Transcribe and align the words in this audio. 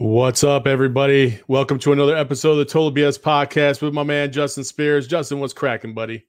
What's 0.00 0.42
up, 0.42 0.66
everybody? 0.66 1.38
Welcome 1.46 1.78
to 1.80 1.92
another 1.92 2.16
episode 2.16 2.52
of 2.52 2.56
the 2.56 2.64
Total 2.64 2.90
BS 2.90 3.20
podcast 3.20 3.82
with 3.82 3.92
my 3.92 4.02
man 4.02 4.32
Justin 4.32 4.64
Spears. 4.64 5.06
Justin, 5.06 5.40
what's 5.40 5.52
cracking, 5.52 5.92
buddy? 5.92 6.24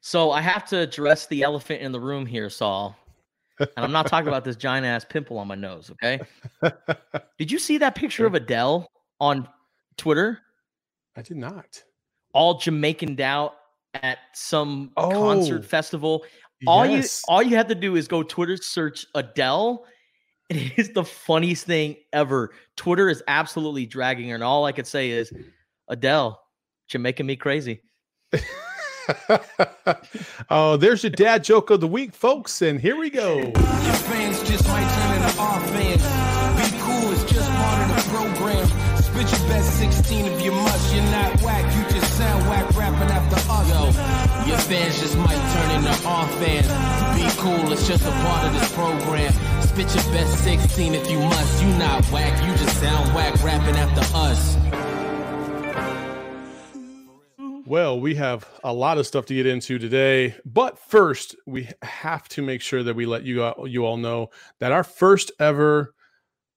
So 0.00 0.30
I 0.30 0.40
have 0.40 0.64
to 0.66 0.78
address 0.78 1.26
the 1.26 1.42
elephant 1.42 1.82
in 1.82 1.90
the 1.90 1.98
room 1.98 2.24
here, 2.24 2.48
Saul. 2.48 2.96
And 3.58 3.68
I'm 3.78 3.90
not 3.90 4.06
talking 4.06 4.28
about 4.28 4.44
this 4.44 4.54
giant 4.54 4.86
ass 4.86 5.04
pimple 5.04 5.38
on 5.38 5.48
my 5.48 5.56
nose, 5.56 5.90
okay? 5.90 6.20
Did 7.36 7.50
you 7.50 7.58
see 7.58 7.78
that 7.78 7.96
picture 7.96 8.26
of 8.26 8.36
Adele 8.36 8.88
on 9.18 9.48
Twitter? 9.96 10.38
I 11.16 11.22
did 11.22 11.36
not. 11.36 11.82
All 12.32 12.58
Jamaican 12.58 13.20
out 13.20 13.54
at 13.92 14.18
some 14.34 14.92
Oh, 14.96 15.10
concert 15.10 15.64
festival. 15.64 16.24
All 16.68 16.86
yes. 16.86 17.24
you 17.26 17.34
all 17.34 17.42
you 17.42 17.56
have 17.56 17.66
to 17.66 17.74
do 17.74 17.96
is 17.96 18.06
go 18.06 18.22
Twitter 18.22 18.56
search 18.56 19.04
Adele. 19.16 19.84
And 20.50 20.58
it 20.60 20.72
is 20.76 20.90
the 20.90 21.04
funniest 21.04 21.66
thing 21.66 21.96
ever. 22.12 22.52
Twitter 22.76 23.08
is 23.08 23.22
absolutely 23.28 23.86
dragging 23.86 24.28
her, 24.28 24.34
and 24.34 24.44
all 24.44 24.64
I 24.64 24.72
could 24.72 24.86
say 24.86 25.10
is, 25.10 25.32
Adele, 25.88 26.40
you're 26.92 27.00
making 27.00 27.26
me 27.26 27.36
crazy. 27.36 27.82
oh, 30.50 30.76
there's 30.76 31.02
your 31.02 31.10
dad 31.10 31.44
joke 31.44 31.70
of 31.70 31.80
the 31.80 31.88
week, 31.88 32.14
folks, 32.14 32.62
and 32.62 32.80
here 32.80 32.96
we 32.96 33.10
go. 33.10 33.38
Your 33.38 33.54
fans 33.54 34.42
just 34.48 34.66
might 34.68 34.88
turn 34.94 35.22
into 35.22 35.40
our 35.40 35.60
fans. 35.68 36.02
Be 36.72 36.78
cool, 36.80 37.12
it's 37.12 37.24
just 37.32 37.48
part 37.50 37.90
of 37.90 37.96
the 37.96 38.02
program. 38.10 38.66
Spit 39.02 39.38
your 39.38 39.48
best 39.48 39.78
16 39.78 40.26
if 40.26 40.42
you 40.42 40.52
must. 40.52 40.94
You're 40.94 41.04
not 41.04 41.35
Fans 44.64 45.00
just 45.00 45.16
might 45.18 45.52
turn 45.52 45.70
into 45.76 46.08
our 46.08 46.28
fans. 46.38 46.66
Be 47.16 47.40
cool, 47.40 47.72
it's 47.72 47.86
just 47.86 48.04
a 48.04 48.10
part 48.10 48.46
of 48.46 48.52
this 48.54 48.72
program. 48.72 49.32
Spit 49.62 49.94
your 49.94 50.04
best 50.14 50.44
16 50.44 50.94
if 50.94 51.10
you 51.10 51.18
must. 51.18 51.62
You 51.62 51.68
not 51.78 52.04
whack, 52.06 52.42
you 52.46 52.52
just 52.56 52.80
sound 52.80 53.14
whack 53.14 53.42
rapping 53.44 53.76
after 53.76 54.02
us. 54.16 54.56
Well, 57.66 57.98
we 57.98 58.14
have 58.14 58.48
a 58.62 58.72
lot 58.72 58.98
of 58.98 59.08
stuff 59.08 59.26
to 59.26 59.34
get 59.34 59.44
into 59.44 59.78
today, 59.78 60.36
but 60.44 60.78
first, 60.78 61.34
we 61.46 61.68
have 61.82 62.28
to 62.28 62.42
make 62.42 62.60
sure 62.60 62.84
that 62.84 62.94
we 62.94 63.06
let 63.06 63.24
you 63.24 63.42
uh, 63.42 63.64
you 63.64 63.84
all 63.84 63.96
know 63.96 64.30
that 64.60 64.70
our 64.70 64.84
first 64.84 65.32
ever 65.40 65.92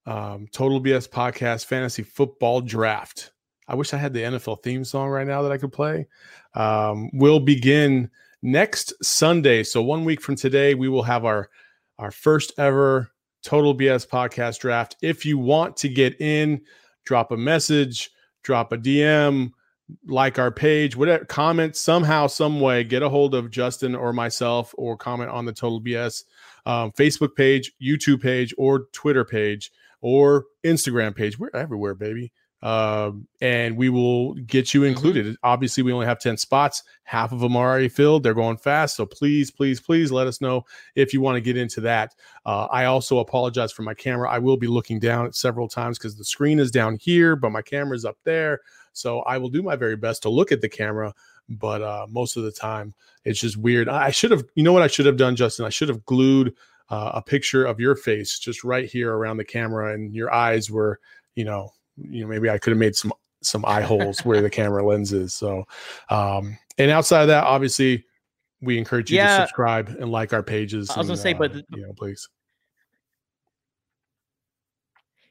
um, 0.05 0.47
Total 0.52 0.79
BS 0.79 1.09
podcast 1.09 1.65
fantasy 1.65 2.03
football 2.03 2.61
draft. 2.61 3.31
I 3.67 3.75
wish 3.75 3.93
I 3.93 3.97
had 3.97 4.13
the 4.13 4.21
NFL 4.21 4.63
theme 4.63 4.83
song 4.83 5.09
right 5.09 5.27
now 5.27 5.43
that 5.43 5.52
I 5.52 5.57
could 5.57 5.71
play. 5.71 6.07
Um, 6.55 7.09
will 7.14 7.39
begin 7.39 8.09
next 8.42 8.94
Sunday. 9.03 9.64
So 9.64 9.81
one 9.81 10.05
week 10.05 10.22
from 10.22 10.36
today, 10.36 10.73
we 10.75 10.89
will 10.89 11.03
have 11.03 11.25
our 11.25 11.50
our 11.97 12.11
first 12.11 12.53
ever 12.58 13.11
Total 13.44 13.75
BS 13.75 14.08
podcast 14.08 14.59
draft. 14.59 14.97
If 15.02 15.25
you 15.25 15.38
want 15.38 15.77
to 15.77 15.89
get 15.89 16.20
in, 16.20 16.61
drop 17.05 17.31
a 17.31 17.38
message, 17.38 18.11
drop 18.44 18.73
a 18.73 18.77
DM, 18.77 19.52
like 20.05 20.38
our 20.38 20.52
page, 20.52 20.95
whatever, 20.95 21.25
comment 21.25 21.75
somehow, 21.75 22.27
some 22.27 22.59
way, 22.59 22.83
get 22.83 23.02
a 23.02 23.09
hold 23.09 23.33
of 23.33 23.50
Justin 23.50 23.95
or 23.95 24.14
myself, 24.14 24.73
or 24.77 24.97
comment 24.97 25.30
on 25.30 25.45
the 25.45 25.53
Total 25.53 25.81
BS 25.81 26.23
um, 26.66 26.92
Facebook 26.92 27.36
page, 27.36 27.72
YouTube 27.81 28.22
page, 28.22 28.53
or 28.58 28.88
Twitter 28.92 29.25
page, 29.25 29.72
or 30.02 30.45
Instagram 30.64 31.16
page. 31.16 31.39
We're 31.39 31.50
everywhere, 31.53 31.95
baby. 31.95 32.31
Um, 32.61 33.27
and 33.39 33.77
we 33.77 33.89
will 33.89 34.33
get 34.33 34.73
you 34.73 34.83
included. 34.83 35.38
Obviously, 35.43 35.81
we 35.81 35.93
only 35.93 36.05
have 36.05 36.19
10 36.19 36.38
spots, 36.38 36.83
half 37.03 37.31
of 37.31 37.39
them 37.39 37.55
are 37.55 37.69
already 37.69 37.89
filled. 37.89 38.23
They're 38.23 38.33
going 38.33 38.57
fast. 38.57 38.95
So 38.97 39.05
please, 39.05 39.49
please, 39.49 39.79
please 39.79 40.11
let 40.11 40.27
us 40.27 40.41
know 40.41 40.65
if 40.95 41.13
you 41.13 41.21
want 41.21 41.37
to 41.37 41.41
get 41.41 41.57
into 41.57 41.81
that. 41.81 42.13
Uh, 42.45 42.65
I 42.65 42.85
also 42.85 43.19
apologize 43.19 43.71
for 43.71 43.83
my 43.83 43.93
camera. 43.93 44.30
I 44.30 44.39
will 44.39 44.57
be 44.57 44.67
looking 44.67 44.99
down 44.99 45.25
at 45.25 45.35
several 45.35 45.67
times 45.67 45.97
because 45.97 46.17
the 46.17 46.25
screen 46.25 46.59
is 46.59 46.71
down 46.71 46.97
here, 46.99 47.35
but 47.35 47.52
my 47.52 47.61
camera 47.61 47.95
is 47.95 48.05
up 48.05 48.17
there. 48.25 48.59
So 48.91 49.21
I 49.21 49.37
will 49.37 49.49
do 49.49 49.63
my 49.63 49.75
very 49.75 49.95
best 49.95 50.23
to 50.23 50.30
look 50.30 50.52
at 50.52 50.61
the 50.61 50.69
camera, 50.69 51.13
but 51.47 51.81
uh, 51.81 52.07
most 52.09 52.35
of 52.35 52.43
the 52.43 52.52
time 52.52 52.93
it's 53.23 53.39
just 53.39 53.55
weird. 53.55 53.87
I 53.87 54.11
should 54.11 54.31
have, 54.31 54.43
you 54.55 54.64
know 54.64 54.73
what 54.73 54.83
I 54.83 54.87
should 54.87 55.05
have 55.05 55.17
done, 55.17 55.36
Justin? 55.36 55.65
I 55.65 55.70
should 55.70 55.89
have 55.89 56.03
glued 56.05 56.53
uh, 56.89 57.11
a 57.15 57.21
picture 57.21 57.65
of 57.65 57.80
your 57.80 57.95
face 57.95 58.39
just 58.39 58.64
right 58.64 58.86
here 58.86 59.14
around 59.14 59.37
the 59.37 59.45
camera, 59.45 59.93
and 59.93 60.14
your 60.14 60.33
eyes 60.33 60.70
were, 60.70 60.99
you 61.36 61.45
know, 61.45 61.71
you 62.10 62.21
know, 62.21 62.27
maybe 62.27 62.49
I 62.49 62.58
could 62.58 62.71
have 62.71 62.80
made 62.80 62.95
some 62.95 63.14
some 63.42 63.64
eye 63.65 63.82
holes 63.82 64.20
where 64.26 64.42
the 64.42 64.49
camera 64.49 64.86
lens 64.86 65.14
is. 65.14 65.33
So, 65.33 65.65
um, 66.10 66.58
and 66.77 66.92
outside 66.92 67.21
of 67.21 67.27
that, 67.30 67.43
obviously, 67.45 68.05
we 68.61 68.77
encourage 68.77 69.11
you 69.11 69.17
to 69.20 69.36
subscribe 69.36 69.89
and 69.99 70.11
like 70.11 70.33
our 70.33 70.43
pages. 70.43 70.89
I 70.89 70.99
was 70.99 71.08
gonna 71.08 71.14
and, 71.14 71.21
say, 71.21 71.33
but 71.33 71.52
uh, 71.52 71.54
the- 71.55 71.77
you 71.77 71.82
know, 71.88 71.93
please. 71.93 72.27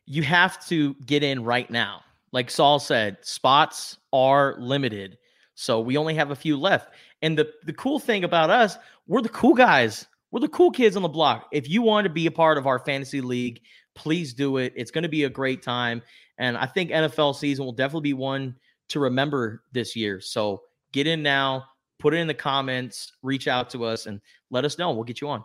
you 0.08 0.22
have 0.22 0.64
to 0.66 0.94
get 1.04 1.22
in 1.22 1.44
right 1.44 1.70
now. 1.70 2.00
Like 2.32 2.50
Saul 2.50 2.78
said, 2.78 3.18
spots 3.20 3.98
are 4.12 4.56
limited. 4.58 5.18
So 5.54 5.80
we 5.80 5.98
only 5.98 6.14
have 6.14 6.30
a 6.30 6.36
few 6.36 6.56
left. 6.56 6.94
And 7.20 7.38
the, 7.38 7.52
the 7.64 7.74
cool 7.74 7.98
thing 7.98 8.24
about 8.24 8.48
us, 8.48 8.78
we're 9.06 9.20
the 9.20 9.28
cool 9.28 9.54
guys. 9.54 10.06
We're 10.30 10.40
the 10.40 10.48
cool 10.48 10.70
kids 10.70 10.96
on 10.96 11.02
the 11.02 11.08
block. 11.08 11.48
If 11.52 11.68
you 11.68 11.82
want 11.82 12.06
to 12.06 12.10
be 12.10 12.26
a 12.26 12.30
part 12.30 12.56
of 12.56 12.66
our 12.66 12.78
fantasy 12.78 13.20
league, 13.20 13.60
please 13.94 14.32
do 14.32 14.56
it. 14.56 14.72
It's 14.76 14.90
going 14.90 15.02
to 15.02 15.08
be 15.10 15.24
a 15.24 15.30
great 15.30 15.62
time. 15.62 16.00
And 16.38 16.56
I 16.56 16.66
think 16.66 16.90
NFL 16.90 17.34
season 17.34 17.64
will 17.64 17.72
definitely 17.72 18.10
be 18.10 18.14
one 18.14 18.56
to 18.88 19.00
remember 19.00 19.62
this 19.72 19.94
year. 19.94 20.20
So 20.20 20.62
get 20.92 21.06
in 21.06 21.22
now, 21.22 21.64
put 21.98 22.14
it 22.14 22.18
in 22.18 22.26
the 22.26 22.34
comments, 22.34 23.12
reach 23.22 23.48
out 23.48 23.70
to 23.70 23.84
us, 23.84 24.06
and 24.06 24.20
let 24.50 24.64
us 24.64 24.78
know. 24.78 24.92
We'll 24.92 25.04
get 25.04 25.20
you 25.20 25.28
on. 25.28 25.44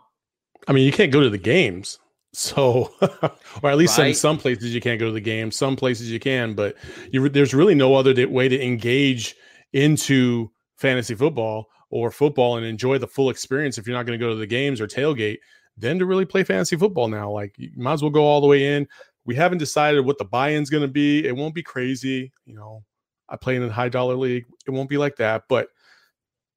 I 0.66 0.72
mean, 0.72 0.86
you 0.86 0.92
can't 0.92 1.12
go 1.12 1.20
to 1.20 1.30
the 1.30 1.38
games. 1.38 1.98
So, 2.36 2.92
or 3.62 3.70
at 3.70 3.76
least 3.76 3.96
in 3.96 4.12
some 4.12 4.38
places 4.38 4.74
you 4.74 4.80
can't 4.80 4.98
go 4.98 5.06
to 5.06 5.12
the 5.12 5.20
games. 5.20 5.54
Some 5.54 5.76
places 5.76 6.10
you 6.10 6.18
can, 6.18 6.54
but 6.54 6.74
you, 7.12 7.28
there's 7.28 7.54
really 7.54 7.76
no 7.76 7.94
other 7.94 8.28
way 8.28 8.48
to 8.48 8.60
engage 8.60 9.36
into 9.72 10.50
fantasy 10.76 11.14
football 11.14 11.68
or 11.90 12.10
football 12.10 12.56
and 12.56 12.66
enjoy 12.66 12.98
the 12.98 13.06
full 13.06 13.30
experience 13.30 13.78
if 13.78 13.86
you're 13.86 13.96
not 13.96 14.04
going 14.04 14.18
to 14.18 14.24
go 14.24 14.30
to 14.30 14.36
the 14.36 14.48
games 14.48 14.80
or 14.80 14.88
tailgate 14.88 15.36
than 15.76 15.96
to 16.00 16.06
really 16.06 16.24
play 16.24 16.42
fantasy 16.42 16.74
football 16.74 17.06
now. 17.06 17.30
Like, 17.30 17.54
you 17.56 17.70
might 17.76 17.92
as 17.92 18.02
well 18.02 18.10
go 18.10 18.24
all 18.24 18.40
the 18.40 18.48
way 18.48 18.74
in. 18.74 18.88
We 19.26 19.34
haven't 19.34 19.58
decided 19.58 20.04
what 20.04 20.18
the 20.18 20.24
buy-in's 20.24 20.70
going 20.70 20.82
to 20.82 20.88
be. 20.88 21.26
It 21.26 21.36
won't 21.36 21.54
be 21.54 21.62
crazy. 21.62 22.32
You 22.44 22.54
know, 22.54 22.84
I 23.28 23.36
play 23.36 23.56
in 23.56 23.62
a 23.62 23.70
high 23.70 23.88
dollar 23.88 24.14
league. 24.14 24.44
It 24.66 24.70
won't 24.70 24.90
be 24.90 24.98
like 24.98 25.16
that, 25.16 25.44
but 25.48 25.68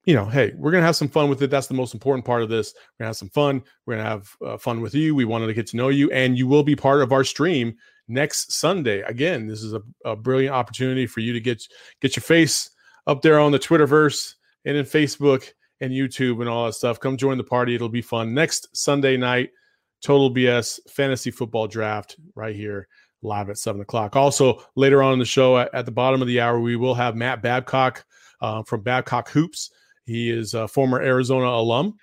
you 0.04 0.14
know, 0.14 0.24
hey, 0.24 0.54
we're 0.56 0.70
gonna 0.70 0.86
have 0.86 0.96
some 0.96 1.10
fun 1.10 1.28
with 1.28 1.42
it. 1.42 1.50
That's 1.50 1.66
the 1.66 1.74
most 1.74 1.92
important 1.92 2.24
part 2.24 2.42
of 2.42 2.48
this. 2.48 2.72
We're 2.74 3.04
gonna 3.04 3.08
have 3.10 3.16
some 3.16 3.28
fun. 3.28 3.62
We're 3.84 3.96
gonna 3.96 4.08
have 4.08 4.36
uh, 4.42 4.56
fun 4.56 4.80
with 4.80 4.94
you. 4.94 5.14
We 5.14 5.26
wanted 5.26 5.48
to 5.48 5.52
get 5.52 5.66
to 5.66 5.76
know 5.76 5.88
you, 5.88 6.10
and 6.12 6.38
you 6.38 6.46
will 6.46 6.62
be 6.62 6.74
part 6.74 7.02
of 7.02 7.12
our 7.12 7.24
stream 7.24 7.76
next 8.08 8.52
Sunday. 8.52 9.02
Again, 9.02 9.46
this 9.46 9.62
is 9.62 9.74
a, 9.74 9.82
a 10.06 10.16
brilliant 10.16 10.54
opportunity 10.54 11.06
for 11.06 11.20
you 11.20 11.34
to 11.34 11.40
get 11.40 11.62
get 12.00 12.16
your 12.16 12.22
face 12.22 12.70
up 13.06 13.20
there 13.20 13.38
on 13.38 13.52
the 13.52 13.58
Twitterverse 13.58 14.34
and 14.64 14.78
in 14.78 14.86
Facebook 14.86 15.50
and 15.80 15.92
YouTube 15.92 16.40
and 16.40 16.48
all 16.48 16.64
that 16.64 16.72
stuff. 16.72 17.00
Come 17.00 17.18
join 17.18 17.36
the 17.36 17.44
party. 17.44 17.74
It'll 17.74 17.90
be 17.90 18.00
fun 18.00 18.32
next 18.32 18.74
Sunday 18.74 19.18
night. 19.18 19.50
Total 20.02 20.32
BS 20.32 20.78
fantasy 20.90 21.30
football 21.30 21.66
draft 21.66 22.16
right 22.34 22.54
here 22.54 22.88
live 23.22 23.50
at 23.50 23.58
seven 23.58 23.80
o'clock. 23.80 24.16
Also, 24.16 24.62
later 24.76 25.02
on 25.02 25.12
in 25.12 25.18
the 25.18 25.24
show, 25.24 25.58
at, 25.58 25.74
at 25.74 25.86
the 25.86 25.92
bottom 25.92 26.22
of 26.22 26.28
the 26.28 26.40
hour, 26.40 26.60
we 26.60 26.76
will 26.76 26.94
have 26.94 27.16
Matt 27.16 27.42
Babcock 27.42 28.04
uh, 28.40 28.62
from 28.62 28.82
Babcock 28.82 29.28
Hoops. 29.30 29.70
He 30.04 30.30
is 30.30 30.54
a 30.54 30.68
former 30.68 31.00
Arizona 31.00 31.46
alum. 31.48 31.96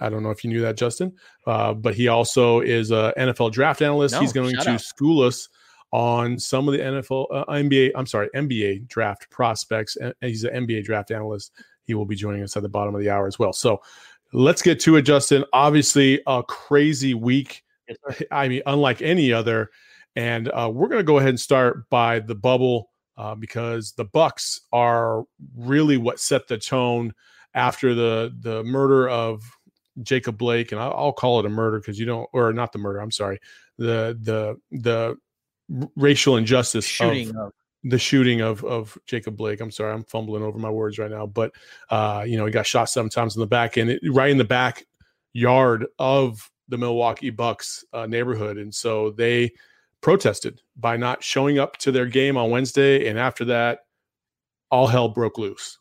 I 0.00 0.08
don't 0.08 0.22
know 0.22 0.30
if 0.30 0.44
you 0.44 0.50
knew 0.50 0.60
that, 0.62 0.76
Justin, 0.76 1.14
uh, 1.46 1.72
but 1.72 1.94
he 1.94 2.08
also 2.08 2.60
is 2.60 2.90
a 2.90 3.14
NFL 3.16 3.52
draft 3.52 3.80
analyst. 3.80 4.14
No, 4.14 4.20
He's 4.20 4.32
going 4.32 4.54
to 4.54 4.70
out. 4.70 4.80
school 4.80 5.22
us 5.22 5.48
on 5.92 6.38
some 6.38 6.68
of 6.68 6.72
the 6.72 6.80
NFL, 6.80 7.26
uh, 7.32 7.44
NBA. 7.46 7.92
I'm 7.94 8.06
sorry, 8.06 8.28
NBA 8.34 8.88
draft 8.88 9.30
prospects. 9.30 9.96
And 9.96 10.14
he's 10.20 10.44
an 10.44 10.66
NBA 10.66 10.84
draft 10.84 11.10
analyst. 11.10 11.52
He 11.84 11.94
will 11.94 12.04
be 12.04 12.16
joining 12.16 12.42
us 12.42 12.56
at 12.56 12.62
the 12.62 12.68
bottom 12.68 12.94
of 12.94 13.00
the 13.00 13.08
hour 13.08 13.26
as 13.26 13.38
well. 13.38 13.52
So 13.52 13.80
let's 14.32 14.62
get 14.62 14.80
to 14.80 14.96
it, 14.96 15.02
Justin. 15.02 15.44
Obviously, 15.52 16.20
a 16.26 16.42
crazy 16.42 17.14
week. 17.14 17.62
I 18.30 18.48
mean, 18.48 18.62
unlike 18.66 19.02
any 19.02 19.32
other. 19.32 19.70
And 20.16 20.48
uh, 20.48 20.70
we're 20.72 20.88
going 20.88 21.00
to 21.00 21.04
go 21.04 21.18
ahead 21.18 21.30
and 21.30 21.40
start 21.40 21.88
by 21.90 22.18
the 22.18 22.34
bubble 22.34 22.90
uh, 23.16 23.34
because 23.34 23.92
the 23.92 24.04
Bucks 24.04 24.60
are 24.72 25.24
really 25.56 25.96
what 25.96 26.20
set 26.20 26.48
the 26.48 26.58
tone 26.58 27.14
after 27.54 27.94
the 27.94 28.34
the 28.40 28.62
murder 28.64 29.08
of 29.08 29.42
Jacob 30.02 30.38
Blake, 30.38 30.72
and 30.72 30.80
I'll, 30.80 30.94
I'll 30.94 31.12
call 31.12 31.40
it 31.40 31.46
a 31.46 31.48
murder 31.48 31.80
because 31.80 31.98
you 31.98 32.06
don't, 32.06 32.28
or 32.32 32.52
not 32.52 32.72
the 32.72 32.78
murder. 32.78 33.00
I'm 33.00 33.10
sorry, 33.10 33.40
the 33.76 34.18
the 34.20 34.56
the 34.70 35.16
racial 35.96 36.36
injustice 36.36 36.84
Shooting 36.84 37.30
of 37.30 37.36
of 37.36 37.52
the 37.84 37.98
shooting 37.98 38.40
of 38.40 38.64
of 38.64 38.98
Jacob 39.06 39.36
Blake. 39.36 39.60
I'm 39.60 39.70
sorry, 39.70 39.92
I'm 39.92 40.04
fumbling 40.04 40.42
over 40.42 40.58
my 40.58 40.70
words 40.70 40.98
right 40.98 41.10
now, 41.10 41.26
but 41.26 41.52
uh, 41.90 42.24
you 42.26 42.36
know, 42.36 42.46
he 42.46 42.52
got 42.52 42.66
shot 42.66 42.90
seven 42.90 43.10
times 43.10 43.36
in 43.36 43.40
the 43.40 43.46
back 43.46 43.76
and 43.76 43.90
it, 43.90 44.00
right 44.10 44.30
in 44.30 44.38
the 44.38 44.44
back 44.44 44.84
yard 45.32 45.86
of 45.98 46.50
the 46.68 46.76
Milwaukee 46.78 47.30
Bucks 47.30 47.84
uh, 47.92 48.06
neighborhood, 48.06 48.58
and 48.58 48.74
so 48.74 49.10
they 49.12 49.52
protested 50.00 50.60
by 50.76 50.96
not 50.96 51.22
showing 51.22 51.58
up 51.58 51.76
to 51.78 51.90
their 51.92 52.06
game 52.06 52.36
on 52.36 52.50
Wednesday, 52.50 53.08
and 53.08 53.18
after 53.18 53.44
that, 53.46 53.80
all 54.70 54.86
hell 54.86 55.08
broke 55.08 55.38
loose. 55.38 55.78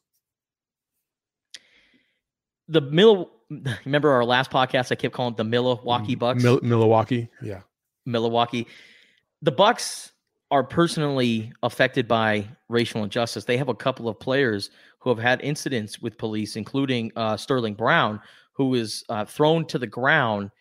the 2.67 2.81
Mil. 2.81 3.31
Remember 3.85 4.11
our 4.11 4.25
last 4.25 4.51
podcast? 4.51 4.91
I 4.91 4.95
kept 4.95 5.13
calling 5.13 5.33
it 5.33 5.37
the 5.37 5.43
Milwaukee 5.45 6.15
Bucks. 6.15 6.43
Mil- 6.43 6.59
Milwaukee, 6.61 7.29
yeah, 7.41 7.61
Milwaukee. 8.05 8.67
The 9.41 9.51
Bucks 9.51 10.11
are 10.49 10.63
personally 10.63 11.51
affected 11.63 12.07
by 12.07 12.47
racial 12.69 13.03
injustice. 13.03 13.43
They 13.43 13.57
have 13.57 13.69
a 13.69 13.75
couple 13.75 14.07
of 14.07 14.19
players 14.19 14.69
who 14.99 15.09
have 15.09 15.19
had 15.19 15.41
incidents 15.41 16.01
with 16.01 16.17
police, 16.17 16.55
including 16.55 17.11
uh, 17.15 17.37
Sterling 17.37 17.73
Brown, 17.73 18.21
who 18.53 18.69
was 18.69 19.03
uh, 19.09 19.25
thrown 19.25 19.65
to 19.65 19.77
the 19.77 19.87
ground 19.87 20.51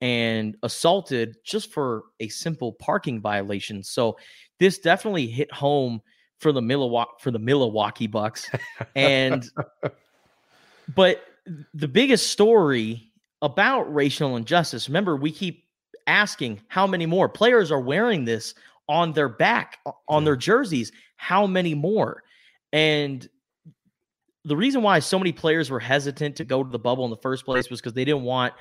and 0.00 0.56
assaulted 0.62 1.36
just 1.44 1.72
for 1.72 2.04
a 2.20 2.28
simple 2.28 2.72
parking 2.72 3.20
violation. 3.20 3.82
So 3.82 4.18
this 4.58 4.78
definitely 4.78 5.26
hit 5.26 5.50
home 5.52 6.02
for 6.38 6.52
the 6.52 6.60
Milwaukee 6.60 7.12
for 7.20 7.30
the 7.30 7.38
Milwaukee 7.38 8.06
Bucks. 8.06 8.50
And 8.94 9.48
but 10.94 11.24
the 11.72 11.88
biggest 11.88 12.30
story 12.30 13.10
about 13.40 13.92
racial 13.94 14.36
injustice, 14.36 14.88
remember 14.88 15.16
we 15.16 15.32
keep 15.32 15.64
asking 16.06 16.60
how 16.68 16.86
many 16.86 17.06
more 17.06 17.28
players 17.28 17.70
are 17.70 17.80
wearing 17.80 18.24
this 18.24 18.54
on 18.88 19.12
their 19.12 19.28
back 19.28 19.78
on 20.08 20.24
their 20.24 20.36
jerseys, 20.36 20.92
how 21.16 21.46
many 21.46 21.74
more? 21.74 22.22
And 22.72 23.28
the 24.44 24.56
reason 24.56 24.82
why 24.82 25.00
so 25.00 25.18
many 25.18 25.32
players 25.32 25.70
were 25.70 25.80
hesitant 25.80 26.36
to 26.36 26.44
go 26.44 26.62
to 26.62 26.70
the 26.70 26.78
bubble 26.78 27.04
in 27.04 27.10
the 27.10 27.16
first 27.16 27.44
place 27.44 27.68
was 27.68 27.80
because 27.80 27.94
they 27.94 28.04
didn't 28.04 28.22
want 28.22 28.54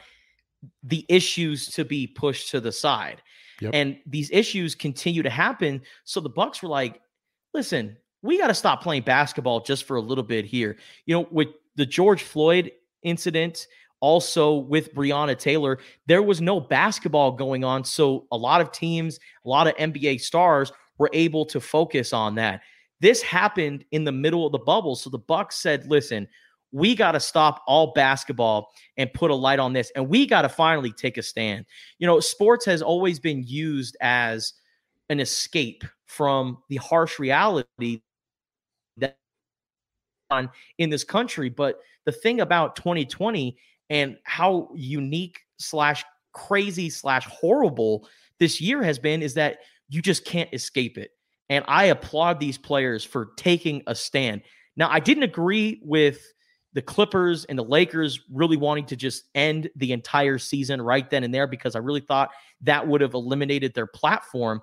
the 0.83 1.05
issues 1.09 1.67
to 1.67 1.85
be 1.85 2.07
pushed 2.07 2.49
to 2.51 2.59
the 2.59 2.71
side. 2.71 3.21
Yep. 3.61 3.71
And 3.73 3.97
these 4.05 4.31
issues 4.31 4.73
continue 4.73 5.21
to 5.21 5.29
happen. 5.29 5.81
So 6.03 6.19
the 6.19 6.29
Bucks 6.29 6.63
were 6.63 6.69
like, 6.69 7.01
listen, 7.53 7.97
we 8.21 8.37
got 8.37 8.47
to 8.47 8.53
stop 8.55 8.81
playing 8.81 9.03
basketball 9.03 9.61
just 9.61 9.83
for 9.83 9.97
a 9.97 10.01
little 10.01 10.23
bit 10.23 10.45
here. 10.45 10.77
You 11.05 11.15
know, 11.15 11.27
with 11.29 11.49
the 11.75 11.85
George 11.85 12.23
Floyd 12.23 12.71
incident, 13.03 13.67
also 13.99 14.55
with 14.55 14.93
Breonna 14.93 15.37
Taylor, 15.37 15.79
there 16.05 16.23
was 16.23 16.41
no 16.41 16.59
basketball 16.59 17.31
going 17.31 17.63
on. 17.63 17.83
So 17.83 18.27
a 18.31 18.37
lot 18.37 18.61
of 18.61 18.71
teams, 18.71 19.19
a 19.45 19.49
lot 19.49 19.67
of 19.67 19.75
NBA 19.75 20.21
stars 20.21 20.71
were 20.97 21.09
able 21.13 21.45
to 21.47 21.59
focus 21.59 22.13
on 22.13 22.35
that. 22.35 22.61
This 23.01 23.21
happened 23.21 23.85
in 23.91 24.03
the 24.03 24.11
middle 24.11 24.45
of 24.45 24.51
the 24.51 24.59
bubble. 24.59 24.95
So 24.95 25.09
the 25.09 25.19
Bucks 25.19 25.57
said, 25.57 25.87
listen, 25.87 26.27
we 26.71 26.95
got 26.95 27.13
to 27.13 27.19
stop 27.19 27.63
all 27.67 27.93
basketball 27.93 28.69
and 28.97 29.11
put 29.13 29.31
a 29.31 29.35
light 29.35 29.59
on 29.59 29.73
this. 29.73 29.91
And 29.95 30.09
we 30.09 30.25
got 30.25 30.41
to 30.43 30.49
finally 30.49 30.91
take 30.91 31.17
a 31.17 31.21
stand. 31.21 31.65
You 31.99 32.07
know, 32.07 32.19
sports 32.19 32.65
has 32.65 32.81
always 32.81 33.19
been 33.19 33.43
used 33.45 33.95
as 34.01 34.53
an 35.09 35.19
escape 35.19 35.83
from 36.05 36.57
the 36.69 36.77
harsh 36.77 37.19
reality 37.19 38.01
that 38.97 39.17
on 40.29 40.49
in 40.77 40.89
this 40.89 41.03
country. 41.03 41.49
But 41.49 41.79
the 42.05 42.11
thing 42.11 42.41
about 42.41 42.75
2020 42.75 43.57
and 43.89 44.17
how 44.23 44.69
unique 44.75 45.39
slash 45.57 46.03
crazy 46.33 46.89
slash 46.89 47.25
horrible 47.27 48.07
this 48.39 48.59
year 48.59 48.83
has 48.83 48.99
been 48.99 49.21
is 49.21 49.33
that 49.35 49.59
you 49.89 50.01
just 50.01 50.25
can't 50.25 50.53
escape 50.53 50.97
it. 50.97 51.11
And 51.49 51.63
I 51.67 51.85
applaud 51.85 52.39
these 52.39 52.57
players 52.57 53.03
for 53.03 53.29
taking 53.37 53.83
a 53.87 53.95
stand. 53.95 54.41
Now, 54.75 54.89
I 54.89 54.99
didn't 54.99 55.23
agree 55.23 55.79
with 55.83 56.19
the 56.73 56.81
Clippers 56.81 57.45
and 57.45 57.57
the 57.57 57.63
Lakers 57.63 58.19
really 58.29 58.57
wanting 58.57 58.85
to 58.87 58.95
just 58.95 59.29
end 59.33 59.69
the 59.75 59.93
entire 59.93 60.37
season 60.37 60.81
right 60.81 61.09
then 61.09 61.23
and 61.23 61.33
there 61.33 61.47
because 61.47 61.75
I 61.75 61.79
really 61.79 62.01
thought 62.01 62.31
that 62.61 62.85
would 62.85 62.99
have 62.99 63.13
eliminated 63.13 63.73
their 63.73 63.87
platform. 63.87 64.61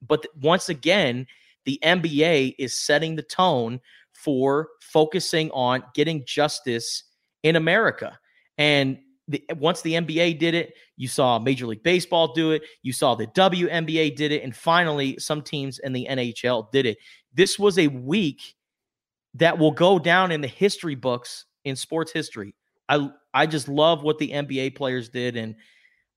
But 0.00 0.26
once 0.40 0.70
again, 0.70 1.26
the 1.64 1.78
NBA 1.82 2.54
is 2.58 2.72
setting 2.74 3.16
the 3.16 3.22
tone 3.22 3.80
for 4.12 4.68
focusing 4.80 5.50
on 5.50 5.84
getting 5.94 6.24
justice 6.24 7.04
in 7.42 7.56
America. 7.56 8.18
And 8.58 8.98
the, 9.28 9.44
once 9.56 9.82
the 9.82 9.94
NBA 9.94 10.38
did 10.38 10.54
it, 10.54 10.74
you 10.96 11.08
saw 11.08 11.38
Major 11.38 11.66
League 11.66 11.82
Baseball 11.82 12.32
do 12.32 12.52
it, 12.52 12.62
you 12.82 12.92
saw 12.92 13.14
the 13.14 13.26
WNBA 13.28 14.16
did 14.16 14.32
it, 14.32 14.42
and 14.42 14.54
finally, 14.54 15.16
some 15.18 15.42
teams 15.42 15.78
in 15.78 15.92
the 15.92 16.06
NHL 16.10 16.70
did 16.72 16.86
it. 16.86 16.98
This 17.34 17.58
was 17.58 17.78
a 17.78 17.88
week 17.88 18.54
that 19.34 19.58
will 19.58 19.70
go 19.70 19.98
down 19.98 20.30
in 20.32 20.40
the 20.40 20.48
history 20.48 20.94
books 20.94 21.46
in 21.64 21.76
sports 21.76 22.12
history. 22.12 22.54
I 22.88 23.10
I 23.32 23.46
just 23.46 23.68
love 23.68 24.02
what 24.02 24.18
the 24.18 24.30
NBA 24.30 24.76
players 24.76 25.08
did, 25.08 25.36
and 25.36 25.54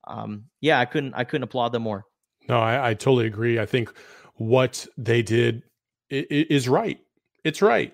um, 0.05 0.45
yeah, 0.61 0.79
I 0.79 0.85
couldn't 0.85 1.13
I 1.13 1.23
couldn't 1.23 1.43
applaud 1.43 1.71
them 1.71 1.83
more. 1.83 2.05
No, 2.47 2.59
I, 2.59 2.89
I 2.89 2.93
totally 2.93 3.27
agree. 3.27 3.59
I 3.59 3.65
think 3.65 3.91
what 4.35 4.85
they 4.97 5.21
did 5.21 5.63
is 6.09 6.67
right. 6.69 6.99
It's 7.43 7.61
right. 7.61 7.93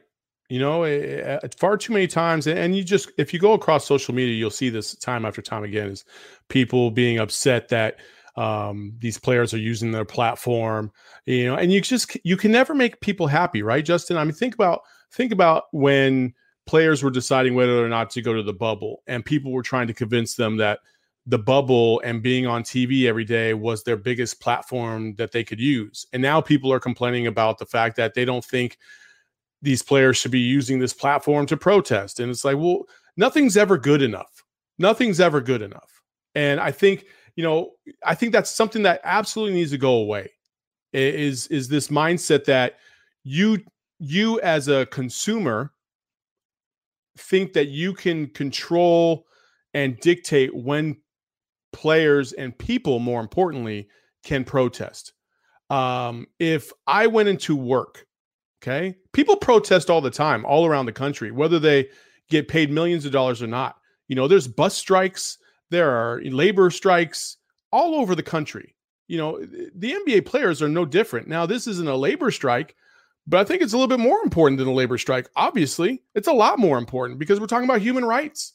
You 0.51 0.59
know, 0.59 0.83
it, 0.83 1.01
it, 1.43 1.55
far 1.57 1.77
too 1.77 1.93
many 1.93 2.07
times, 2.07 2.45
and 2.45 2.75
you 2.75 2.83
just 2.83 3.09
if 3.17 3.33
you 3.33 3.39
go 3.39 3.53
across 3.53 3.85
social 3.85 4.13
media, 4.13 4.35
you'll 4.35 4.49
see 4.49 4.69
this 4.69 4.93
time 4.95 5.23
after 5.23 5.41
time 5.41 5.63
again 5.63 5.87
is 5.87 6.03
people 6.49 6.91
being 6.91 7.19
upset 7.19 7.69
that 7.69 8.01
um, 8.35 8.91
these 8.99 9.17
players 9.17 9.53
are 9.53 9.59
using 9.59 9.93
their 9.93 10.03
platform. 10.03 10.91
You 11.25 11.45
know, 11.45 11.55
and 11.55 11.71
you 11.71 11.79
just 11.79 12.17
you 12.25 12.35
can 12.35 12.51
never 12.51 12.75
make 12.75 12.99
people 12.99 13.27
happy, 13.27 13.63
right, 13.63 13.85
Justin? 13.85 14.17
I 14.17 14.25
mean, 14.25 14.33
think 14.33 14.53
about 14.53 14.81
think 15.13 15.31
about 15.31 15.63
when 15.71 16.33
players 16.65 17.01
were 17.01 17.11
deciding 17.11 17.55
whether 17.55 17.81
or 17.81 17.87
not 17.87 18.09
to 18.09 18.21
go 18.21 18.33
to 18.33 18.43
the 18.43 18.51
bubble, 18.51 19.03
and 19.07 19.23
people 19.23 19.53
were 19.53 19.63
trying 19.63 19.87
to 19.87 19.93
convince 19.93 20.35
them 20.35 20.57
that 20.57 20.79
the 21.25 21.39
bubble 21.39 22.01
and 22.03 22.21
being 22.21 22.45
on 22.45 22.63
TV 22.63 23.05
every 23.05 23.23
day 23.23 23.53
was 23.53 23.83
their 23.83 23.95
biggest 23.95 24.41
platform 24.41 25.15
that 25.15 25.31
they 25.31 25.45
could 25.45 25.61
use. 25.61 26.05
And 26.11 26.21
now 26.21 26.41
people 26.41 26.73
are 26.73 26.79
complaining 26.79 27.27
about 27.27 27.57
the 27.57 27.65
fact 27.65 27.95
that 27.95 28.15
they 28.15 28.25
don't 28.25 28.43
think 28.43 28.77
these 29.61 29.83
players 29.83 30.17
should 30.17 30.31
be 30.31 30.39
using 30.39 30.79
this 30.79 30.93
platform 30.93 31.45
to 31.47 31.57
protest. 31.57 32.19
And 32.19 32.31
it's 32.31 32.43
like, 32.45 32.57
well, 32.57 32.83
nothing's 33.17 33.57
ever 33.57 33.77
good 33.77 34.01
enough. 34.01 34.43
Nothing's 34.79 35.19
ever 35.19 35.41
good 35.41 35.61
enough. 35.61 36.01
And 36.33 36.59
I 36.59 36.71
think, 36.71 37.05
you 37.35 37.43
know, 37.43 37.71
I 38.05 38.15
think 38.15 38.31
that's 38.31 38.49
something 38.49 38.83
that 38.83 39.01
absolutely 39.03 39.55
needs 39.55 39.71
to 39.71 39.77
go 39.77 39.93
away. 39.93 40.31
Is 40.93 41.47
is 41.47 41.69
this 41.69 41.87
mindset 41.87 42.45
that 42.45 42.77
you 43.23 43.59
you 43.99 44.41
as 44.41 44.67
a 44.67 44.87
consumer 44.87 45.71
think 47.17 47.53
that 47.53 47.67
you 47.67 47.93
can 47.93 48.27
control 48.27 49.25
and 49.73 49.99
dictate 49.99 50.53
when 50.55 50.97
players 51.71 52.33
and 52.33 52.57
people 52.57 52.99
more 52.99 53.21
importantly 53.21 53.87
can 54.23 54.43
protest. 54.43 55.13
Um, 55.69 56.27
if 56.39 56.71
I 56.87 57.07
went 57.07 57.29
into 57.29 57.55
work 57.55 58.05
Okay. 58.61 58.95
People 59.11 59.35
protest 59.35 59.89
all 59.89 60.01
the 60.01 60.11
time, 60.11 60.45
all 60.45 60.65
around 60.65 60.85
the 60.85 60.91
country, 60.91 61.31
whether 61.31 61.57
they 61.57 61.89
get 62.29 62.47
paid 62.47 62.71
millions 62.71 63.05
of 63.05 63.11
dollars 63.11 63.41
or 63.41 63.47
not. 63.47 63.77
You 64.07 64.15
know, 64.15 64.27
there's 64.27 64.47
bus 64.47 64.75
strikes, 64.75 65.37
there 65.71 65.89
are 65.89 66.21
labor 66.23 66.69
strikes 66.69 67.37
all 67.71 67.95
over 67.95 68.13
the 68.13 68.23
country. 68.23 68.75
You 69.07 69.17
know, 69.17 69.39
the 69.39 69.93
NBA 69.93 70.25
players 70.25 70.61
are 70.61 70.69
no 70.69 70.85
different. 70.85 71.27
Now, 71.27 71.45
this 71.45 71.65
isn't 71.67 71.87
a 71.87 71.95
labor 71.95 72.29
strike, 72.29 72.75
but 73.27 73.39
I 73.39 73.43
think 73.43 73.61
it's 73.61 73.73
a 73.73 73.77
little 73.77 73.87
bit 73.87 74.03
more 74.03 74.21
important 74.23 74.59
than 74.59 74.67
a 74.67 74.73
labor 74.73 74.97
strike. 74.97 75.29
Obviously, 75.35 76.03
it's 76.13 76.27
a 76.27 76.33
lot 76.33 76.59
more 76.59 76.77
important 76.77 77.19
because 77.19 77.39
we're 77.39 77.47
talking 77.47 77.67
about 77.67 77.81
human 77.81 78.05
rights. 78.05 78.53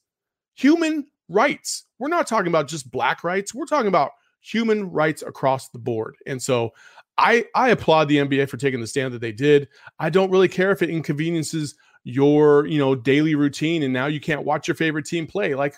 Human 0.55 1.07
rights. 1.29 1.85
We're 1.99 2.09
not 2.09 2.27
talking 2.27 2.49
about 2.49 2.69
just 2.69 2.91
black 2.91 3.25
rights. 3.25 3.55
We're 3.55 3.67
talking 3.67 3.89
about 3.89 4.13
human 4.41 4.91
rights 4.91 5.23
across 5.23 5.69
the 5.71 5.79
board. 5.79 6.17
And 6.27 6.41
so 6.41 6.73
I 7.19 7.45
I 7.55 7.71
applaud 7.71 8.09
the 8.09 8.19
NBA 8.19 8.49
for 8.49 8.57
taking 8.57 8.81
the 8.81 8.87
stand 8.87 9.15
that 9.15 9.21
they 9.21 9.33
did. 9.33 9.69
I 9.99 10.11
don't 10.11 10.31
really 10.31 10.49
care 10.49 10.71
if 10.71 10.83
it 10.83 10.91
inconveniences 10.91 11.75
your, 12.05 12.67
you 12.67 12.79
know, 12.79 12.95
daily 12.95 13.35
routine 13.35 13.83
and 13.83 13.93
now 13.93 14.07
you 14.07 14.21
can't 14.21 14.45
watch 14.45 14.69
your 14.69 14.75
favorite 14.75 15.07
team 15.07 15.27
play. 15.27 15.55
Like 15.55 15.77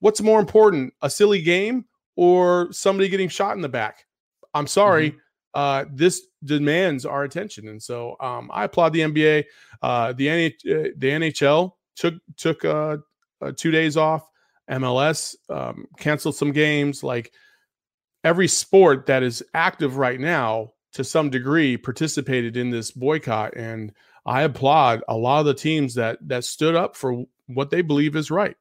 what's 0.00 0.20
more 0.20 0.40
important, 0.40 0.92
a 1.02 1.10
silly 1.10 1.40
game 1.42 1.84
or 2.16 2.72
somebody 2.72 3.08
getting 3.08 3.28
shot 3.28 3.54
in 3.54 3.62
the 3.62 3.68
back? 3.68 4.04
I'm 4.54 4.66
sorry. 4.66 5.10
Mm-hmm. 5.10 5.18
Uh, 5.54 5.84
this 5.92 6.22
demands 6.44 7.06
our 7.06 7.24
attention. 7.24 7.68
And 7.68 7.82
so 7.82 8.16
um, 8.20 8.50
I 8.52 8.64
applaud 8.64 8.92
the 8.92 9.00
NBA. 9.00 9.44
Uh, 9.82 10.12
the, 10.12 10.26
NH- 10.26 10.52
uh, 10.52 10.90
the 10.96 11.08
NHL 11.08 11.72
took 11.96 12.14
took 12.36 12.64
uh, 12.64 12.98
uh, 13.40 13.52
two 13.56 13.70
days 13.70 13.96
off. 13.96 14.28
MLS 14.70 15.36
um, 15.48 15.86
canceled 15.98 16.34
some 16.34 16.52
games. 16.52 17.02
Like 17.02 17.32
every 18.24 18.48
sport 18.48 19.06
that 19.06 19.22
is 19.22 19.42
active 19.54 19.96
right 19.96 20.20
now 20.20 20.72
to 20.92 21.04
some 21.04 21.30
degree 21.30 21.76
participated 21.76 22.56
in 22.56 22.70
this 22.70 22.90
boycott 22.90 23.56
and 23.56 23.92
I 24.28 24.42
applaud 24.42 25.02
a 25.08 25.16
lot 25.16 25.40
of 25.40 25.46
the 25.46 25.54
teams 25.54 25.94
that 25.94 26.18
that 26.28 26.44
stood 26.44 26.74
up 26.74 26.96
for 26.96 27.24
what 27.46 27.70
they 27.70 27.80
believe 27.80 28.14
is 28.14 28.30
right. 28.30 28.56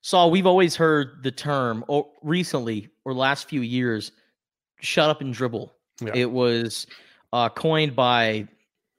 Saul, 0.00 0.30
we've 0.30 0.46
always 0.46 0.74
heard 0.74 1.22
the 1.22 1.30
term 1.30 1.84
or 1.88 2.08
recently 2.22 2.88
or 3.04 3.14
last 3.14 3.48
few 3.48 3.60
years, 3.60 4.10
shut 4.80 5.08
up 5.08 5.20
and 5.20 5.32
dribble. 5.32 5.72
Yeah. 6.00 6.12
It 6.14 6.30
was 6.30 6.88
uh, 7.32 7.48
coined 7.48 7.94
by 7.94 8.48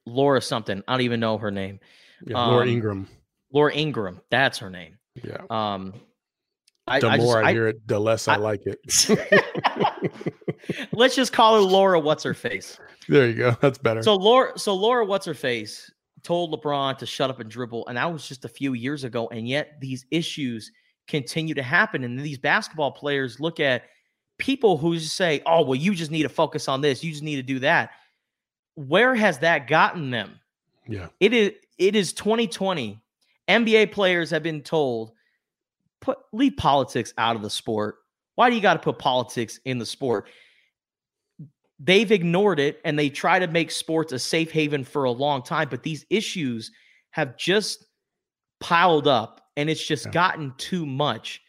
Laura 0.06 0.40
something. 0.40 0.82
I 0.88 0.92
don't 0.92 1.02
even 1.02 1.20
know 1.20 1.36
her 1.36 1.50
name. 1.50 1.80
Yeah, 2.26 2.46
Laura 2.46 2.62
um, 2.62 2.68
Ingraham. 2.68 3.08
Laura 3.52 3.72
Ingraham 3.74 4.20
That's 4.30 4.58
her 4.58 4.70
name. 4.70 4.98
Yeah. 5.22 5.42
Um, 5.50 5.94
I, 6.90 7.00
the 7.00 7.08
I 7.08 7.16
more 7.16 7.34
just, 7.34 7.46
I, 7.46 7.52
hear 7.52 7.68
it, 7.68 7.86
the 7.86 7.98
less 7.98 8.28
I, 8.28 8.34
I 8.34 8.36
like 8.36 8.62
it. 8.66 8.78
Let's 10.92 11.14
just 11.14 11.32
call 11.32 11.56
her 11.56 11.60
Laura. 11.60 11.98
What's 12.00 12.22
her 12.24 12.34
face? 12.34 12.78
There 13.08 13.26
you 13.28 13.34
go. 13.34 13.56
That's 13.60 13.78
better. 13.78 14.02
So 14.02 14.16
Laura, 14.16 14.58
so 14.58 14.74
Laura, 14.74 15.04
what's 15.04 15.26
her 15.26 15.34
face, 15.34 15.90
told 16.22 16.52
LeBron 16.52 16.98
to 16.98 17.06
shut 17.06 17.30
up 17.30 17.40
and 17.40 17.50
dribble, 17.50 17.86
and 17.88 17.96
that 17.96 18.12
was 18.12 18.28
just 18.28 18.44
a 18.44 18.48
few 18.48 18.74
years 18.74 19.04
ago. 19.04 19.28
And 19.28 19.48
yet 19.48 19.80
these 19.80 20.04
issues 20.10 20.70
continue 21.06 21.54
to 21.54 21.62
happen, 21.62 22.04
and 22.04 22.18
these 22.18 22.38
basketball 22.38 22.92
players 22.92 23.40
look 23.40 23.60
at 23.60 23.84
people 24.38 24.76
who 24.76 24.96
just 24.96 25.16
say, 25.16 25.42
"Oh, 25.46 25.62
well, 25.62 25.74
you 25.74 25.94
just 25.94 26.10
need 26.10 26.24
to 26.24 26.28
focus 26.28 26.68
on 26.68 26.80
this. 26.80 27.02
You 27.02 27.10
just 27.10 27.22
need 27.22 27.36
to 27.36 27.42
do 27.42 27.58
that." 27.60 27.90
Where 28.74 29.14
has 29.14 29.38
that 29.40 29.66
gotten 29.66 30.10
them? 30.10 30.38
Yeah. 30.86 31.08
It 31.20 31.32
is 31.32 31.52
it 31.78 31.96
is 31.96 32.12
2020. 32.12 33.00
NBA 33.48 33.92
players 33.92 34.30
have 34.30 34.42
been 34.42 34.60
told 34.60 35.12
put 36.00 36.18
leave 36.32 36.56
politics 36.56 37.12
out 37.18 37.36
of 37.36 37.42
the 37.42 37.50
sport. 37.50 37.96
Why 38.36 38.50
do 38.50 38.56
you 38.56 38.62
got 38.62 38.74
to 38.74 38.80
put 38.80 38.98
politics 38.98 39.58
in 39.64 39.78
the 39.78 39.86
sport? 39.86 40.28
They've 41.80 42.10
ignored 42.10 42.58
it 42.58 42.80
and 42.84 42.98
they 42.98 43.08
try 43.08 43.38
to 43.38 43.46
make 43.46 43.70
sports 43.70 44.12
a 44.12 44.18
safe 44.18 44.50
haven 44.50 44.84
for 44.84 45.04
a 45.04 45.10
long 45.10 45.42
time, 45.42 45.68
but 45.70 45.82
these 45.82 46.04
issues 46.10 46.72
have 47.10 47.36
just 47.36 47.86
piled 48.60 49.06
up 49.06 49.40
and 49.56 49.70
it's 49.70 49.84
just 49.84 50.06
Yeah. 50.06 50.12
gotten 50.12 50.54
too 50.56 50.84
much. 50.86 51.40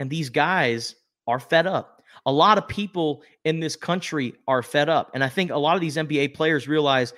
And 0.00 0.10
these 0.10 0.28
guys 0.28 0.96
are 1.28 1.38
fed 1.40 1.66
up. 1.66 2.02
A 2.26 2.32
lot 2.32 2.58
of 2.58 2.66
people 2.66 3.22
in 3.44 3.60
this 3.60 3.76
country 3.76 4.34
are 4.48 4.62
fed 4.62 4.88
up. 4.88 5.10
And 5.14 5.22
I 5.22 5.28
think 5.28 5.50
a 5.50 5.58
lot 5.58 5.74
of 5.76 5.80
these 5.80 5.96
NBA 5.96 6.28
players 6.28 6.66
realize 6.66 7.12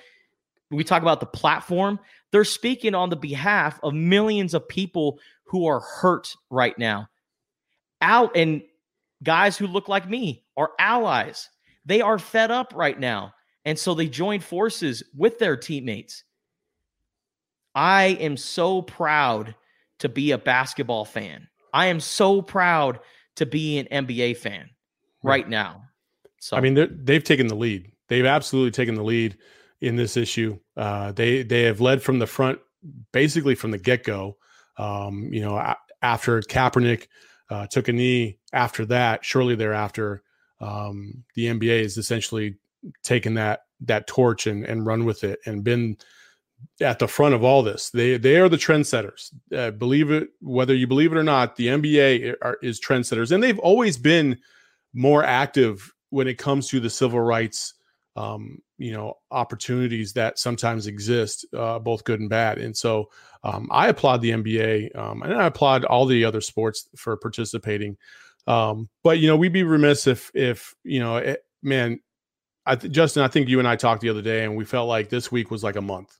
we 0.71 0.83
talk 0.83 1.01
about 1.01 1.19
the 1.19 1.25
platform, 1.25 1.99
they're 2.31 2.43
speaking 2.43 2.93
on 2.95 3.09
the 3.09 3.15
behalf 3.15 3.79
of 3.83 3.93
millions 3.93 4.53
of 4.53 4.67
people 4.67 5.19
who 5.45 5.65
are 5.65 5.79
hurt 5.79 6.35
right 6.49 6.77
now. 6.77 7.09
Out 8.01 8.35
and 8.35 8.61
guys 9.23 9.57
who 9.57 9.67
look 9.67 9.87
like 9.87 10.07
me 10.07 10.43
are 10.55 10.71
allies. 10.79 11.49
They 11.85 12.01
are 12.01 12.19
fed 12.19 12.51
up 12.51 12.73
right 12.75 12.99
now. 12.99 13.33
And 13.65 13.77
so 13.77 13.93
they 13.93 14.07
join 14.07 14.39
forces 14.39 15.03
with 15.15 15.39
their 15.39 15.57
teammates. 15.57 16.23
I 17.75 18.17
am 18.19 18.37
so 18.37 18.81
proud 18.81 19.55
to 19.99 20.09
be 20.09 20.31
a 20.31 20.37
basketball 20.37 21.05
fan. 21.05 21.47
I 21.73 21.87
am 21.87 21.99
so 21.99 22.41
proud 22.41 22.99
to 23.35 23.45
be 23.45 23.79
an 23.79 24.05
NBA 24.07 24.37
fan 24.37 24.69
right 25.23 25.47
now. 25.47 25.83
So 26.39 26.57
I 26.57 26.61
mean, 26.61 27.03
they've 27.03 27.23
taken 27.23 27.47
the 27.47 27.55
lead. 27.55 27.91
They've 28.07 28.25
absolutely 28.25 28.71
taken 28.71 28.95
the 28.95 29.03
lead 29.03 29.37
in 29.81 29.95
this 29.95 30.17
issue. 30.17 30.59
Uh, 30.75 31.11
they 31.11 31.43
they 31.43 31.63
have 31.63 31.81
led 31.81 32.01
from 32.01 32.19
the 32.19 32.27
front, 32.27 32.59
basically 33.11 33.55
from 33.55 33.71
the 33.71 33.77
get 33.77 34.03
go. 34.03 34.37
Um, 34.77 35.29
you 35.31 35.41
know, 35.41 35.55
a- 35.57 35.77
after 36.01 36.41
Kaepernick 36.41 37.07
uh, 37.49 37.67
took 37.67 37.87
a 37.87 37.93
knee, 37.93 38.37
after 38.53 38.85
that, 38.85 39.25
shortly 39.25 39.55
thereafter, 39.55 40.23
um, 40.61 41.23
the 41.35 41.47
NBA 41.47 41.83
has 41.83 41.97
essentially 41.97 42.57
taken 43.03 43.33
that 43.35 43.61
that 43.81 44.07
torch 44.07 44.47
and 44.47 44.65
and 44.65 44.85
run 44.85 45.05
with 45.05 45.23
it 45.23 45.39
and 45.45 45.63
been 45.63 45.97
at 46.81 46.99
the 46.99 47.07
front 47.07 47.33
of 47.33 47.43
all 47.43 47.63
this. 47.63 47.89
They 47.89 48.17
they 48.17 48.37
are 48.37 48.49
the 48.49 48.57
trendsetters. 48.57 49.33
Uh, 49.55 49.71
believe 49.71 50.11
it, 50.11 50.29
whether 50.41 50.75
you 50.75 50.87
believe 50.87 51.11
it 51.11 51.17
or 51.17 51.23
not, 51.23 51.55
the 51.55 51.67
NBA 51.67 52.35
are, 52.41 52.57
is 52.61 52.79
trendsetters, 52.79 53.31
and 53.31 53.41
they've 53.41 53.59
always 53.59 53.97
been 53.97 54.39
more 54.93 55.23
active 55.23 55.93
when 56.09 56.27
it 56.27 56.37
comes 56.37 56.67
to 56.69 56.79
the 56.79 56.89
civil 56.89 57.19
rights 57.19 57.75
um, 58.15 58.59
you 58.77 58.91
know 58.91 59.15
opportunities 59.31 60.13
that 60.13 60.39
sometimes 60.39 60.87
exist 60.87 61.45
uh, 61.55 61.79
both 61.79 62.03
good 62.03 62.19
and 62.19 62.29
bad. 62.29 62.57
And 62.57 62.75
so 62.75 63.09
um, 63.43 63.69
i 63.71 63.87
applaud 63.87 64.21
the 64.21 64.31
nba 64.31 64.95
um, 64.97 65.21
and 65.23 65.33
i 65.33 65.47
applaud 65.47 65.85
all 65.85 66.05
the 66.05 66.25
other 66.25 66.41
sports 66.41 66.89
for 66.95 67.15
participating. 67.17 67.97
Um, 68.47 68.89
but 69.03 69.19
you 69.19 69.27
know 69.27 69.37
we'd 69.37 69.53
be 69.53 69.63
remiss 69.63 70.07
if 70.07 70.31
if 70.33 70.75
you 70.83 70.99
know 70.99 71.17
it, 71.17 71.43
man 71.61 71.99
I 72.65 72.75
th- 72.75 72.91
justin 72.91 73.23
i 73.23 73.27
think 73.27 73.47
you 73.47 73.59
and 73.59 73.67
i 73.67 73.75
talked 73.75 74.01
the 74.01 74.09
other 74.09 74.21
day 74.21 74.43
and 74.43 74.55
we 74.55 74.65
felt 74.65 74.87
like 74.87 75.09
this 75.09 75.31
week 75.31 75.51
was 75.51 75.63
like 75.63 75.75
a 75.75 75.81
month. 75.81 76.17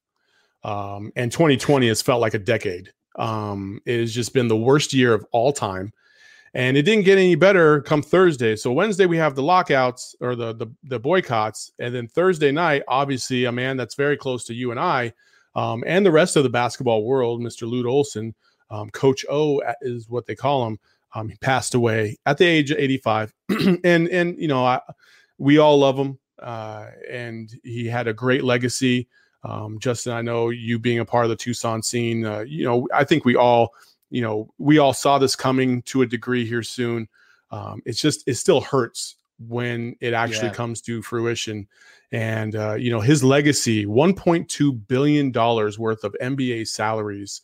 Um, 0.64 1.12
and 1.16 1.32
2020 1.32 1.88
has 1.88 2.02
felt 2.02 2.20
like 2.20 2.34
a 2.34 2.40
decade. 2.40 2.92
Um, 3.18 3.80
it 3.86 4.00
has 4.00 4.14
just 4.14 4.34
been 4.34 4.50
the 4.50 4.58
worst 4.58 4.94
year 4.94 5.14
of 5.14 5.26
all 5.32 5.54
time 5.54 5.94
and 6.54 6.78
it 6.78 6.84
didn't 6.84 7.06
get 7.06 7.18
any 7.18 7.36
better 7.36 7.82
come 7.82 8.02
Thursday. 8.02 8.56
So 8.56 8.72
Wednesday 8.72 9.06
we 9.06 9.18
have 9.18 9.36
the 9.36 9.44
lockouts 9.44 10.16
or 10.20 10.36
the 10.36 10.54
the, 10.54 10.68
the 10.84 11.00
boycotts, 11.00 11.72
and 11.80 11.94
then 11.94 12.08
Thursday 12.08 12.52
night, 12.52 12.84
obviously, 12.88 13.46
a 13.46 13.52
man 13.52 13.78
that's 13.78 13.96
very 13.96 14.18
close 14.18 14.46
to 14.46 14.54
you 14.54 14.72
and 14.72 14.80
I, 14.80 15.14
um, 15.56 15.84
and 15.86 16.06
the 16.06 16.12
rest 16.12 16.36
of 16.36 16.44
the 16.44 16.50
basketball 16.50 17.04
world, 17.04 17.42
Mr. 17.42 17.70
Lute 17.70 17.86
Olson, 17.86 18.34
um, 18.70 18.90
Coach 18.90 19.26
O 19.30 19.62
is 19.82 20.10
what 20.10 20.26
they 20.26 20.36
call 20.36 20.66
him. 20.68 20.80
Um, 21.16 21.28
he 21.30 21.36
passed 21.38 21.74
away 21.74 22.18
at 22.26 22.38
the 22.38 22.46
age 22.46 22.72
of 22.72 22.78
85, 22.78 23.34
and 23.84 24.08
and 24.10 24.40
you 24.40 24.48
know 24.48 24.66
I, 24.66 24.80
we 25.38 25.58
all 25.58 25.80
love 25.80 25.98
him, 25.98 26.20
uh, 26.42 26.88
and 27.10 27.52
he 27.64 27.88
had 27.88 28.08
a 28.08 28.14
great 28.14 28.44
legacy. 28.44 29.08
Um, 29.44 29.80
Justin, 29.80 30.14
I 30.14 30.22
know 30.22 30.50
you 30.50 30.80
being 30.80 31.00
a 31.00 31.06
part 31.06 31.26
of 31.26 31.30
the 31.30 31.36
Tucson 31.36 31.82
scene, 31.82 32.26
uh, 32.26 32.42
you 32.42 32.66
know, 32.66 32.88
I 32.94 33.06
think 33.06 33.24
we 33.24 33.36
all 33.36 33.74
you 34.10 34.22
know, 34.22 34.52
we 34.58 34.78
all 34.78 34.94
saw 34.94 35.18
this 35.18 35.36
coming 35.36 35.82
to 35.84 36.02
a 36.02 36.08
degree 36.08 36.46
here 36.46 36.64
soon. 36.64 37.08
Um, 37.52 37.82
it's 37.86 38.02
just, 38.02 38.28
it 38.28 38.36
still 38.36 38.62
hurts 38.62 39.16
when 39.40 39.96
it 40.02 40.14
actually 40.14 40.48
Yeah. 40.50 40.54
comes 40.54 40.82
to 40.82 41.02
fruition. 41.02 41.68
And, 42.12 42.56
uh, 42.56 42.74
you 42.74 42.92
know, 42.92 43.00
his 43.00 43.24
legacy 43.24 43.86
$1.2 43.86 44.88
billion 44.88 45.32
worth 45.32 46.04
of 46.04 46.16
NBA 46.22 46.68
salaries 46.68 47.42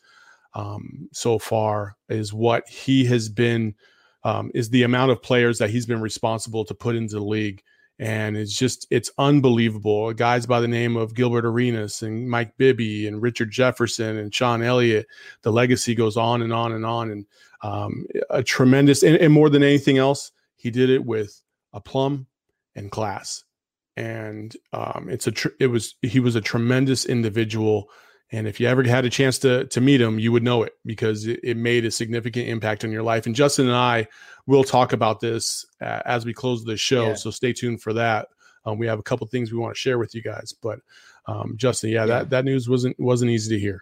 um, 0.54 1.10
so 1.12 1.38
far 1.38 1.98
is 2.10 2.34
what 2.34 2.68
he 2.68 3.06
has 3.06 3.30
been, 3.30 3.76
um, 4.24 4.52
is 4.54 4.70
the 4.70 4.84
amount 4.84 5.12
of 5.12 5.22
players 5.22 5.60
that 5.60 5.70
he's 5.70 5.86
been 5.86 6.02
responsible 6.02 6.66
to 6.66 6.74
put 6.74 6.96
into 6.96 7.16
the 7.16 7.26
league. 7.26 7.62
And 7.98 8.36
it's 8.36 8.58
just, 8.58 8.88
it's 8.92 9.10
unbelievable. 9.18 10.12
Guys 10.14 10.46
by 10.46 10.60
the 10.60 10.68
name 10.68 10.98
of 10.98 11.14
Gilbert 11.14 11.46
Arenas 11.46 12.02
and 12.02 12.30
Mike 12.30 12.58
Bibby 12.58 13.08
and 13.08 13.22
Richard 13.22 13.52
Jefferson 13.52 14.18
and 14.18 14.34
Sean 14.34 14.62
Elliott 14.62 15.08
the 15.44 15.52
legacy 15.52 15.96
goes 15.96 16.18
on 16.18 16.42
and 16.42 16.52
on 16.52 16.72
and 16.74 16.86
on 16.86 17.12
and 17.12 17.26
um, 17.62 18.06
a 18.30 18.44
tremendous 18.44 19.04
and, 19.04 19.16
and 19.18 19.34
more 19.34 19.50
than 19.50 19.64
anything 19.64 19.98
else 19.98 20.32
he 20.56 20.70
did 20.70 20.90
it 20.90 21.06
with 21.06 21.42
aplomb 21.74 22.28
and 22.76 22.92
class 22.92 23.44
and 23.98 24.58
um, 24.74 25.08
it's 25.10 25.28
a 25.28 25.32
tr- 25.32 25.50
it 25.60 25.68
was 25.68 25.96
he 26.02 26.20
was 26.20 26.36
a 26.36 26.42
tremendous 26.42 27.06
individual 27.06 27.90
and 28.32 28.48
if 28.48 28.60
you 28.60 28.68
ever 28.68 28.84
had 28.84 29.06
a 29.06 29.10
chance 29.10 29.38
to 29.40 29.66
to 29.66 29.80
meet 29.82 30.02
him 30.02 30.18
you 30.20 30.32
would 30.32 30.44
know 30.44 30.64
it 30.64 30.74
because 30.86 31.26
it, 31.28 31.40
it 31.44 31.58
made 31.58 31.86
a 31.86 31.92
significant 31.92 32.48
impact 32.48 32.84
on 32.84 32.92
your 32.92 33.04
life 33.04 33.26
and 33.26 33.36
justin 33.36 33.68
and 33.68 33.76
i 33.76 34.08
will 34.48 34.64
talk 34.64 34.94
about 34.94 35.20
this 35.20 35.66
uh, 35.82 36.02
as 36.06 36.26
we 36.26 36.34
close 36.34 36.64
the 36.64 36.76
show 36.78 37.10
Yeah. 37.10 37.14
so 37.16 37.30
stay 37.32 37.54
tuned 37.54 37.82
for 37.82 37.94
that 37.94 38.28
um, 38.66 38.78
we 38.80 38.88
have 38.88 39.00
a 39.00 39.04
couple 39.04 39.28
things 39.28 39.52
we 39.52 39.60
want 39.60 39.76
to 39.76 39.80
share 39.80 40.00
with 40.00 40.16
you 40.16 40.22
guys 40.24 40.54
but 40.54 40.80
um, 41.28 41.54
justin 41.56 41.90
yeah, 41.92 42.02
Yeah. 42.02 42.06
that 42.08 42.30
that 42.32 42.46
news 42.46 42.68
wasn't 42.68 43.00
wasn't 43.00 43.32
easy 43.32 43.56
to 43.56 43.60
hear 43.60 43.82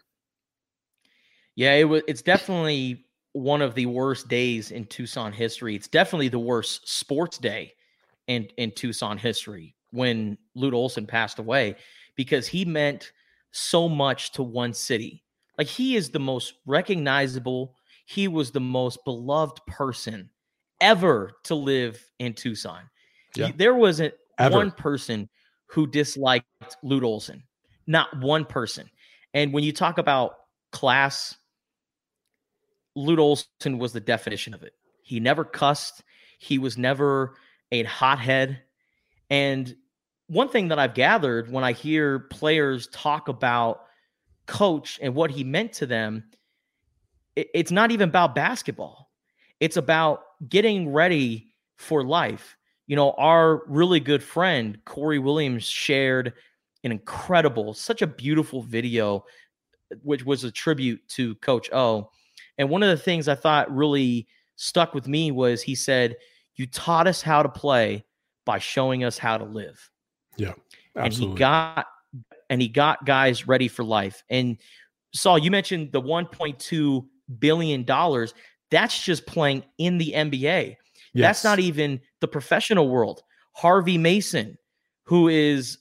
Yeah, 1.56 1.74
it 1.74 1.84
was. 1.84 2.02
It's 2.08 2.22
definitely 2.24 3.06
one 3.34 3.62
of 3.62 3.76
the 3.76 3.86
worst 3.86 4.28
days 4.28 4.72
in 4.72 4.86
Tucson 4.86 5.32
history. 5.32 5.76
It's 5.76 5.88
definitely 5.88 6.30
the 6.30 6.40
worst 6.40 6.88
sports 6.90 7.38
day 7.38 7.74
in 8.28 8.48
in 8.58 8.72
Tucson 8.72 9.18
history 9.18 9.76
when 9.92 10.38
Lute 10.56 10.74
Olson 10.74 11.06
passed 11.06 11.40
away 11.40 11.76
because 12.16 12.48
he 12.48 12.66
meant 12.66 13.12
so 13.54 13.88
much 13.88 14.32
to 14.34 14.44
one 14.44 14.74
city. 14.74 15.24
Like 15.58 15.68
he 15.68 15.96
is 15.96 16.10
the 16.10 16.20
most 16.20 16.56
recognizable. 16.66 17.76
He 18.06 18.28
was 18.28 18.52
the 18.52 18.60
most 18.60 19.00
beloved 19.06 19.66
person 19.66 20.30
ever 20.82 21.32
to 21.46 21.56
live 21.56 22.04
in 22.20 22.34
Tucson. 22.34 22.82
Yeah. 23.36 23.52
There 23.56 23.76
wasn't 23.76 24.14
Ever. 24.38 24.58
one 24.58 24.72
person 24.72 25.30
who 25.68 25.88
disliked 25.88 26.46
Lute 26.82 27.04
Olson. 27.04 27.44
Not 27.88 28.20
one 28.20 28.46
person. 28.46 28.90
And 29.34 29.54
when 29.54 29.64
you 29.64 29.72
talk 29.72 29.98
about 29.98 30.36
class, 30.72 31.36
Lute 32.96 33.20
Olson 33.20 33.78
was 33.78 33.94
the 33.94 34.00
definition 34.00 34.54
of 34.54 34.64
it. 34.64 34.74
He 35.04 35.20
never 35.20 35.44
cussed. 35.44 36.04
He 36.40 36.58
was 36.58 36.78
never 36.78 37.36
a 37.72 37.84
hothead. 37.84 38.62
And 39.30 39.76
one 40.28 40.50
thing 40.50 40.70
that 40.70 40.80
I've 40.80 40.94
gathered 40.94 41.52
when 41.52 41.64
I 41.64 41.74
hear 41.74 42.20
players 42.20 42.88
talk 42.88 43.28
about 43.28 43.86
coach 44.46 45.00
and 45.02 45.16
what 45.16 45.32
he 45.32 45.44
meant 45.44 45.74
to 45.74 45.86
them, 45.86 46.24
it- 47.36 47.50
it's 47.54 47.72
not 47.72 47.92
even 47.92 48.10
about 48.10 48.36
basketball. 48.36 49.12
It's 49.60 49.78
about 49.78 50.24
getting 50.50 50.92
ready 50.92 51.54
for 51.78 52.04
life. 52.04 52.58
You 52.88 52.96
know, 52.96 53.12
our 53.12 53.66
really 53.68 54.00
good 54.00 54.24
friend 54.24 54.84
Corey 54.86 55.20
Williams 55.20 55.66
shared 55.66 56.34
an 56.84 56.92
incredible, 56.92 57.74
such 57.74 58.02
a 58.02 58.08
beautiful 58.08 58.62
video, 58.62 59.26
which 60.02 60.26
was 60.26 60.44
a 60.44 60.52
tribute 60.52 61.08
to 61.10 61.36
Coach 61.36 61.72
O. 61.72 62.10
And 62.58 62.70
one 62.70 62.84
of 62.84 62.90
the 62.90 63.02
things 63.02 63.28
I 63.28 63.36
thought 63.36 63.74
really 63.74 64.28
stuck 64.56 64.94
with 64.94 65.08
me 65.08 65.32
was 65.32 65.62
he 65.62 65.76
said, 65.76 66.18
You 66.56 66.68
taught 66.68 67.08
us 67.08 67.22
how 67.22 67.42
to 67.42 67.50
play 67.50 68.06
by 68.46 68.60
showing 68.60 69.04
us 69.04 69.18
how 69.18 69.38
to 69.38 69.46
live. 69.46 69.90
And 70.96 71.06
absolutely 71.06 71.36
he 71.36 71.40
got 71.40 71.88
and 72.50 72.62
he 72.62 72.68
got 72.68 73.06
guys 73.06 73.48
ready 73.48 73.68
for 73.68 73.84
life. 73.84 74.24
And 74.30 74.58
Saul, 75.14 75.38
you 75.38 75.52
mentioned 75.52 75.92
the 75.92 76.02
1.2 76.02 77.06
billion 77.40 77.84
dollars. 77.84 78.34
That's 78.70 79.04
just 79.04 79.26
playing 79.26 79.64
in 79.78 79.98
the 79.98 80.14
NBA. 80.16 80.76
That's 81.16 81.44
not 81.44 81.60
even 81.60 82.02
the 82.22 82.28
professional 82.28 82.90
world. 82.90 83.22
Harvey 83.54 83.98
Mason, 83.98 84.58
who 85.04 85.28
is 85.28 85.78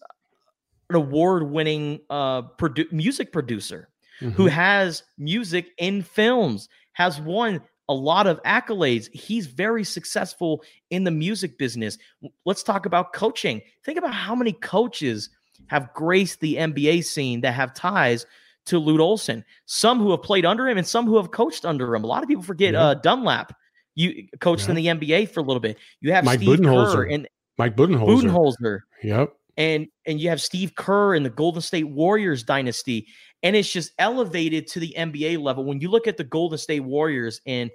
an 0.90 0.96
award-winning 0.96 2.00
uh, 2.10 2.42
produ- 2.42 2.92
music 2.92 3.32
producer, 3.32 3.88
even 4.20 4.34
who 4.34 4.46
has 4.46 5.02
music 5.18 5.70
in 5.78 6.02
films, 6.02 6.68
has 6.92 7.20
won 7.20 7.62
a 7.88 7.94
lot 7.94 8.26
of 8.26 8.42
accolades. 8.44 9.10
He's 9.12 9.46
very 9.46 9.84
successful 9.84 10.62
in 10.90 11.04
the 11.04 11.10
music 11.10 11.58
business. 11.58 11.98
Let's 12.44 12.62
talk 12.62 12.86
about 12.86 13.12
coaching. 13.12 13.60
Think 13.84 13.98
about 13.98 14.14
how 14.14 14.34
many 14.34 14.52
coaches 14.52 15.30
have 15.66 15.92
graced 15.94 16.40
the 16.40 16.56
NBA 16.56 17.04
scene 17.04 17.40
that 17.42 17.52
have 17.54 17.74
ties 17.74 18.26
to 18.66 18.78
Lute 18.78 19.00
Olson. 19.00 19.44
Some 19.66 19.98
who 19.98 20.10
have 20.12 20.22
played 20.22 20.44
under 20.46 20.68
him 20.68 20.78
and 20.78 20.86
some 20.86 21.06
who 21.06 21.16
have 21.16 21.30
coached 21.32 21.64
under 21.64 21.94
him. 21.94 22.04
A 22.04 22.06
lot 22.06 22.22
of 22.22 22.28
people 22.28 22.42
forget 22.44 22.74
Yeah. 22.74 22.82
uh, 22.88 22.94
Dunlap. 22.94 23.52
You 23.94 24.26
coached 24.40 24.68
in 24.68 24.74
the 24.76 24.86
NBA 24.86 25.28
for 25.28 25.40
a 25.40 25.42
little 25.42 25.60
bit. 25.60 25.76
You 26.00 26.12
have 26.12 26.24
Mike 26.24 26.38
Steve 26.40 26.60
Kerr 26.60 26.64
Budenholzer. 26.64 27.12
and 27.14 27.28
Mike 27.58 27.76
Budenholzer. 27.76 28.22
Budenholzer 28.22 28.78
Yep. 29.02 29.34
and 29.58 29.86
and 30.06 30.18
you 30.20 30.28
have 30.30 30.40
Steve 30.40 30.74
Kerr 30.76 31.14
in 31.14 31.24
the 31.24 31.30
Golden 31.30 31.60
State 31.60 31.88
Warriors 31.88 32.42
dynasty, 32.42 33.06
and 33.42 33.56
it's 33.56 33.70
just 33.70 33.92
elevated 33.98 34.66
to 34.68 34.80
the 34.80 34.94
NBA 34.96 35.40
level. 35.42 35.64
When 35.64 35.80
you 35.80 35.90
look 35.90 36.06
at 36.06 36.16
the 36.16 36.24
Golden 36.24 36.58
State 36.58 36.80
Warriors 36.80 37.40
and 37.46 37.70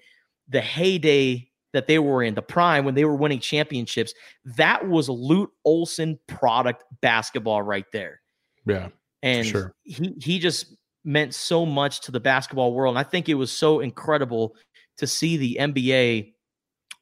the 0.47 0.61
heyday 0.61 1.49
that 1.73 1.87
they 1.87 1.99
were 1.99 2.23
in, 2.23 2.35
the 2.35 2.41
prime 2.41 2.85
when 2.85 2.95
they 2.95 3.05
were 3.05 3.15
winning 3.15 3.39
championships, 3.39 4.13
that 4.45 4.87
was 4.87 5.09
Lute 5.09 5.51
Olson 5.65 6.19
product 6.27 6.83
basketball 7.01 7.61
right 7.61 7.85
there. 7.91 8.21
Yeah. 8.65 8.89
And 9.23 9.45
sure. 9.45 9.73
he 9.83 10.15
he 10.21 10.39
just 10.39 10.75
meant 11.03 11.33
so 11.33 11.65
much 11.65 12.01
to 12.01 12.11
the 12.11 12.19
basketball 12.19 12.73
world. 12.73 12.93
And 12.93 12.99
I 12.99 13.09
think 13.09 13.29
it 13.29 13.35
was 13.35 13.51
so 13.51 13.79
incredible 13.79 14.55
to 14.97 15.07
see 15.07 15.37
the 15.37 15.57
NBA 15.59 16.33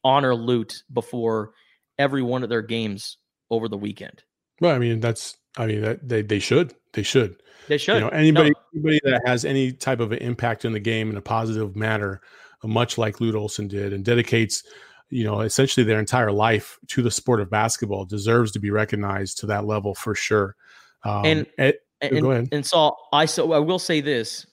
honor 0.03 0.35
Lute 0.35 0.83
before 0.93 1.51
every 1.97 2.21
one 2.21 2.43
of 2.43 2.49
their 2.49 2.61
games 2.61 3.17
over 3.49 3.67
the 3.67 3.77
weekend. 3.77 4.23
Well, 4.61 4.75
I 4.75 4.79
mean, 4.79 4.99
that's, 4.99 5.37
I 5.57 5.65
mean, 5.65 5.81
that 5.81 6.07
they, 6.07 6.21
they 6.21 6.39
should, 6.39 6.73
they 6.95 7.03
should. 7.03 7.41
They 7.67 7.77
should. 7.77 7.95
You 7.95 8.01
know, 8.01 8.07
anybody, 8.09 8.51
anybody 8.73 8.99
that 9.03 9.21
has 9.27 9.45
any 9.45 9.71
type 9.71 9.99
of 9.99 10.11
an 10.11 10.17
impact 10.19 10.65
in 10.65 10.71
the 10.73 10.79
game 10.79 11.09
in 11.09 11.17
a 11.17 11.21
positive 11.21 11.75
manner, 11.75 12.21
uh, 12.63 12.67
much 12.67 12.97
like 12.97 13.21
Lute 13.21 13.35
Olson 13.35 13.67
did, 13.67 13.93
and 13.93 14.03
dedicates, 14.03 14.63
you 15.09 15.23
know, 15.23 15.41
essentially 15.41 15.83
their 15.83 15.99
entire 15.99 16.31
life 16.31 16.79
to 16.87 17.01
the 17.01 17.11
sport 17.11 17.41
of 17.41 17.49
basketball, 17.49 18.05
deserves 18.05 18.51
to 18.53 18.59
be 18.59 18.71
recognized 18.71 19.37
to 19.39 19.45
that 19.47 19.65
level 19.65 19.93
for 19.93 20.15
sure. 20.15 20.55
Um, 21.03 21.25
And- 21.25 21.45
it- 21.57 21.81
and, 22.01 22.21
go 22.21 22.31
ahead. 22.31 22.49
And 22.51 22.65
so 22.65 22.95
I 23.13 23.25
so 23.25 23.51
I 23.53 23.59
will 23.59 23.79
say 23.79 24.01
this. 24.01 24.45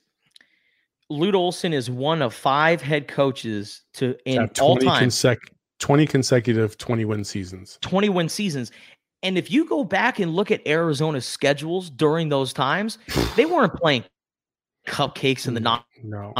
Lute 1.10 1.34
Olson 1.34 1.72
is 1.74 1.90
one 1.90 2.22
of 2.22 2.32
five 2.32 2.80
head 2.80 3.08
coaches 3.08 3.82
to 3.94 4.16
in 4.24 4.48
all 4.60 4.76
20 4.76 4.86
time 4.86 5.08
consec- 5.08 5.50
20 5.80 6.06
consecutive 6.06 6.78
20 6.78 7.04
win 7.04 7.24
seasons. 7.24 7.78
20 7.82 8.08
win 8.08 8.28
seasons. 8.28 8.70
And 9.22 9.38
if 9.38 9.50
you 9.50 9.64
go 9.66 9.84
back 9.84 10.18
and 10.18 10.34
look 10.34 10.50
at 10.50 10.66
Arizona's 10.66 11.26
schedules 11.26 11.90
during 11.90 12.28
those 12.28 12.52
times, 12.52 12.98
they 13.36 13.46
weren't 13.46 13.74
playing 13.74 14.04
cupcakes 14.86 15.46
in 15.46 15.54
the 15.54 15.60
mm, 15.60 15.64
non 15.64 15.84
No. 16.02 16.34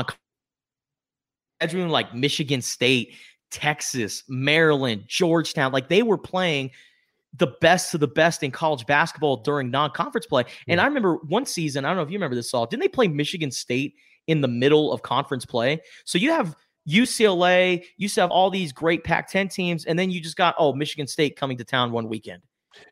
scheduling 1.63 1.91
like 1.91 2.15
Michigan 2.15 2.61
State, 2.61 3.15
Texas, 3.51 4.25
Maryland, 4.29 5.05
Georgetown. 5.07 5.73
Like 5.73 5.89
they 5.89 6.03
were 6.03 6.19
playing 6.19 6.71
the 7.39 7.47
best 7.61 7.95
of 7.95 8.01
the 8.01 8.09
best 8.09 8.43
in 8.43 8.51
college 8.51 8.85
basketball 8.87 9.39
during 9.39 9.71
non-conference 9.71 10.27
play. 10.27 10.45
And 10.69 10.79
mm. 10.79 10.83
I 10.83 10.87
remember 10.87 11.17
one 11.29 11.47
season, 11.47 11.85
I 11.85 11.89
don't 11.89 11.97
know 11.97 12.03
if 12.03 12.11
you 12.11 12.17
remember 12.17 12.37
this, 12.37 12.51
Saul, 12.51 12.67
didn't 12.67 12.83
they 12.83 12.89
play 12.89 13.09
Michigan 13.09 13.51
State 13.51 13.95
in 14.27 14.41
the 14.41 14.49
middle 14.49 14.93
of 14.93 15.03
conference 15.03 15.47
play? 15.47 15.81
So 16.05 16.19
you 16.19 16.31
have 16.31 16.55
UCLA, 16.89 17.81
you 17.81 17.87
used 17.97 18.17
to 18.17 18.23
have 18.23 18.31
all 18.31 18.51
these 18.51 18.73
great 18.73 19.05
Pac-10 19.05 19.53
teams, 19.53 19.85
and 19.85 19.99
then 19.99 20.11
you 20.11 20.21
just 20.21 20.37
got 20.37 20.55
oh 20.59 20.73
Michigan 20.73 21.07
State 21.07 21.37
coming 21.37 21.57
to 21.59 21.65
town 21.65 21.93
one 21.93 22.09
weekend, 22.09 22.43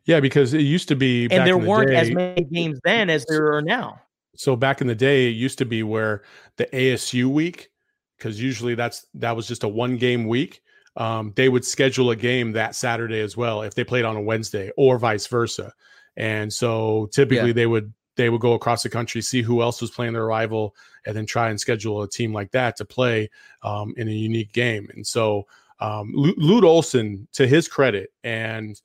Yeah, 0.05 0.21
because 0.21 0.55
it 0.55 0.63
used 0.63 0.89
to 0.89 0.97
be 0.97 1.29
back 1.29 1.39
and 1.39 1.47
there 1.47 1.59
the 1.59 1.67
weren't 1.67 1.91
as 1.91 2.11
many 2.11 2.45
games 2.45 2.81
then 2.85 3.11
as 3.11 3.25
there 3.27 3.53
are 3.53 3.63
now. 3.63 4.01
So 4.37 4.57
back 4.57 4.81
in 4.81 4.87
the 4.87 4.95
day, 4.95 5.29
it 5.29 5.33
used 5.33 5.59
to 5.59 5.65
be 5.65 5.83
where 5.83 6.23
the 6.57 6.67
ASU 6.67 7.27
week, 7.27 7.71
because 8.17 8.41
usually 8.41 8.75
that's 8.75 9.07
that 9.15 9.37
was 9.37 9.47
just 9.47 9.65
a 9.65 9.69
one 9.69 9.97
game 9.97 10.27
week. 10.27 10.63
Um, 10.97 11.33
they 11.37 11.49
would 11.49 11.65
schedule 11.65 12.11
a 12.11 12.17
game 12.17 12.53
that 12.53 12.75
Saturday 12.75 13.21
as 13.21 13.37
well 13.37 13.63
if 13.63 13.75
they 13.75 13.85
played 13.85 14.05
on 14.05 14.17
a 14.17 14.21
Wednesday 14.21 14.71
or 14.77 14.99
vice 14.99 15.27
versa. 15.27 15.73
And 16.17 16.53
so 16.53 17.09
typically 17.13 17.53
they 17.53 17.67
would 17.67 17.93
they 18.17 18.29
would 18.29 18.41
go 18.41 18.53
across 18.53 18.83
the 18.83 18.91
country, 18.91 19.23
see 19.23 19.41
who 19.41 19.63
else 19.63 19.81
was 19.81 19.91
playing 19.91 20.13
their 20.13 20.27
rival, 20.27 20.75
and 21.07 21.17
then 21.17 21.27
try 21.27 21.49
and 21.49 21.59
schedule 21.59 22.03
a 22.03 22.09
team 22.09 22.33
like 22.33 22.51
that 22.51 22.77
to 22.77 22.85
play 22.85 23.31
um, 23.63 23.95
in 23.97 24.09
a 24.09 24.13
unique 24.13 24.53
game. 24.53 24.89
And 24.95 25.07
so 25.07 25.47
um, 25.81 26.13
Lu- 26.15 26.35
Lute 26.37 26.65
Olson, 26.65 27.27
to 27.33 27.47
his 27.47 27.69
credit, 27.69 28.13
and 28.23 28.81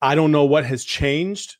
I 0.00 0.14
don't 0.14 0.32
know 0.32 0.44
what 0.44 0.64
has 0.64 0.84
changed 0.84 1.56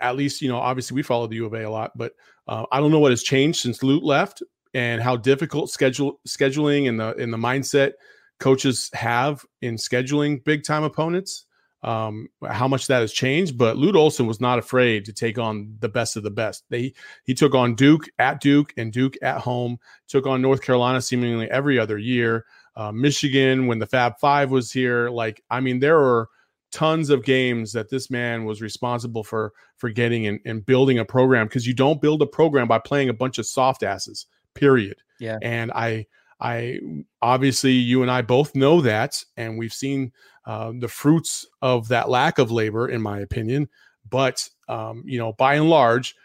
at 0.00 0.16
least 0.16 0.40
you 0.42 0.48
know 0.48 0.58
obviously 0.58 0.94
we 0.94 1.02
follow 1.02 1.26
the 1.26 1.36
U 1.36 1.46
of 1.46 1.54
A 1.54 1.64
a 1.64 1.70
lot, 1.70 1.92
but 1.96 2.12
uh, 2.48 2.64
I 2.72 2.80
don't 2.80 2.90
know 2.90 2.98
what 2.98 3.12
has 3.12 3.22
changed 3.22 3.60
since 3.60 3.82
Lute 3.82 4.04
left 4.04 4.42
and 4.72 5.02
how 5.02 5.16
difficult 5.16 5.70
schedule 5.70 6.20
scheduling 6.26 6.88
and 6.88 6.98
the 6.98 7.14
in 7.14 7.30
the 7.30 7.36
mindset 7.36 7.92
coaches 8.40 8.90
have 8.92 9.44
in 9.62 9.76
scheduling 9.76 10.42
big 10.44 10.64
time 10.64 10.84
opponents. 10.84 11.46
Um, 11.82 12.28
how 12.42 12.66
much 12.66 12.86
that 12.86 13.00
has 13.00 13.12
changed, 13.12 13.58
but 13.58 13.76
Lute 13.76 13.94
Olson 13.94 14.26
was 14.26 14.40
not 14.40 14.58
afraid 14.58 15.04
to 15.04 15.12
take 15.12 15.38
on 15.38 15.76
the 15.80 15.88
best 15.88 16.16
of 16.16 16.22
the 16.22 16.30
best. 16.30 16.64
They 16.70 16.94
he 17.24 17.34
took 17.34 17.54
on 17.54 17.74
Duke 17.74 18.08
at 18.18 18.40
Duke 18.40 18.72
and 18.78 18.90
Duke 18.90 19.16
at 19.20 19.42
home. 19.42 19.78
Took 20.08 20.26
on 20.26 20.40
North 20.40 20.62
Carolina 20.62 21.02
seemingly 21.02 21.50
every 21.50 21.78
other 21.78 21.98
year. 21.98 22.46
Uh, 22.74 22.90
Michigan 22.90 23.66
when 23.66 23.80
the 23.80 23.86
Fab 23.86 24.14
Five 24.18 24.50
was 24.50 24.72
here. 24.72 25.10
Like 25.10 25.42
I 25.50 25.60
mean, 25.60 25.78
there 25.78 25.98
were 25.98 26.30
tons 26.74 27.08
of 27.08 27.22
games 27.22 27.72
that 27.72 27.88
this 27.88 28.10
man 28.10 28.44
was 28.44 28.60
responsible 28.60 29.22
for 29.22 29.52
for 29.76 29.90
getting 29.90 30.26
and, 30.26 30.40
and 30.44 30.66
building 30.66 30.98
a 30.98 31.04
program 31.04 31.46
because 31.46 31.68
you 31.68 31.72
don't 31.72 32.02
build 32.02 32.20
a 32.20 32.26
program 32.26 32.66
by 32.66 32.80
playing 32.80 33.08
a 33.08 33.14
bunch 33.14 33.38
of 33.38 33.46
soft 33.46 33.84
asses 33.84 34.26
period. 34.54 34.96
Yeah. 35.20 35.38
and 35.42 35.70
i 35.72 36.04
i 36.40 36.80
obviously 37.22 37.70
you 37.70 38.02
and 38.02 38.10
i 38.10 38.20
both 38.20 38.56
know 38.56 38.80
that 38.80 39.24
and 39.36 39.56
we've 39.56 39.72
seen 39.72 40.12
uh, 40.46 40.72
the 40.76 40.88
fruits 40.88 41.46
of 41.62 41.86
that 41.88 42.10
lack 42.10 42.38
of 42.38 42.50
labor 42.50 42.88
in 42.88 43.00
my 43.00 43.20
opinion. 43.20 43.68
But 44.10 44.48
um, 44.68 45.04
you 45.06 45.18
know 45.18 45.32
by 45.34 45.54
and 45.54 45.70
large 45.70 46.16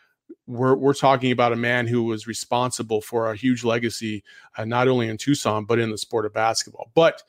we're, 0.48 0.76
we're 0.76 0.96
talking 0.96 1.32
about 1.32 1.54
a 1.54 1.56
man 1.56 1.86
who 1.86 2.04
was 2.04 2.26
responsible 2.26 3.02
for 3.02 3.32
a 3.32 3.36
huge 3.36 3.64
legacy 3.64 4.24
uh, 4.58 4.66
not 4.66 4.88
only 4.88 5.10
in 5.10 5.18
tucson 5.18 5.66
but 5.66 5.78
in 5.78 5.92
the 5.92 5.98
sport 5.98 6.26
of 6.26 6.34
basketball. 6.34 6.90
But 6.96 7.22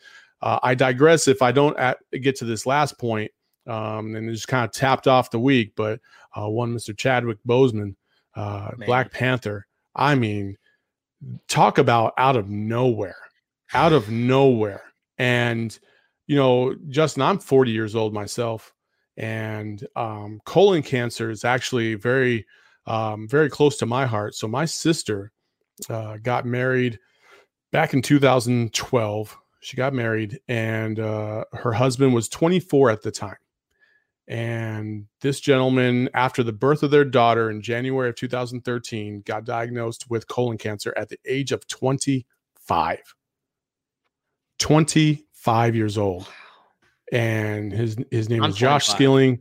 uh, 0.42 0.59
I 0.62 0.74
digress 0.74 1.29
if 1.29 1.42
I 1.42 1.53
don't 1.53 1.79
at, 1.79 1.98
get 2.20 2.37
to 2.37 2.44
this 2.44 2.66
last 2.66 2.98
point, 2.98 3.31
um, 3.66 4.14
and 4.14 4.31
just 4.31 4.48
kind 4.48 4.64
of 4.64 4.72
tapped 4.72 5.07
off 5.07 5.31
the 5.31 5.40
week. 5.40 5.72
But 5.76 6.00
uh, 6.35 6.48
one 6.48 6.74
Mr. 6.74 6.96
Chadwick 6.96 7.38
Boseman, 7.46 7.94
uh, 8.35 8.70
Black 8.87 9.12
Panther. 9.12 9.66
I 9.94 10.14
mean, 10.14 10.57
talk 11.48 11.79
about 11.79 12.14
out 12.16 12.37
of 12.37 12.48
nowhere, 12.48 13.16
out 13.74 13.92
of 13.92 14.09
nowhere. 14.11 14.83
And 15.18 15.79
you 16.26 16.37
know, 16.37 16.76
Justin, 16.88 17.22
I'm 17.22 17.38
40 17.38 17.72
years 17.72 17.96
old 17.96 18.14
myself, 18.14 18.72
and 19.16 19.85
um, 19.96 20.40
colon 20.46 20.83
cancer 20.83 21.31
is 21.31 21.44
actually 21.44 21.94
very, 21.94 22.46
um, 22.87 23.29
very 23.29 23.50
close 23.50 23.76
to 23.79 23.87
my 23.87 24.07
heart. 24.07 24.37
So 24.37 24.46
my 24.46 24.64
sister 24.64 25.33
uh, 25.88 26.18
got 26.22 26.46
married 26.46 26.98
back 27.72 27.94
in 27.94 28.03
2012 28.03 29.37
she 29.61 29.77
got 29.77 29.94
married 29.94 30.40
and 30.49 30.99
uh, 30.99 31.44
her 31.53 31.73
husband 31.73 32.14
was 32.14 32.29
24 32.29 32.90
at 32.90 33.03
the 33.03 33.11
time. 33.11 33.37
And 34.27 35.07
this 35.20 35.40
gentleman 35.40 36.09
after 36.14 36.42
the 36.42 36.53
birth 36.53 36.83
of 36.83 36.90
their 36.90 37.05
daughter 37.05 37.51
in 37.51 37.62
january 37.62 38.09
of 38.09 38.14
2013 38.14 39.23
got 39.27 39.44
diagnosed 39.44 40.09
with 40.09 40.29
colon 40.29 40.57
cancer 40.57 40.94
at 40.96 41.09
the 41.09 41.18
age 41.27 41.51
of 41.51 41.66
25 41.66 43.14
25 44.61 45.75
years 45.75 45.99
old. 45.99 46.29
And 47.12 47.73
his 47.73 47.96
his 48.11 48.29
name 48.29 48.44
I'm 48.44 48.51
is 48.51 48.57
josh 48.57 48.87
25. 48.87 48.96
skilling. 48.96 49.40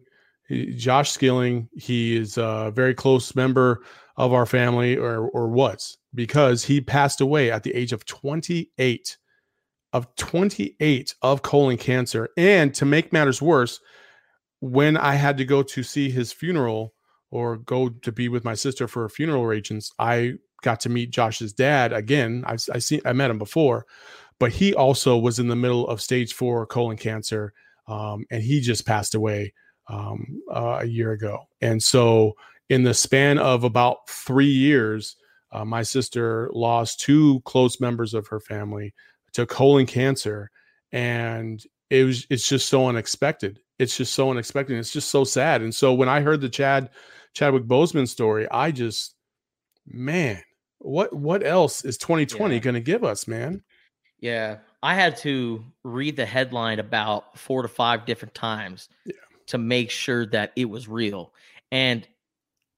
Josh 0.76 1.12
skilling 1.12 1.70
he 1.74 2.18
is 2.18 2.38
a 2.38 2.72
very 2.74 2.96
close 2.96 3.36
member 3.36 3.84
of 4.18 4.34
our 4.34 4.48
family 4.48 4.98
or 4.98 5.30
or 5.30 5.48
was 5.50 6.00
because 6.16 6.64
he 6.64 6.82
passed 6.82 7.22
away 7.22 7.52
at 7.52 7.62
the 7.62 7.76
age 7.76 7.94
of 7.94 8.06
28 8.06 9.18
of 9.94 10.14
28 10.16 11.16
of 11.22 11.42
colon 11.42 11.78
cancer. 11.78 12.30
And 12.38 12.74
to 12.76 12.86
make 12.86 13.14
matters 13.14 13.42
worse, 13.42 13.80
when 14.60 14.98
I 14.98 15.16
had 15.16 15.38
to 15.38 15.46
go 15.46 15.64
to 15.64 15.84
see 15.84 16.10
his 16.10 16.32
funeral 16.32 16.94
or 17.32 17.58
go 17.58 17.90
to 17.90 18.12
be 18.12 18.30
with 18.30 18.44
my 18.44 18.54
sister 18.54 18.88
for 18.88 19.06
a 19.06 19.10
funeral 19.10 19.44
arrangements, 19.44 19.92
I 20.00 20.34
got 20.62 20.80
to 20.82 20.90
meet 20.90 21.12
Josh's 21.12 21.54
dad 21.54 21.94
again. 21.94 22.44
I've 22.46 22.64
I 22.74 22.80
seen 22.80 23.02
I 23.06 23.14
met 23.14 23.32
him 23.32 23.38
before, 23.38 23.86
but 24.40 24.52
he 24.52 24.74
also 24.74 25.18
was 25.18 25.40
in 25.40 25.48
the 25.48 25.56
middle 25.56 25.88
of 25.88 26.02
stage 26.02 26.34
four 26.34 26.66
colon 26.66 26.98
cancer, 26.98 27.54
um, 27.88 28.26
and 28.32 28.44
he 28.44 28.60
just 28.60 28.86
passed 28.86 29.16
away 29.16 29.54
um, 29.88 30.42
uh, 30.54 30.80
a 30.82 30.86
year 30.86 31.12
ago. 31.12 31.48
And 31.62 31.82
so, 31.82 32.34
in 32.70 32.84
the 32.84 32.94
span 32.94 33.38
of 33.38 33.64
about 33.64 34.10
three 34.10 34.46
years, 34.52 35.16
uh, 35.52 35.66
my 35.66 35.84
sister 35.84 36.50
lost 36.54 37.00
two 37.00 37.42
close 37.46 37.80
members 37.80 38.14
of 38.14 38.28
her 38.28 38.40
family 38.40 38.94
to 39.34 39.46
colon 39.46 39.86
cancer 39.86 40.50
and 40.92 41.64
it 41.90 42.04
was 42.04 42.26
it's 42.30 42.48
just 42.48 42.68
so 42.70 42.88
unexpected 42.88 43.60
it's 43.78 43.96
just 43.98 44.14
so 44.14 44.30
unexpected 44.32 44.78
it's 44.78 44.92
just 44.92 45.10
so 45.10 45.24
sad 45.24 45.62
and 45.62 45.74
so 45.74 45.94
when 45.94 46.10
i 46.10 46.20
heard 46.22 46.42
the 46.42 46.50
chad 46.50 46.90
chadwick 47.34 47.64
Boseman 47.64 48.08
story 48.08 48.48
i 48.52 48.72
just 48.72 49.16
man 49.88 50.42
what 50.80 51.14
what 51.14 51.46
else 51.46 51.84
is 51.86 51.98
2020 51.98 52.56
Yeah. 52.56 52.60
going 52.60 52.74
to 52.76 52.80
give 52.82 53.04
us 53.04 53.28
man 53.28 53.62
Yeah, 54.22 54.58
I 54.84 54.96
had 54.96 55.16
to 55.18 55.64
read 55.84 56.16
the 56.16 56.26
headline 56.26 56.80
about 56.80 57.38
four 57.38 57.62
to 57.62 57.68
five 57.68 58.06
different 58.06 58.34
times 58.34 58.90
Yeah. 59.06 59.14
to 59.48 59.58
make 59.58 59.92
sure 59.92 60.26
that 60.28 60.52
it 60.56 60.66
was 60.66 60.88
real. 60.88 61.34
And 61.72 62.08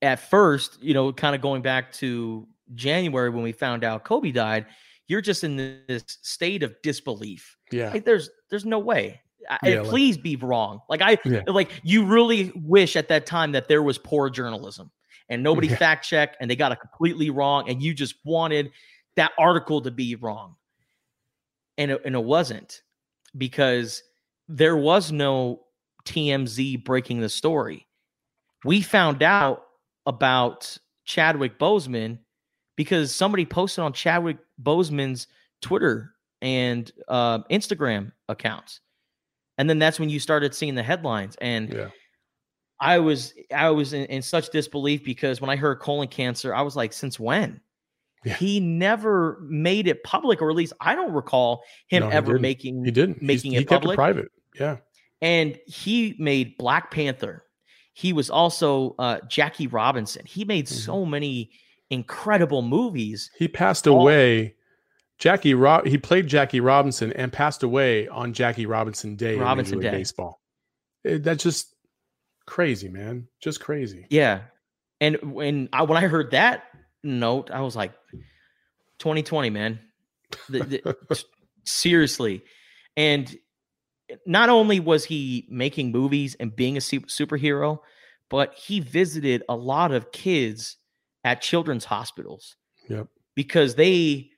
at 0.04 0.20
first, 0.20 0.82
you 0.84 0.94
know, 0.94 1.12
kind 1.14 1.36
of 1.36 1.42
going 1.42 1.62
back 1.62 1.92
to 1.94 2.48
January 2.76 3.30
when 3.30 3.44
we 3.44 3.52
found 3.52 3.84
out 3.84 4.04
Kobe 4.04 4.32
died, 4.32 4.66
you're 5.08 5.22
just 5.22 5.44
in 5.44 5.58
this 5.88 6.04
state 6.22 6.64
of 6.64 6.76
disbelief. 6.84 7.58
Yeah. 7.72 7.92
Like 7.92 8.06
there's 8.06 8.30
there's 8.50 8.66
no 8.66 8.80
way. 8.80 9.22
I, 9.50 9.58
Yeah, 9.70 9.82
like- 9.82 9.90
please 9.90 10.18
be 10.18 10.36
wrong. 10.36 10.82
Like 10.90 11.02
I 11.02 11.18
Yeah. 11.26 11.42
like 11.48 11.72
you 11.84 12.06
really 12.06 12.52
wish 12.56 12.96
at 12.96 13.08
that 13.10 13.26
time 13.26 13.52
that 13.54 13.68
there 13.68 13.84
was 13.84 13.98
poor 13.98 14.30
journalism 14.30 14.92
and 15.30 15.42
nobody 15.44 15.68
Yeah. 15.68 15.76
fact 15.78 16.06
checked 16.06 16.38
and 16.40 16.50
they 16.50 16.56
got 16.56 16.72
it 16.72 16.80
completely 16.80 17.30
wrong 17.30 17.70
and 17.70 17.82
you 17.82 17.94
just 17.94 18.16
wanted 18.24 18.72
that 19.16 19.32
article 19.38 19.82
to 19.82 19.92
be 19.92 20.16
wrong. 20.16 20.56
And 21.78 21.92
it, 21.92 22.02
and 22.06 22.16
it 22.16 22.24
wasn't 22.24 22.82
because 23.38 24.04
there 24.48 24.78
was 24.78 25.12
no 25.12 25.64
TMZ 26.06 26.84
breaking 26.84 27.20
the 27.22 27.30
story. 27.30 27.88
We 28.64 28.82
found 28.82 29.24
out 29.24 29.64
about 30.06 30.78
Chadwick 31.06 31.58
Boseman 31.58 32.20
because 32.82 33.14
somebody 33.14 33.46
posted 33.46 33.84
on 33.84 33.94
Chadwick 33.94 34.38
Boseman's 34.62 35.28
Twitter 35.62 36.14
and 36.42 36.92
uh, 37.08 37.40
Instagram 37.52 38.12
accounts. 38.28 38.80
And 39.58 39.70
then 39.70 39.78
that's 39.80 40.00
when 40.00 40.10
you 40.10 40.20
started 40.20 40.56
seeing 40.56 40.74
the 40.76 40.84
headlines. 40.84 41.36
And 41.40 41.72
Yeah. 41.74 41.90
I 42.80 42.98
was 42.98 43.34
I 43.54 43.70
was 43.70 43.94
in, 43.94 44.06
in 44.06 44.22
such 44.24 44.50
disbelief 44.50 45.04
because 45.04 45.40
when 45.40 45.52
I 45.52 45.56
heard 45.56 45.80
colon 45.80 46.08
cancer, 46.08 46.56
I 46.56 46.64
was 46.64 46.76
like, 46.76 46.94
since 46.94 47.20
when? 47.20 47.62
Yeah. 48.26 48.34
He 48.36 48.60
never 48.60 49.40
made 49.44 49.88
it 49.88 50.04
public, 50.04 50.42
or 50.42 50.50
at 50.50 50.56
least 50.56 50.74
I 50.82 50.96
don't 50.96 51.14
recall 51.14 51.64
him 51.88 52.02
No, 52.04 52.10
ever 52.10 52.34
didn't. 52.34 52.42
making 52.42 52.86
He 52.86 52.90
didn't. 52.92 53.22
Making 53.22 53.52
he 53.52 53.58
it 53.58 53.68
kept 53.68 53.82
public. 53.84 53.96
it 53.96 53.98
private. 53.98 54.32
Yeah. 54.60 54.78
and 55.22 55.60
he 55.68 56.16
made 56.18 56.58
Black 56.58 56.90
Panther. 56.90 57.44
He 57.94 58.14
was 58.14 58.30
also 58.32 58.96
uh, 58.98 59.20
Jackie 59.30 59.68
Robinson. 59.68 60.26
He 60.26 60.44
made 60.46 60.66
Mhm. 60.66 60.70
so 60.86 61.06
many 61.06 61.52
incredible 61.92 62.64
movies. 62.64 63.30
He 63.38 63.48
passed 63.48 63.88
All- 63.88 64.02
away. 64.02 64.56
Jackie 65.20 65.54
Rob 65.54 65.86
he 65.86 66.00
played 66.00 66.26
Jackie 66.26 66.62
Robinson 66.62 67.14
and 67.14 67.32
passed 67.32 67.62
away 67.62 68.08
on 68.08 68.34
Jackie 68.34 68.66
Robinson 68.66 69.16
Day. 69.16 69.36
Robinson 69.38 69.80
Day. 69.80 69.92
Baseball. 69.92 70.42
It- 71.04 71.24
that's 71.24 71.44
just 71.44 71.76
crazy, 72.48 72.90
man. 72.90 73.28
Just 73.40 73.60
crazy. 73.60 74.08
Yeah, 74.10 74.42
and 75.00 75.18
when 75.22 75.70
I 75.72 75.84
when 75.84 76.04
I 76.04 76.08
heard 76.08 76.32
that 76.32 76.64
note, 77.04 77.52
I 77.52 77.62
was 77.62 77.76
like, 77.76 77.94
2020, 78.98 79.52
man. 79.52 79.80
The- 80.50 80.96
the- 81.08 81.24
seriously, 81.66 82.42
and 82.98 83.38
not 84.26 84.50
only 84.50 84.80
was 84.80 85.06
he 85.06 85.46
making 85.52 85.92
movies 85.92 86.36
and 86.40 86.56
being 86.56 86.78
a 86.78 86.82
su- 86.82 87.02
superhero, 87.02 87.78
but 88.28 88.56
he 88.56 88.80
visited 88.80 89.44
a 89.48 89.56
lot 89.56 89.92
of 89.92 90.12
kids 90.12 90.78
at 91.24 91.42
children's 91.42 91.86
hospitals. 91.86 92.56
Yep. 92.90 93.08
because 93.36 93.76
they 93.76 94.32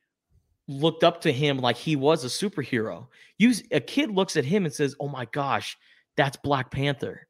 looked 0.68 1.04
up 1.04 1.22
to 1.22 1.32
him 1.32 1.58
like 1.58 1.76
he 1.78 1.96
was 1.96 2.24
a 2.24 2.28
superhero. 2.28 3.08
You 3.38 3.54
a 3.72 3.80
kid 3.80 4.12
looks 4.12 4.36
at 4.38 4.46
him 4.46 4.66
and 4.66 4.74
says, 4.74 4.96
"Oh 5.00 5.08
my 5.08 5.26
gosh, 5.26 5.78
that's 6.18 6.38
Black 6.38 6.70
Panther." 6.72 7.28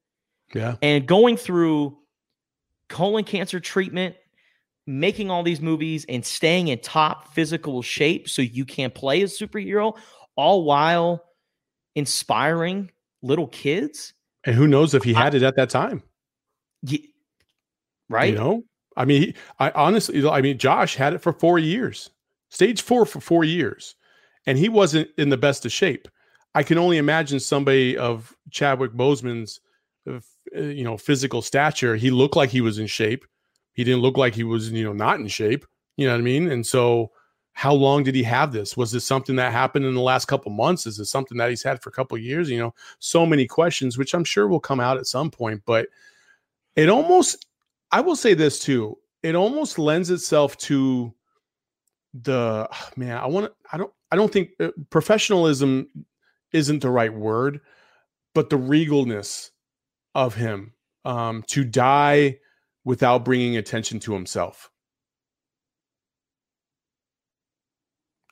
Yeah. 0.53 0.75
And 0.81 1.07
going 1.07 1.37
through 1.37 1.97
colon 2.89 3.23
cancer 3.23 3.59
treatment, 3.59 4.15
making 4.85 5.31
all 5.31 5.43
these 5.43 5.61
movies 5.61 6.05
and 6.09 6.25
staying 6.25 6.67
in 6.67 6.79
top 6.79 7.33
physical 7.33 7.81
shape 7.81 8.27
so 8.27 8.41
you 8.41 8.65
can 8.65 8.91
play 8.91 9.21
a 9.21 9.25
superhero 9.25 9.97
all 10.35 10.63
while 10.65 11.23
inspiring 11.95 12.91
little 13.21 13.47
kids, 13.47 14.13
And 14.43 14.55
who 14.55 14.67
knows 14.67 14.93
if 14.93 15.03
he 15.03 15.13
had 15.13 15.35
it 15.35 15.43
at 15.43 15.55
that 15.55 15.69
time? 15.69 16.03
Ye- 16.81 17.13
right? 18.09 18.31
You 18.33 18.39
know, 18.39 18.63
I 18.95 19.05
mean, 19.05 19.21
he, 19.21 19.35
I 19.59 19.71
honestly, 19.71 20.27
I 20.27 20.41
mean, 20.41 20.57
Josh 20.57 20.95
had 20.95 21.13
it 21.13 21.19
for 21.19 21.33
four 21.33 21.59
years, 21.59 22.09
stage 22.49 22.81
four 22.81 23.05
for 23.05 23.19
four 23.19 23.43
years, 23.43 23.95
and 24.45 24.57
he 24.57 24.69
wasn't 24.69 25.09
in 25.17 25.29
the 25.29 25.37
best 25.37 25.65
of 25.65 25.71
shape. 25.71 26.07
I 26.55 26.63
can 26.63 26.77
only 26.77 26.97
imagine 26.97 27.39
somebody 27.39 27.97
of 27.97 28.35
Chadwick 28.51 28.93
Boseman's, 28.93 29.59
uh, 30.07 30.19
uh, 30.55 30.61
you 30.61 30.83
know, 30.83 30.97
physical 30.97 31.41
stature. 31.41 31.95
He 31.95 32.11
looked 32.11 32.35
like 32.35 32.49
he 32.49 32.61
was 32.61 32.77
in 32.77 32.87
shape. 32.87 33.25
He 33.73 33.83
didn't 33.83 34.01
look 34.01 34.17
like 34.17 34.35
he 34.35 34.43
was, 34.43 34.69
you 34.69 34.83
know, 34.83 34.93
not 34.93 35.19
in 35.19 35.27
shape. 35.27 35.65
You 35.97 36.07
know 36.07 36.13
what 36.13 36.19
I 36.19 36.23
mean? 36.23 36.51
And 36.51 36.65
so, 36.65 37.11
how 37.53 37.73
long 37.73 38.03
did 38.03 38.15
he 38.15 38.23
have 38.23 38.51
this? 38.51 38.75
Was 38.75 38.91
this 38.91 39.05
something 39.05 39.35
that 39.35 39.51
happened 39.51 39.85
in 39.85 39.93
the 39.93 40.01
last 40.01 40.25
couple 40.25 40.51
months? 40.51 40.87
Is 40.87 40.97
this 40.97 41.09
something 41.09 41.37
that 41.37 41.49
he's 41.49 41.63
had 41.63 41.81
for 41.81 41.89
a 41.89 41.93
couple 41.93 42.17
years? 42.17 42.49
You 42.49 42.59
know, 42.59 42.73
so 42.99 43.25
many 43.25 43.45
questions, 43.45 43.97
which 43.97 44.13
I'm 44.13 44.23
sure 44.23 44.47
will 44.47 44.59
come 44.59 44.79
out 44.79 44.97
at 44.97 45.07
some 45.07 45.29
point. 45.29 45.61
But 45.65 45.87
it 46.75 46.89
almost, 46.89 47.45
I 47.93 48.01
will 48.01 48.15
say 48.15 48.33
this 48.33 48.57
too. 48.57 48.97
It 49.21 49.35
almost 49.35 49.77
lends 49.77 50.09
itself 50.09 50.57
to 50.57 51.13
the 52.13 52.67
man. 52.97 53.17
I 53.17 53.27
want 53.27 53.45
to. 53.45 53.53
I 53.71 53.77
don't. 53.77 53.93
I 54.11 54.15
don't 54.15 54.33
think 54.33 54.49
uh, 54.59 54.69
professionalism 54.89 55.87
isn't 56.51 56.81
the 56.81 56.89
right 56.89 57.13
word, 57.13 57.61
but 58.35 58.49
the 58.49 58.57
regalness 58.57 59.51
of 60.15 60.35
him 60.35 60.73
um, 61.05 61.43
to 61.47 61.63
die 61.63 62.39
without 62.83 63.25
bringing 63.25 63.57
attention 63.57 63.99
to 64.01 64.13
himself. 64.13 64.69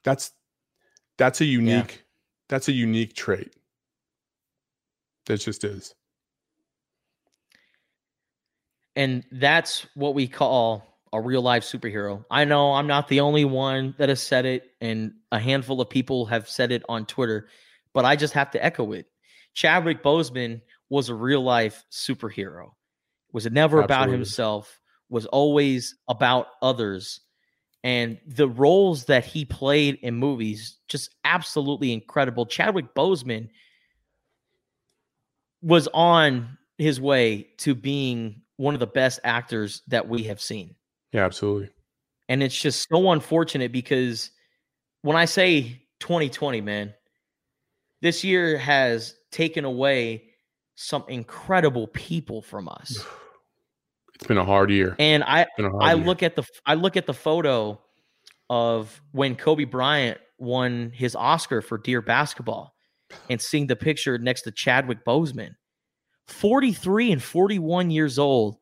That's 0.03 0.31
that's 1.17 1.41
a 1.41 1.45
unique 1.45 2.03
that's 2.49 2.67
a 2.67 2.71
unique 2.71 3.13
trait. 3.13 3.55
That 5.27 5.37
just 5.39 5.63
is. 5.63 5.93
And 8.95 9.23
that's 9.31 9.85
what 9.95 10.15
we 10.15 10.27
call 10.27 10.91
a 11.13 11.21
real 11.21 11.41
life 11.41 11.63
superhero. 11.63 12.23
I 12.31 12.45
know 12.45 12.73
I'm 12.73 12.87
not 12.87 13.07
the 13.07 13.19
only 13.19 13.45
one 13.45 13.95
that 13.97 14.09
has 14.09 14.21
said 14.21 14.45
it, 14.45 14.71
and 14.79 15.13
a 15.31 15.39
handful 15.39 15.81
of 15.81 15.89
people 15.89 16.25
have 16.27 16.49
said 16.49 16.71
it 16.71 16.83
on 16.87 17.05
Twitter, 17.05 17.47
but 17.93 18.05
I 18.05 18.15
just 18.15 18.33
have 18.33 18.51
to 18.51 18.63
echo 18.63 18.93
it. 18.93 19.07
Chadwick 19.53 20.03
Boseman 20.03 20.61
was 20.89 21.09
a 21.09 21.15
real 21.15 21.41
life 21.41 21.85
superhero. 21.91 22.71
Was 23.33 23.49
never 23.49 23.81
about 23.81 24.09
himself, 24.09 24.81
was 25.09 25.25
always 25.25 25.95
about 26.09 26.47
others. 26.61 27.21
And 27.83 28.19
the 28.27 28.47
roles 28.47 29.05
that 29.05 29.25
he 29.25 29.45
played 29.45 29.99
in 30.01 30.15
movies, 30.15 30.77
just 30.87 31.15
absolutely 31.23 31.93
incredible. 31.93 32.45
Chadwick 32.45 32.93
Boseman 32.93 33.49
was 35.61 35.87
on 35.93 36.57
his 36.77 36.99
way 36.99 37.47
to 37.59 37.73
being 37.73 38.41
one 38.61 38.75
of 38.75 38.79
the 38.79 38.85
best 38.87 39.19
actors 39.23 39.81
that 39.87 40.07
we 40.07 40.21
have 40.23 40.39
seen. 40.39 40.75
Yeah, 41.13 41.25
absolutely. 41.25 41.69
And 42.29 42.43
it's 42.43 42.59
just 42.59 42.87
so 42.87 43.11
unfortunate 43.11 43.71
because 43.71 44.29
when 45.01 45.17
I 45.17 45.25
say 45.25 45.81
2020, 45.99 46.61
man, 46.61 46.93
this 48.01 48.23
year 48.23 48.59
has 48.59 49.15
taken 49.31 49.65
away 49.65 50.25
some 50.75 51.03
incredible 51.07 51.87
people 51.87 52.41
from 52.41 52.69
us. 52.69 53.03
It's 54.13 54.27
been 54.27 54.37
a 54.37 54.45
hard 54.45 54.69
year. 54.69 54.95
And 54.99 55.23
I 55.23 55.41
It's 55.41 55.51
been 55.57 55.65
a 55.65 55.71
hard 55.71 55.83
I 55.83 55.95
year. 55.95 56.05
look 56.05 56.21
at 56.21 56.35
the 56.35 56.43
I 56.67 56.75
look 56.75 56.95
at 56.95 57.07
the 57.07 57.13
photo 57.13 57.81
of 58.51 59.01
when 59.13 59.35
Kobe 59.35 59.63
Bryant 59.63 60.19
won 60.37 60.91
his 60.93 61.15
Oscar 61.15 61.59
for 61.63 61.79
Dear 61.79 62.03
Basketball 62.03 62.75
and 63.31 63.41
seeing 63.41 63.65
the 63.65 63.75
picture 63.75 64.19
next 64.19 64.43
to 64.43 64.51
Chadwick 64.51 65.03
Boseman. 65.03 65.55
43 66.27 67.11
and 67.11 67.23
41 67.23 67.91
years 67.91 68.17
old, 68.19 68.57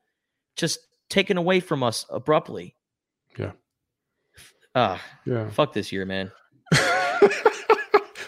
just 0.55 0.79
taken 1.09 1.37
away 1.37 1.59
from 1.59 1.83
us 1.83 2.05
abruptly. 2.09 2.75
Yeah. 3.37 3.51
Uh, 4.75 4.97
yeah. 5.25 5.49
fuck 5.49 5.73
this 5.73 5.91
year, 5.91 6.05
man. 6.05 6.31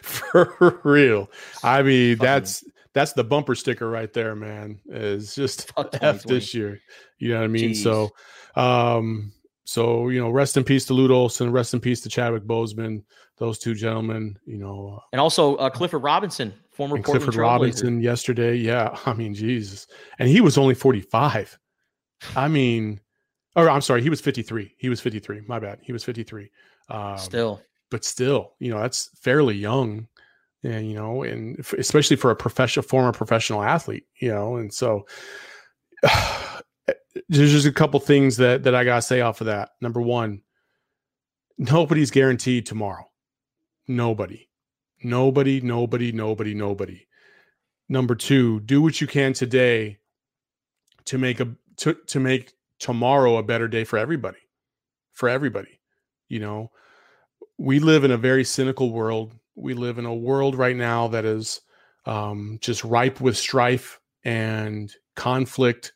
For 0.02 0.80
real. 0.84 1.30
I 1.64 1.82
mean, 1.84 2.18
Fucking- 2.18 2.26
that's 2.26 2.64
that's 2.94 3.14
the 3.14 3.24
bumper 3.24 3.56
sticker 3.56 3.90
right 3.90 4.12
there, 4.12 4.36
man. 4.36 4.80
Is 4.88 5.36
just 5.36 5.72
Fuck 5.74 5.96
F 6.02 6.24
this 6.24 6.54
year. 6.54 6.80
You 7.20 7.30
know 7.30 7.40
what 7.40 7.46
I 7.46 7.48
mean? 7.48 7.76
So 7.76 8.10
um 8.56 9.32
so 9.64 10.10
you 10.10 10.20
know, 10.20 10.30
rest 10.30 10.58
in 10.58 10.64
peace 10.64 10.86
to 10.86 10.94
Lute 10.94 11.12
Olson, 11.12 11.52
rest 11.52 11.74
in 11.74 11.80
peace 11.80 12.02
to 12.02 12.10
Chadwick 12.10 12.44
Boseman, 12.44 13.04
those 13.38 13.58
two 13.60 13.74
gentlemen, 13.74 14.38
you 14.46 14.58
know, 14.58 14.98
uh, 14.98 15.06
And 15.14 15.22
also 15.22 15.56
uh, 15.56 15.70
Clifford 15.70 16.04
Robinson, 16.04 16.54
former 16.72 16.96
and 16.96 17.06
Portland 17.06 17.26
Clifford. 17.26 17.42
Robinson 17.42 18.02
yesterday. 18.02 18.56
Yeah, 18.56 18.98
I 19.06 19.14
mean, 19.14 19.34
Jesus. 19.34 19.88
And 20.20 20.30
he 20.30 20.42
was 20.42 20.58
only 20.58 20.76
45. 20.76 21.58
I 22.36 22.48
mean, 22.48 23.00
or 23.56 23.70
I'm 23.70 23.82
sorry, 23.82 24.02
he 24.02 24.10
was 24.10 24.22
53. 24.22 24.76
He 24.78 24.90
was 24.90 25.02
53. 25.02 25.42
My 25.48 25.60
bad. 25.60 25.80
He 25.82 25.92
was 25.92 26.04
53. 26.04 26.50
Um, 26.90 27.18
Still, 27.18 27.62
but 27.90 28.06
still, 28.06 28.54
you 28.60 28.72
know, 28.72 28.80
that's 28.80 29.10
fairly 29.22 29.56
young, 29.56 30.08
and 30.64 30.88
you 30.88 30.96
know, 30.96 31.24
and 31.24 31.60
f- 31.60 31.74
especially 31.74 32.16
for 32.16 32.32
a 32.32 32.36
professional, 32.36 32.84
former 32.84 33.12
professional 33.12 33.64
athlete, 33.64 34.06
you 34.20 34.30
know, 34.30 34.58
and 34.58 34.74
so 34.74 35.06
there's 37.30 37.52
just 37.52 37.68
a 37.68 37.72
couple 37.72 38.00
things 38.00 38.38
that 38.38 38.64
that 38.64 38.76
I 38.76 38.84
gotta 38.84 39.02
say 39.02 39.22
off 39.22 39.42
of 39.42 39.48
that. 39.48 39.72
Number 39.82 40.02
one, 40.02 40.42
nobody's 41.58 42.12
guaranteed 42.12 42.66
tomorrow. 42.66 43.10
Nobody. 43.88 44.48
Nobody, 45.04 45.62
nobody, 45.62 46.12
nobody, 46.12 46.54
nobody. 46.54 47.08
Number 47.90 48.16
two, 48.16 48.60
do 48.62 48.82
what 48.82 49.02
you 49.02 49.08
can 49.08 49.34
today 49.34 49.98
to 51.06 51.18
make 51.18 51.40
a 51.40 51.56
to, 51.78 51.94
to 52.08 52.20
make 52.20 52.54
tomorrow 52.80 53.38
a 53.38 53.44
better 53.44 53.68
day 53.68 53.84
for 53.84 53.98
everybody. 53.98 54.38
For 55.12 55.28
everybody. 55.28 55.80
You 56.28 56.40
know, 56.40 56.72
we 57.58 57.80
live 57.80 58.04
in 58.04 58.12
a 58.12 58.18
very 58.18 58.44
cynical 58.44 58.92
world. 58.92 59.34
We 59.56 59.74
live 59.74 59.98
in 59.98 60.06
a 60.06 60.16
world 60.16 60.56
right 60.56 60.76
now 60.76 61.08
that 61.10 61.26
is 61.26 61.62
um, 62.06 62.58
just 62.62 62.84
ripe 62.84 63.20
with 63.20 63.38
strife 63.38 64.00
and 64.24 64.92
conflict 65.16 65.94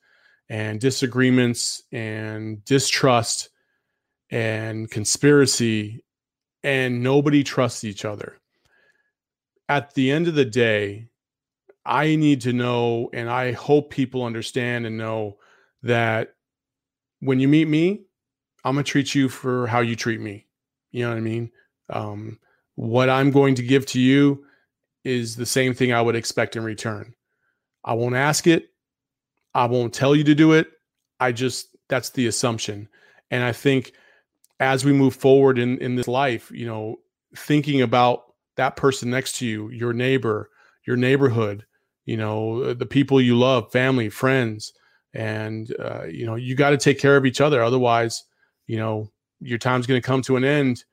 and 0.50 0.80
disagreements 0.80 1.84
and 1.92 2.64
distrust 2.66 3.50
and 4.30 4.90
conspiracy, 4.90 6.04
and 6.64 7.04
nobody 7.04 7.44
trusts 7.44 7.84
each 7.84 8.06
other. 8.06 8.38
At 9.70 9.94
the 9.94 10.12
end 10.12 10.28
of 10.28 10.36
the 10.36 10.46
day, 10.46 11.08
I 11.86 12.16
need 12.16 12.42
to 12.42 12.54
know, 12.54 13.10
and 13.14 13.30
I 13.30 13.52
hope 13.52 13.92
people 13.92 14.24
understand 14.24 14.86
and 14.86 14.98
know 14.98 15.38
that 15.84 16.34
when 17.20 17.40
you 17.40 17.48
meet 17.48 17.68
me, 17.68 18.06
I'm 18.64 18.76
gonna 18.76 18.84
treat 18.84 19.14
you 19.14 19.30
for 19.30 19.68
how 19.68 19.82
you 19.82 19.96
treat 19.96 20.20
me. 20.20 20.48
You 20.92 21.04
know 21.04 21.10
what 21.10 21.18
I 21.18 21.22
mean? 21.22 21.52
Um, 21.90 22.40
what 22.76 23.10
I'm 23.10 23.32
going 23.32 23.56
to 23.56 23.64
give 23.64 23.86
to 23.88 24.00
you 24.00 24.46
is 25.04 25.36
the 25.36 25.46
same 25.46 25.74
thing 25.74 25.94
I 25.94 26.02
would 26.02 26.16
expect 26.16 26.56
in 26.56 26.64
return. 26.64 27.14
I 27.84 27.94
won't 27.94 28.16
ask 28.16 28.48
it. 28.48 28.70
I 29.56 29.66
won't 29.66 29.94
tell 29.94 30.16
you 30.16 30.24
to 30.26 30.36
do 30.36 30.52
it. 30.52 30.68
I 31.20 31.32
just 31.32 31.76
that's 31.88 32.12
the 32.12 32.28
assumption. 32.28 32.90
And 33.32 33.44
I 33.44 33.54
think 33.54 33.94
as 34.60 34.86
we 34.86 34.94
move 34.94 35.16
forward 35.16 35.58
in 35.58 35.78
in 35.80 35.96
this 35.96 36.08
life, 36.08 36.52
you 36.52 36.68
know, 36.68 36.98
thinking 37.36 37.82
about 37.82 38.34
that 38.58 38.76
person 38.76 39.10
next 39.10 39.38
to 39.38 39.46
you, 39.48 39.70
your 39.70 39.94
neighbor, 39.94 40.50
your 40.86 40.98
neighborhood, 40.98 41.66
you 42.06 42.18
know, 42.18 42.74
the 42.74 42.86
people 42.86 43.20
you 43.20 43.38
love, 43.38 43.72
family, 43.72 44.10
friends, 44.10 44.74
and 45.14 45.74
uh, 45.80 46.04
you 46.04 46.26
know, 46.26 46.36
you 46.36 46.56
got 46.56 46.72
to 46.72 46.78
take 46.78 47.00
care 47.00 47.16
of 47.16 47.26
each 47.26 47.42
other. 47.42 47.64
Otherwise, 47.64 48.24
you 48.68 48.78
know, 48.78 49.10
your 49.40 49.58
time's 49.58 49.88
going 49.88 50.02
to 50.02 50.06
come 50.06 50.22
to 50.24 50.36
an 50.36 50.44
end, 50.44 50.84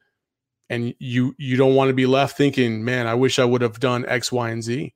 and 0.71 0.95
you 1.01 1.35
you 1.37 1.57
don't 1.57 1.75
want 1.75 1.89
to 1.89 1.95
be 1.95 2.07
left 2.07 2.37
thinking, 2.37 2.85
man, 2.85 3.09
I 3.09 3.15
wish 3.15 3.41
I 3.41 3.45
would 3.45 3.63
have 3.63 3.81
done 3.81 4.07
X, 4.07 4.31
Y, 4.31 4.51
and 4.51 4.63
Z. 4.63 4.95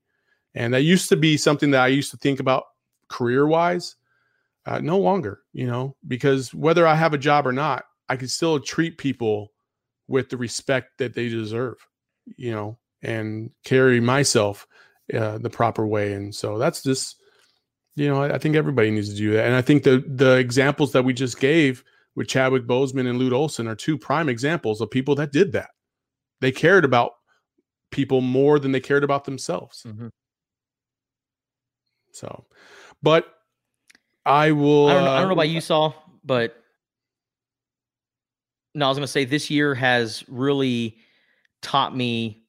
And 0.54 0.72
that 0.72 0.82
used 0.82 1.08
to 1.10 1.16
be 1.16 1.36
something 1.36 1.72
that 1.72 1.82
I 1.82 1.88
used 1.88 2.12
to 2.12 2.16
think 2.16 2.40
about 2.40 2.64
career 3.08 3.46
wise. 3.46 3.96
Uh, 4.64 4.80
no 4.80 4.98
longer, 4.98 5.42
you 5.52 5.64
know, 5.64 5.94
because 6.08 6.52
whether 6.52 6.88
I 6.88 6.96
have 6.96 7.14
a 7.14 7.18
job 7.18 7.46
or 7.46 7.52
not, 7.52 7.84
I 8.08 8.16
can 8.16 8.26
still 8.26 8.58
treat 8.58 8.98
people 8.98 9.52
with 10.08 10.28
the 10.28 10.36
respect 10.36 10.98
that 10.98 11.14
they 11.14 11.28
deserve, 11.28 11.76
you 12.36 12.50
know, 12.50 12.76
and 13.00 13.50
carry 13.64 14.00
myself 14.00 14.66
uh, 15.14 15.38
the 15.38 15.50
proper 15.50 15.86
way. 15.86 16.14
And 16.14 16.34
so 16.34 16.58
that's 16.58 16.82
just, 16.82 17.20
you 17.94 18.08
know, 18.08 18.22
I, 18.22 18.34
I, 18.34 18.38
think 18.38 18.56
everybody 18.56 18.90
needs 18.90 19.08
to 19.10 19.16
do 19.16 19.32
that. 19.34 19.46
And 19.46 19.54
I 19.54 19.62
think 19.62 19.84
the 19.84 20.04
the 20.06 20.36
examples 20.36 20.92
that 20.92 21.04
we 21.04 21.12
just 21.12 21.38
gave 21.38 21.84
with 22.14 22.28
Chadwick 22.28 22.66
Boseman 22.66 23.08
and 23.08 23.18
Lute 23.18 23.32
Olson 23.32 23.68
are 23.68 23.76
two 23.76 23.96
prime 23.96 24.28
examples 24.28 24.80
of 24.80 24.90
people 24.90 25.14
that 25.16 25.32
did 25.32 25.52
that. 25.52 25.70
They 26.40 26.52
cared 26.52 26.84
about 26.84 27.12
people 27.90 28.20
more 28.20 28.58
than 28.58 28.72
they 28.72 28.80
cared 28.80 29.04
about 29.04 29.24
themselves. 29.24 29.84
Mm-hmm. 29.86 30.08
So, 32.12 32.46
but 33.02 33.26
I 34.24 34.52
will. 34.52 34.88
I 34.88 34.94
don't, 34.94 35.04
know, 35.04 35.10
I 35.10 35.18
don't 35.18 35.28
know 35.28 35.34
about 35.34 35.42
uh, 35.42 35.50
you, 35.50 35.60
Saul, 35.60 35.94
but 36.24 36.56
no, 38.74 38.86
I 38.86 38.88
was 38.88 38.98
going 38.98 39.06
to 39.06 39.12
say 39.12 39.24
this 39.24 39.50
year 39.50 39.74
has 39.74 40.24
really 40.28 40.96
taught 41.62 41.96
me 41.96 42.42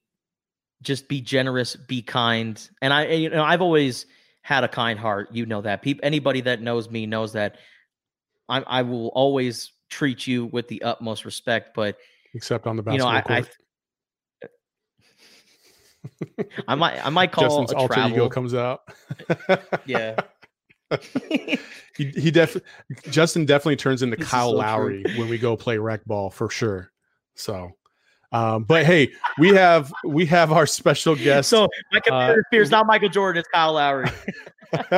just 0.81 1.07
be 1.07 1.21
generous, 1.21 1.75
be 1.75 2.01
kind, 2.01 2.69
and 2.81 2.93
I, 2.93 3.07
you 3.07 3.29
know, 3.29 3.43
I've 3.43 3.61
always 3.61 4.05
had 4.41 4.63
a 4.63 4.67
kind 4.67 4.97
heart. 4.97 5.29
You 5.31 5.45
know 5.45 5.61
that. 5.61 5.81
People, 5.81 6.05
anybody 6.05 6.41
that 6.41 6.61
knows 6.61 6.89
me 6.89 7.05
knows 7.05 7.33
that. 7.33 7.57
I, 8.49 8.59
I 8.61 8.81
will 8.81 9.09
always 9.09 9.73
treat 9.89 10.25
you 10.25 10.45
with 10.45 10.69
the 10.69 10.81
utmost 10.81 11.25
respect, 11.25 11.75
but 11.75 11.97
except 12.33 12.65
on 12.65 12.77
the 12.77 12.83
basketball 12.83 13.09
you 13.09 13.13
know, 13.13 13.17
I, 13.35 13.41
court. 13.41 13.57
I 16.67 16.75
might 16.75 17.05
I 17.05 17.09
might 17.09 17.31
call 17.33 17.43
Justin's 17.43 17.73
alter 17.73 17.93
travel. 17.93 18.13
ego 18.13 18.29
comes 18.29 18.53
out. 18.53 18.83
yeah. 19.85 20.15
He 21.95 22.05
he 22.11 22.31
definitely 22.31 22.69
Justin 23.09 23.45
definitely 23.45 23.75
turns 23.75 24.01
into 24.01 24.15
this 24.15 24.27
Kyle 24.27 24.51
so 24.51 24.57
Lowry 24.57 25.03
true. 25.03 25.19
when 25.19 25.29
we 25.29 25.37
go 25.37 25.57
play 25.57 25.77
rec 25.77 26.05
ball 26.05 26.29
for 26.29 26.49
sure. 26.49 26.91
So 27.35 27.73
um, 28.31 28.63
but 28.63 28.85
hey, 28.85 29.11
we 29.37 29.49
have 29.49 29.91
we 30.03 30.25
have 30.27 30.51
our 30.51 30.65
special 30.65 31.15
guest. 31.15 31.49
So 31.49 31.67
my 31.91 31.99
computer 31.99 32.41
uh, 32.41 32.49
fears 32.51 32.71
not 32.71 32.85
Michael 32.85 33.09
Jordan, 33.09 33.39
it's 33.39 33.49
Kyle 33.49 33.73
Lowry. 33.73 34.09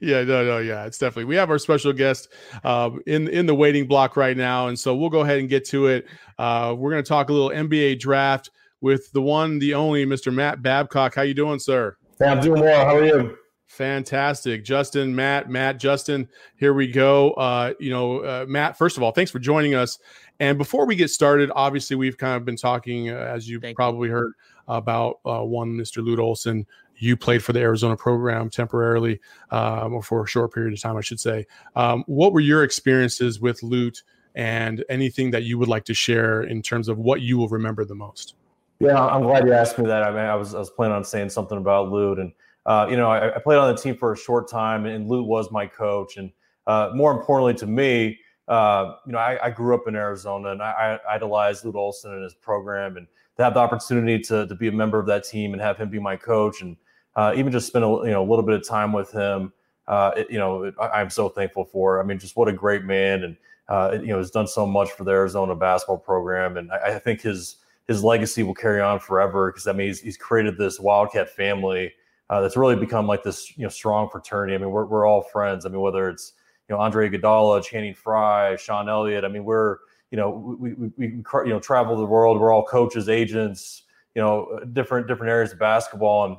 yeah, 0.00 0.24
no, 0.24 0.44
no, 0.44 0.58
yeah, 0.58 0.84
it's 0.84 0.98
definitely 0.98 1.24
we 1.26 1.36
have 1.36 1.50
our 1.50 1.58
special 1.58 1.92
guest 1.92 2.28
um, 2.64 3.00
in 3.06 3.28
in 3.28 3.46
the 3.46 3.54
waiting 3.54 3.86
block 3.86 4.16
right 4.16 4.36
now, 4.36 4.68
and 4.68 4.78
so 4.78 4.94
we'll 4.94 5.10
go 5.10 5.20
ahead 5.20 5.38
and 5.38 5.48
get 5.48 5.64
to 5.66 5.86
it. 5.86 6.06
Uh, 6.38 6.74
we're 6.76 6.90
going 6.90 7.02
to 7.02 7.08
talk 7.08 7.28
a 7.30 7.32
little 7.32 7.50
NBA 7.50 8.00
draft 8.00 8.50
with 8.80 9.12
the 9.12 9.22
one, 9.22 9.60
the 9.60 9.74
only 9.74 10.04
Mr. 10.04 10.34
Matt 10.34 10.62
Babcock. 10.62 11.14
How 11.14 11.22
you 11.22 11.34
doing, 11.34 11.60
sir? 11.60 11.96
Hey, 12.18 12.26
I'm 12.26 12.40
doing 12.40 12.60
well. 12.60 12.84
How 12.84 12.96
are 12.96 13.04
you? 13.04 13.38
Fantastic, 13.72 14.64
Justin, 14.64 15.14
Matt, 15.14 15.48
Matt, 15.48 15.78
Justin. 15.78 16.28
Here 16.56 16.74
we 16.74 16.86
go. 16.86 17.30
Uh, 17.32 17.72
you 17.80 17.90
know, 17.90 18.18
uh, 18.18 18.44
Matt. 18.46 18.76
First 18.76 18.98
of 18.98 19.02
all, 19.02 19.12
thanks 19.12 19.30
for 19.30 19.38
joining 19.38 19.74
us. 19.74 19.98
And 20.40 20.58
before 20.58 20.84
we 20.84 20.94
get 20.94 21.08
started, 21.08 21.50
obviously 21.54 21.96
we've 21.96 22.18
kind 22.18 22.36
of 22.36 22.44
been 22.44 22.56
talking, 22.56 23.08
uh, 23.08 23.14
as 23.14 23.48
you 23.48 23.60
Thank 23.60 23.76
probably 23.76 24.08
you. 24.08 24.14
heard, 24.14 24.32
about 24.68 25.20
uh, 25.24 25.40
one 25.40 25.70
Mr. 25.72 26.04
Lute 26.04 26.18
Olson. 26.18 26.66
You 26.96 27.16
played 27.16 27.42
for 27.42 27.54
the 27.54 27.60
Arizona 27.60 27.96
program 27.96 28.50
temporarily, 28.50 29.20
um, 29.50 29.94
or 29.94 30.02
for 30.02 30.22
a 30.22 30.26
short 30.26 30.52
period 30.52 30.74
of 30.74 30.80
time, 30.80 30.98
I 30.98 31.00
should 31.00 31.18
say. 31.18 31.46
Um, 31.74 32.04
what 32.06 32.34
were 32.34 32.40
your 32.40 32.64
experiences 32.64 33.40
with 33.40 33.62
Lute, 33.62 34.02
and 34.34 34.84
anything 34.90 35.30
that 35.30 35.44
you 35.44 35.58
would 35.58 35.68
like 35.68 35.84
to 35.86 35.94
share 35.94 36.42
in 36.42 36.60
terms 36.60 36.88
of 36.88 36.98
what 36.98 37.22
you 37.22 37.38
will 37.38 37.48
remember 37.48 37.86
the 37.86 37.94
most? 37.94 38.34
Yeah, 38.80 39.02
I'm 39.02 39.22
glad 39.22 39.46
you 39.46 39.54
asked 39.54 39.78
me 39.78 39.86
that. 39.86 40.02
I 40.02 40.10
mean, 40.10 40.20
I 40.20 40.34
was 40.34 40.54
I 40.54 40.58
was 40.58 40.68
planning 40.68 40.96
on 40.96 41.04
saying 41.04 41.30
something 41.30 41.56
about 41.56 41.90
Lute, 41.90 42.18
and 42.18 42.32
uh, 42.66 42.86
you 42.88 42.96
know, 42.96 43.10
I, 43.10 43.34
I, 43.34 43.38
played 43.38 43.58
on 43.58 43.74
the 43.74 43.80
team 43.80 43.96
for 43.96 44.12
a 44.12 44.16
short 44.16 44.48
time, 44.48 44.86
and 44.86 45.08
Lute 45.08 45.26
was 45.26 45.50
my 45.50 45.66
coach. 45.66 46.16
And 46.16 46.30
uh, 46.66 46.90
more 46.94 47.12
importantly 47.12 47.54
to 47.54 47.66
me, 47.66 48.20
uh, 48.48 48.94
you 49.06 49.12
know, 49.12 49.18
I, 49.18 49.46
I, 49.46 49.50
grew 49.50 49.74
up 49.74 49.88
in 49.88 49.96
Arizona, 49.96 50.50
and 50.50 50.62
I, 50.62 50.98
I 51.06 51.14
idolized 51.14 51.64
Lute 51.64 51.74
Olson 51.74 52.12
and 52.12 52.22
his 52.22 52.34
program, 52.34 52.96
and 52.96 53.06
to 53.36 53.44
have 53.44 53.54
the 53.54 53.60
opportunity 53.60 54.18
to 54.24 54.46
to 54.46 54.54
be 54.54 54.68
a 54.68 54.72
member 54.72 54.98
of 54.98 55.06
that 55.06 55.24
team 55.24 55.52
and 55.52 55.62
have 55.62 55.76
him 55.76 55.90
be 55.90 55.98
my 55.98 56.16
coach, 56.16 56.60
and 56.62 56.76
uh, 57.16 57.32
even 57.36 57.50
just 57.50 57.66
spend 57.66 57.84
a 57.84 57.88
you 57.88 58.10
know 58.10 58.22
a 58.22 58.28
little 58.28 58.44
bit 58.44 58.54
of 58.54 58.66
time 58.66 58.92
with 58.92 59.10
him. 59.10 59.52
Uh, 59.88 60.12
it, 60.16 60.30
you 60.30 60.38
know, 60.38 60.64
it, 60.64 60.74
I, 60.80 61.00
am 61.00 61.10
so 61.10 61.28
thankful 61.28 61.64
for. 61.64 62.00
I 62.00 62.04
mean, 62.04 62.18
just 62.18 62.36
what 62.36 62.46
a 62.48 62.52
great 62.52 62.84
man, 62.84 63.24
and 63.24 63.36
uh, 63.68 63.98
you 64.00 64.08
know, 64.08 64.18
has 64.18 64.30
done 64.30 64.46
so 64.46 64.66
much 64.66 64.90
for 64.92 65.04
the 65.04 65.10
Arizona 65.10 65.54
basketball 65.56 65.98
program, 65.98 66.56
and 66.56 66.70
I, 66.70 66.94
I 66.94 66.98
think 66.98 67.22
his 67.22 67.56
his 67.88 68.04
legacy 68.04 68.42
will 68.42 68.54
carry 68.54 68.80
on 68.80 69.00
forever 69.00 69.50
because 69.50 69.66
I 69.66 69.72
mean 69.72 69.88
he's, 69.88 70.00
he's 70.00 70.16
created 70.16 70.58
this 70.58 70.78
Wildcat 70.78 71.30
family 71.30 71.92
uh, 72.32 72.40
that's 72.40 72.56
really 72.56 72.76
become 72.76 73.06
like 73.06 73.22
this 73.22 73.54
you 73.58 73.62
know 73.62 73.68
strong 73.68 74.08
fraternity. 74.08 74.54
I 74.54 74.58
mean 74.58 74.70
we're 74.70 74.86
we're 74.86 75.06
all 75.06 75.20
friends. 75.20 75.66
I 75.66 75.68
mean 75.68 75.82
whether 75.82 76.08
it's 76.08 76.32
you 76.66 76.74
know 76.74 76.80
Andre 76.80 77.10
Iguodala, 77.10 77.62
Channing 77.62 77.92
Frye, 77.92 78.56
Sean 78.56 78.88
Elliott. 78.88 79.22
I 79.26 79.28
mean 79.28 79.44
we're 79.44 79.76
you 80.10 80.16
know 80.16 80.56
we, 80.58 80.72
we, 80.72 80.90
we 80.96 81.06
you 81.08 81.22
know 81.50 81.60
travel 81.60 81.94
the 81.94 82.06
world. 82.06 82.40
We're 82.40 82.50
all 82.50 82.64
coaches, 82.64 83.10
agents, 83.10 83.82
you 84.14 84.22
know 84.22 84.60
different 84.72 85.08
different 85.08 85.30
areas 85.30 85.52
of 85.52 85.58
basketball, 85.58 86.24
and 86.24 86.36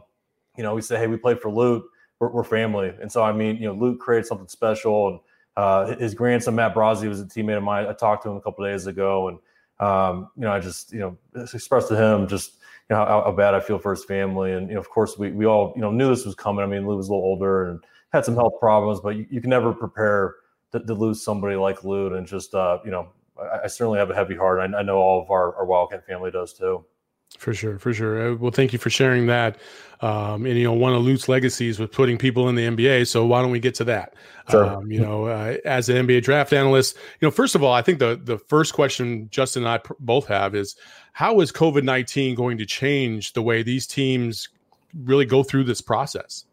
you 0.57 0.63
know 0.63 0.73
we 0.73 0.81
say 0.81 0.97
hey 0.97 1.05
we 1.05 1.15
played 1.15 1.39
for 1.39 1.51
Lute. 1.51 1.83
We're, 2.19 2.29
we're 2.29 2.43
family, 2.43 2.91
and 2.99 3.11
so 3.11 3.21
I 3.21 3.31
mean 3.31 3.57
you 3.57 3.67
know 3.67 3.73
Lute 3.73 3.99
created 3.99 4.25
something 4.25 4.47
special 4.47 5.09
and. 5.09 5.19
Uh, 5.55 5.95
his 5.97 6.15
grandson 6.15 6.55
Matt 6.55 6.73
Brase 6.73 7.07
was 7.07 7.21
a 7.21 7.25
teammate 7.25 7.57
of 7.57 7.61
mine. 7.61 7.85
I 7.85 7.93
talked 7.93 8.23
to 8.23 8.29
him 8.31 8.37
a 8.37 8.41
couple 8.41 8.65
days 8.65 8.87
ago, 8.87 9.27
and 9.27 9.37
um, 9.79 10.31
you 10.35 10.41
know, 10.41 10.51
I 10.51 10.59
just, 10.59 10.91
you 10.91 10.99
know, 10.99 11.17
expressed 11.53 11.89
to 11.89 11.95
him 11.95 12.27
just, 12.27 12.57
you 12.89 12.95
know, 12.95 13.05
how, 13.05 13.23
how, 13.25 13.31
bad 13.31 13.53
I 13.53 13.59
feel 13.59 13.79
for 13.79 13.91
his 13.91 14.03
family. 14.03 14.51
And, 14.53 14.67
you 14.67 14.75
know, 14.75 14.79
of 14.79 14.89
course, 14.89 15.17
we, 15.17 15.31
we 15.31 15.45
all, 15.45 15.73
you 15.75 15.81
know, 15.81 15.91
knew 15.91 16.09
this 16.09 16.25
was 16.25 16.35
coming. 16.35 16.63
I 16.63 16.67
mean, 16.67 16.87
Lute 16.87 16.97
was 16.97 17.09
a 17.09 17.13
little 17.13 17.25
older 17.25 17.69
and 17.69 17.83
had 18.11 18.25
some 18.25 18.35
health 18.35 18.53
problems, 18.59 18.99
but 18.99 19.15
you, 19.15 19.25
you 19.29 19.41
can 19.41 19.49
never 19.49 19.73
prepare 19.73 20.35
to, 20.71 20.79
to, 20.79 20.93
lose 20.93 21.23
somebody 21.23 21.55
like 21.55 21.83
Lute. 21.83 22.13
And 22.13 22.27
just, 22.27 22.53
uh, 22.53 22.79
you 22.83 22.91
know, 22.91 23.09
I, 23.39 23.63
I, 23.63 23.67
certainly 23.67 23.99
have 23.99 24.09
a 24.09 24.15
heavy 24.15 24.35
heart. 24.35 24.59
I, 24.59 24.77
I 24.77 24.83
know 24.83 24.97
all 24.97 25.21
of 25.21 25.31
our, 25.31 25.55
our 25.55 25.65
Wildcat 25.65 26.05
family 26.05 26.29
does 26.29 26.53
too. 26.53 26.85
For 27.37 27.53
sure, 27.53 27.79
for 27.79 27.93
sure. 27.93 28.31
Uh, 28.31 28.35
well, 28.35 28.51
thank 28.51 28.73
you 28.73 28.79
for 28.79 28.89
sharing 28.89 29.27
that. 29.27 29.57
Um, 30.01 30.45
and 30.45 30.57
you 30.57 30.65
know, 30.65 30.73
one 30.73 30.93
of 30.93 31.01
Lute's 31.01 31.29
legacies 31.29 31.79
was 31.79 31.89
putting 31.89 32.17
people 32.17 32.49
in 32.49 32.55
the 32.55 32.67
NBA. 32.67 33.07
So 33.07 33.25
why 33.25 33.41
don't 33.41 33.51
we 33.51 33.59
get 33.59 33.73
to 33.75 33.83
that? 33.85 34.15
Sure. 34.49 34.65
Um, 34.65 34.91
you 34.91 34.99
know, 34.99 35.25
uh, 35.25 35.57
as 35.63 35.87
an 35.87 36.05
NBA 36.05 36.23
draft 36.23 36.51
analyst, 36.51 36.97
you 37.21 37.25
know, 37.25 37.31
first 37.31 37.55
of 37.55 37.63
all, 37.63 37.73
I 37.73 37.81
think 37.81 37.99
the 37.99 38.19
the 38.21 38.37
first 38.37 38.73
question 38.73 39.29
Justin 39.31 39.63
and 39.63 39.69
I 39.69 39.77
pr- 39.77 39.93
both 39.99 40.27
have 40.27 40.55
is 40.55 40.75
how 41.13 41.39
is 41.39 41.51
COVID 41.51 41.83
nineteen 41.83 42.35
going 42.35 42.57
to 42.57 42.65
change 42.65 43.31
the 43.31 43.41
way 43.41 43.63
these 43.63 43.87
teams 43.87 44.49
really 44.93 45.25
go 45.25 45.41
through 45.41 45.63
this 45.63 45.79
process? 45.79 46.45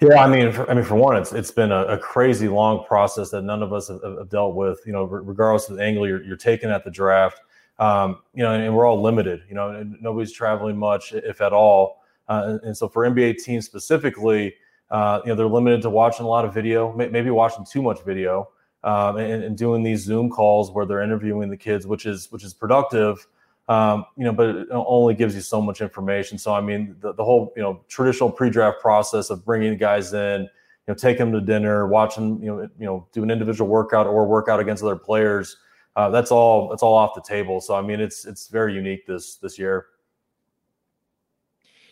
Yeah, 0.00 0.22
I 0.22 0.28
mean, 0.28 0.50
for, 0.50 0.68
I 0.68 0.74
mean, 0.74 0.84
for 0.84 0.96
one, 0.96 1.16
it's 1.16 1.32
it's 1.32 1.50
been 1.50 1.70
a, 1.70 1.84
a, 1.84 1.98
crazy 1.98 2.48
long 2.48 2.84
process 2.84 3.30
that 3.30 3.42
none 3.42 3.62
of 3.62 3.72
us 3.72 3.86
have, 3.86 4.02
have 4.02 4.28
dealt 4.28 4.54
with. 4.54 4.80
You 4.84 4.92
know, 4.92 5.04
regardless 5.04 5.68
of 5.68 5.76
the 5.76 5.82
angle 5.84 6.08
you're, 6.08 6.22
you're 6.22 6.36
taking 6.36 6.70
at 6.70 6.84
the 6.84 6.90
draft. 6.90 7.40
Um, 7.82 8.18
you 8.32 8.44
know, 8.44 8.52
and, 8.52 8.62
and, 8.62 8.76
we're 8.76 8.86
all 8.86 9.02
limited. 9.02 9.42
You 9.48 9.56
know, 9.56 9.82
nobody's 10.00 10.30
traveling 10.30 10.76
much, 10.76 11.12
if 11.12 11.40
at 11.40 11.52
all. 11.52 12.00
Uh, 12.28 12.42
and, 12.46 12.60
and, 12.62 12.76
so 12.76 12.88
for 12.88 13.04
NBA 13.04 13.42
teams 13.42 13.66
specifically, 13.66 14.54
uh, 14.92 15.20
you 15.24 15.30
know, 15.30 15.34
they're 15.34 15.48
limited 15.48 15.82
to 15.82 15.90
watching 15.90 16.24
a 16.24 16.28
lot 16.28 16.44
of 16.44 16.54
video, 16.54 16.92
maybe 16.92 17.30
watching 17.30 17.64
too 17.68 17.82
much 17.82 18.04
video, 18.04 18.48
um, 18.84 19.16
and, 19.16 19.42
and, 19.42 19.58
doing 19.58 19.82
these 19.82 20.04
Zoom 20.04 20.30
calls 20.30 20.70
where 20.70 20.86
they're 20.86 21.02
interviewing 21.02 21.50
the 21.50 21.56
kids, 21.56 21.84
which 21.84 22.06
is 22.06 22.30
which 22.30 22.44
is 22.44 22.54
productive. 22.54 23.26
Um, 23.68 24.04
you 24.16 24.24
know, 24.24 24.32
but 24.32 24.48
it 24.50 24.68
only 24.70 25.14
gives 25.14 25.34
you 25.34 25.40
so 25.40 25.60
much 25.60 25.80
information. 25.80 26.38
So 26.38 26.54
I 26.54 26.60
mean, 26.60 26.94
the, 27.00 27.14
the 27.14 27.24
whole 27.24 27.52
you 27.56 27.62
know 27.62 27.82
traditional 27.88 28.30
pre-draft 28.30 28.80
process 28.80 29.28
of 29.28 29.44
bringing 29.44 29.76
guys 29.76 30.12
in, 30.12 30.42
you 30.42 30.48
know, 30.86 30.94
take 30.94 31.18
them 31.18 31.32
to 31.32 31.40
dinner, 31.40 31.88
watching 31.88 32.40
you 32.40 32.46
know 32.46 32.60
you 32.78 32.86
know 32.86 33.08
do 33.12 33.24
an 33.24 33.30
individual 33.32 33.68
workout 33.68 34.06
or 34.06 34.24
workout 34.24 34.60
against 34.60 34.84
other 34.84 34.94
players. 34.94 35.56
Uh, 35.94 36.08
that's 36.08 36.30
all 36.30 36.68
that's 36.68 36.82
all 36.82 36.94
off 36.94 37.14
the 37.14 37.20
table. 37.20 37.60
So 37.60 37.74
I 37.74 37.82
mean, 37.82 38.00
it's 38.00 38.24
it's 38.24 38.48
very 38.48 38.74
unique 38.74 39.06
this 39.06 39.36
this 39.36 39.58
year. 39.58 39.86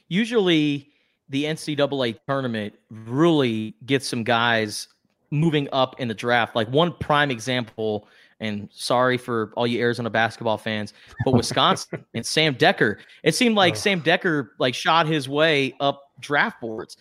Usually, 0.09 0.91
the 1.29 1.45
NCAA 1.45 2.19
tournament 2.27 2.75
really 2.91 3.75
gets 3.87 4.07
some 4.09 4.25
guys 4.25 4.89
moving 5.31 5.69
up 5.73 6.01
in 6.01 6.09
the 6.09 6.15
draft. 6.15 6.57
Like 6.57 6.69
one 6.69 6.93
prime 6.99 7.31
example, 7.31 8.09
and 8.41 8.69
sorry 8.73 9.19
for 9.19 9.53
all 9.55 9.67
you 9.67 9.81
Arizona 9.81 10.11
basketball 10.11 10.59
fans, 10.59 10.95
but 11.25 11.33
Wisconsin 11.33 12.05
and 12.15 12.25
Sam 12.25 12.55
Dekker. 12.55 12.97
It 13.23 13.35
seemed 13.35 13.55
like 13.55 13.75
oh. 13.75 13.77
Sam 13.77 14.01
Dekker 14.03 14.49
like 14.59 14.75
shot 14.75 15.07
his 15.07 15.29
way 15.29 15.75
up 15.79 16.11
draft 16.21 16.61
boards. 16.61 16.97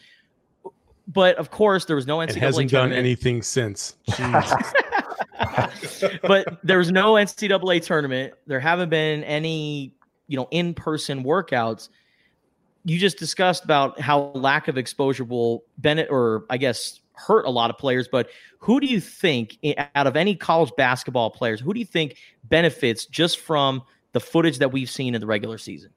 But 1.07 1.37
of 1.37 1.49
course, 1.49 1.85
there 1.85 1.95
was 1.95 2.05
no 2.05 2.17
NCAA. 2.17 2.29
It 2.29 2.35
hasn't 2.35 2.69
tournament. 2.69 2.93
done 2.93 2.99
anything 2.99 3.41
since. 3.41 3.95
but 6.21 6.59
there's 6.63 6.91
no 6.91 7.13
NCAA 7.13 7.83
tournament. 7.83 8.33
There 8.47 8.59
haven't 8.59 8.89
been 8.89 9.23
any, 9.23 9.93
you 10.27 10.37
know, 10.37 10.47
in-person 10.51 11.23
workouts 11.23 11.89
you 12.85 12.97
just 12.97 13.17
discussed 13.17 13.63
about 13.63 13.99
how 13.99 14.31
lack 14.33 14.67
of 14.67 14.77
exposure 14.77 15.23
will 15.23 15.63
benefit 15.77 16.09
or 16.11 16.45
I 16.49 16.57
guess 16.57 17.01
hurt 17.13 17.45
a 17.45 17.49
lot 17.49 17.69
of 17.69 17.77
players, 17.77 18.07
but 18.07 18.29
who 18.59 18.79
do 18.79 18.87
you 18.87 19.01
think 19.01 19.57
eh, 19.63 19.73
out 19.95 20.07
of 20.07 20.15
any 20.15 20.35
college 20.35 20.71
basketball 20.77 21.29
players, 21.29 21.59
who 21.59 21.73
do 21.73 21.79
you 21.79 21.85
think 21.85 22.15
benefits 22.45 23.05
just 23.05 23.39
from 23.39 23.83
the 24.13 24.19
footage 24.19 24.59
that 24.59 24.71
we've 24.71 24.89
seen 24.89 25.15
in 25.15 25.21
the 25.21 25.27
regular 25.27 25.57
season? 25.57 25.91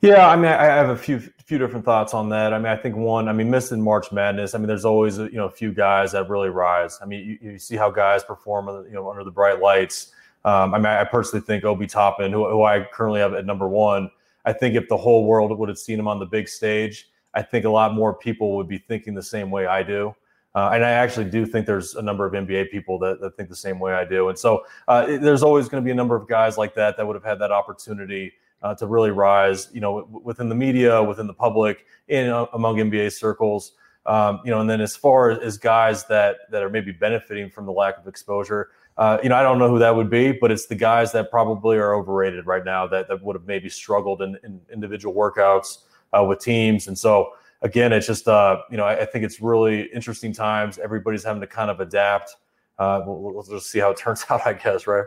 Yeah, 0.00 0.28
I 0.28 0.36
mean, 0.36 0.46
I 0.46 0.64
have 0.64 0.90
a 0.90 0.96
few 0.96 1.18
few 1.18 1.58
different 1.58 1.84
thoughts 1.84 2.14
on 2.14 2.28
that. 2.28 2.52
I 2.52 2.58
mean, 2.58 2.66
I 2.66 2.76
think 2.76 2.94
one, 2.94 3.26
I 3.28 3.32
mean, 3.32 3.50
missing 3.50 3.80
March 3.80 4.12
Madness. 4.12 4.54
I 4.54 4.58
mean, 4.58 4.68
there's 4.68 4.84
always 4.84 5.18
you 5.18 5.32
know 5.32 5.46
a 5.46 5.50
few 5.50 5.72
guys 5.72 6.12
that 6.12 6.28
really 6.28 6.50
rise. 6.50 6.98
I 7.02 7.06
mean, 7.06 7.38
you, 7.42 7.52
you 7.52 7.58
see 7.58 7.76
how 7.76 7.90
guys 7.90 8.22
perform, 8.22 8.68
you 8.86 8.92
know, 8.92 9.10
under 9.10 9.24
the 9.24 9.30
bright 9.30 9.60
lights. 9.60 10.12
Um, 10.44 10.72
I 10.72 10.78
mean, 10.78 10.86
I 10.86 11.04
personally 11.04 11.44
think 11.44 11.64
Obi 11.64 11.86
Toppin, 11.86 12.30
who, 12.30 12.48
who 12.48 12.62
I 12.62 12.86
currently 12.92 13.20
have 13.20 13.34
at 13.34 13.44
number 13.44 13.66
one, 13.66 14.08
I 14.44 14.52
think 14.52 14.76
if 14.76 14.88
the 14.88 14.96
whole 14.96 15.26
world 15.26 15.56
would 15.58 15.68
have 15.68 15.78
seen 15.78 15.98
him 15.98 16.06
on 16.06 16.20
the 16.20 16.26
big 16.26 16.48
stage, 16.48 17.08
I 17.34 17.42
think 17.42 17.64
a 17.64 17.70
lot 17.70 17.92
more 17.92 18.14
people 18.14 18.56
would 18.56 18.68
be 18.68 18.78
thinking 18.78 19.14
the 19.14 19.22
same 19.22 19.50
way 19.50 19.66
I 19.66 19.82
do. 19.82 20.14
Uh, 20.54 20.70
and 20.72 20.84
I 20.84 20.90
actually 20.90 21.28
do 21.28 21.44
think 21.44 21.66
there's 21.66 21.96
a 21.96 22.02
number 22.02 22.24
of 22.24 22.32
NBA 22.32 22.70
people 22.70 22.98
that, 23.00 23.20
that 23.20 23.36
think 23.36 23.48
the 23.48 23.56
same 23.56 23.78
way 23.78 23.92
I 23.92 24.04
do. 24.04 24.28
And 24.28 24.38
so 24.38 24.64
uh, 24.86 25.06
there's 25.06 25.42
always 25.42 25.68
going 25.68 25.82
to 25.82 25.84
be 25.84 25.90
a 25.90 25.94
number 25.94 26.16
of 26.16 26.26
guys 26.28 26.56
like 26.56 26.74
that 26.74 26.96
that 26.96 27.06
would 27.06 27.14
have 27.14 27.24
had 27.24 27.38
that 27.40 27.52
opportunity 27.52 28.32
uh, 28.62 28.74
to 28.74 28.86
really 28.86 29.10
rise, 29.10 29.68
you 29.72 29.80
know, 29.80 30.00
w- 30.00 30.20
within 30.24 30.48
the 30.48 30.54
media, 30.54 31.02
within 31.02 31.26
the 31.26 31.34
public, 31.34 31.86
in 32.08 32.28
uh, 32.28 32.46
among 32.54 32.76
NBA 32.76 33.12
circles. 33.12 33.72
Um, 34.06 34.40
you 34.44 34.50
know, 34.50 34.60
and 34.60 34.70
then 34.70 34.80
as 34.80 34.96
far 34.96 35.30
as 35.30 35.58
guys 35.58 36.06
that 36.06 36.36
that 36.50 36.62
are 36.62 36.70
maybe 36.70 36.92
benefiting 36.92 37.50
from 37.50 37.66
the 37.66 37.72
lack 37.72 37.98
of 37.98 38.06
exposure, 38.06 38.70
uh, 38.98 39.18
you 39.22 39.28
know, 39.28 39.36
I 39.36 39.42
don't 39.42 39.60
know 39.60 39.70
who 39.70 39.78
that 39.78 39.94
would 39.94 40.10
be, 40.10 40.32
but 40.32 40.50
it's 40.50 40.66
the 40.66 40.74
guys 40.74 41.12
that 41.12 41.30
probably 41.30 41.76
are 41.78 41.94
overrated 41.94 42.46
right 42.46 42.64
now 42.64 42.86
that, 42.88 43.06
that 43.08 43.22
would 43.22 43.36
have 43.36 43.46
maybe 43.46 43.68
struggled 43.68 44.22
in, 44.22 44.36
in 44.42 44.60
individual 44.72 45.14
workouts 45.14 45.84
uh, 46.12 46.24
with 46.24 46.40
teams. 46.40 46.88
And 46.88 46.98
so, 46.98 47.30
again, 47.62 47.92
it's 47.92 48.08
just, 48.08 48.26
uh, 48.26 48.58
you 48.72 48.76
know, 48.76 48.84
I, 48.84 49.02
I, 49.02 49.04
think 49.04 49.24
it's 49.24 49.40
really 49.40 49.82
interesting 49.94 50.32
times. 50.32 50.78
Everybody's 50.78 51.22
having 51.22 51.40
to 51.40 51.46
kind 51.46 51.70
of 51.70 51.78
adapt. 51.78 52.34
Uh, 52.76 53.02
we'll, 53.06 53.34
we'll, 53.34 53.42
just 53.44 53.70
see 53.70 53.78
how 53.78 53.90
it 53.90 53.98
turns 53.98 54.24
out, 54.30 54.44
I 54.44 54.54
guess, 54.54 54.88
right? 54.88 55.04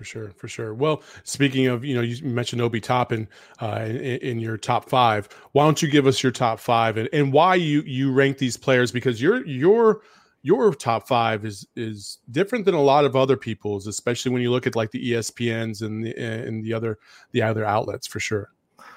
For 0.00 0.04
sure, 0.04 0.30
for 0.30 0.48
sure. 0.48 0.72
Well, 0.72 1.02
speaking 1.24 1.66
of, 1.66 1.84
you 1.84 1.94
know, 1.94 2.00
you 2.00 2.24
mentioned 2.24 2.62
Obi 2.62 2.80
Toppin 2.80 3.28
uh, 3.60 3.84
in, 3.84 3.96
in, 3.96 4.38
your 4.38 4.56
top 4.56 4.88
five. 4.88 5.28
Why 5.52 5.64
don't 5.64 5.82
you 5.82 5.90
give 5.90 6.06
us 6.06 6.22
your 6.22 6.32
top 6.32 6.58
five 6.58 6.96
and, 6.96 7.06
and 7.12 7.34
why 7.34 7.56
you 7.56 7.82
you 7.82 8.10
rank 8.10 8.38
these 8.38 8.56
players? 8.56 8.90
Because 8.90 9.20
you're 9.20 9.46
you're 9.46 10.00
your 10.40 10.72
top 10.72 11.06
five 11.06 11.44
is 11.44 11.66
is 11.76 12.16
different 12.30 12.64
than 12.64 12.74
a 12.74 12.80
lot 12.80 13.04
of 13.04 13.14
other 13.14 13.36
people's, 13.36 13.86
especially 13.86 14.32
when 14.32 14.40
you 14.40 14.50
look 14.50 14.66
at 14.66 14.74
like 14.74 14.90
the 14.90 15.12
ESPNs 15.12 15.82
and 15.82 16.02
the 16.02 16.16
and 16.16 16.64
the 16.64 16.72
other 16.72 16.98
the 17.32 17.42
other 17.42 17.66
outlets 17.66 18.06
for 18.06 18.20
sure. 18.20 18.52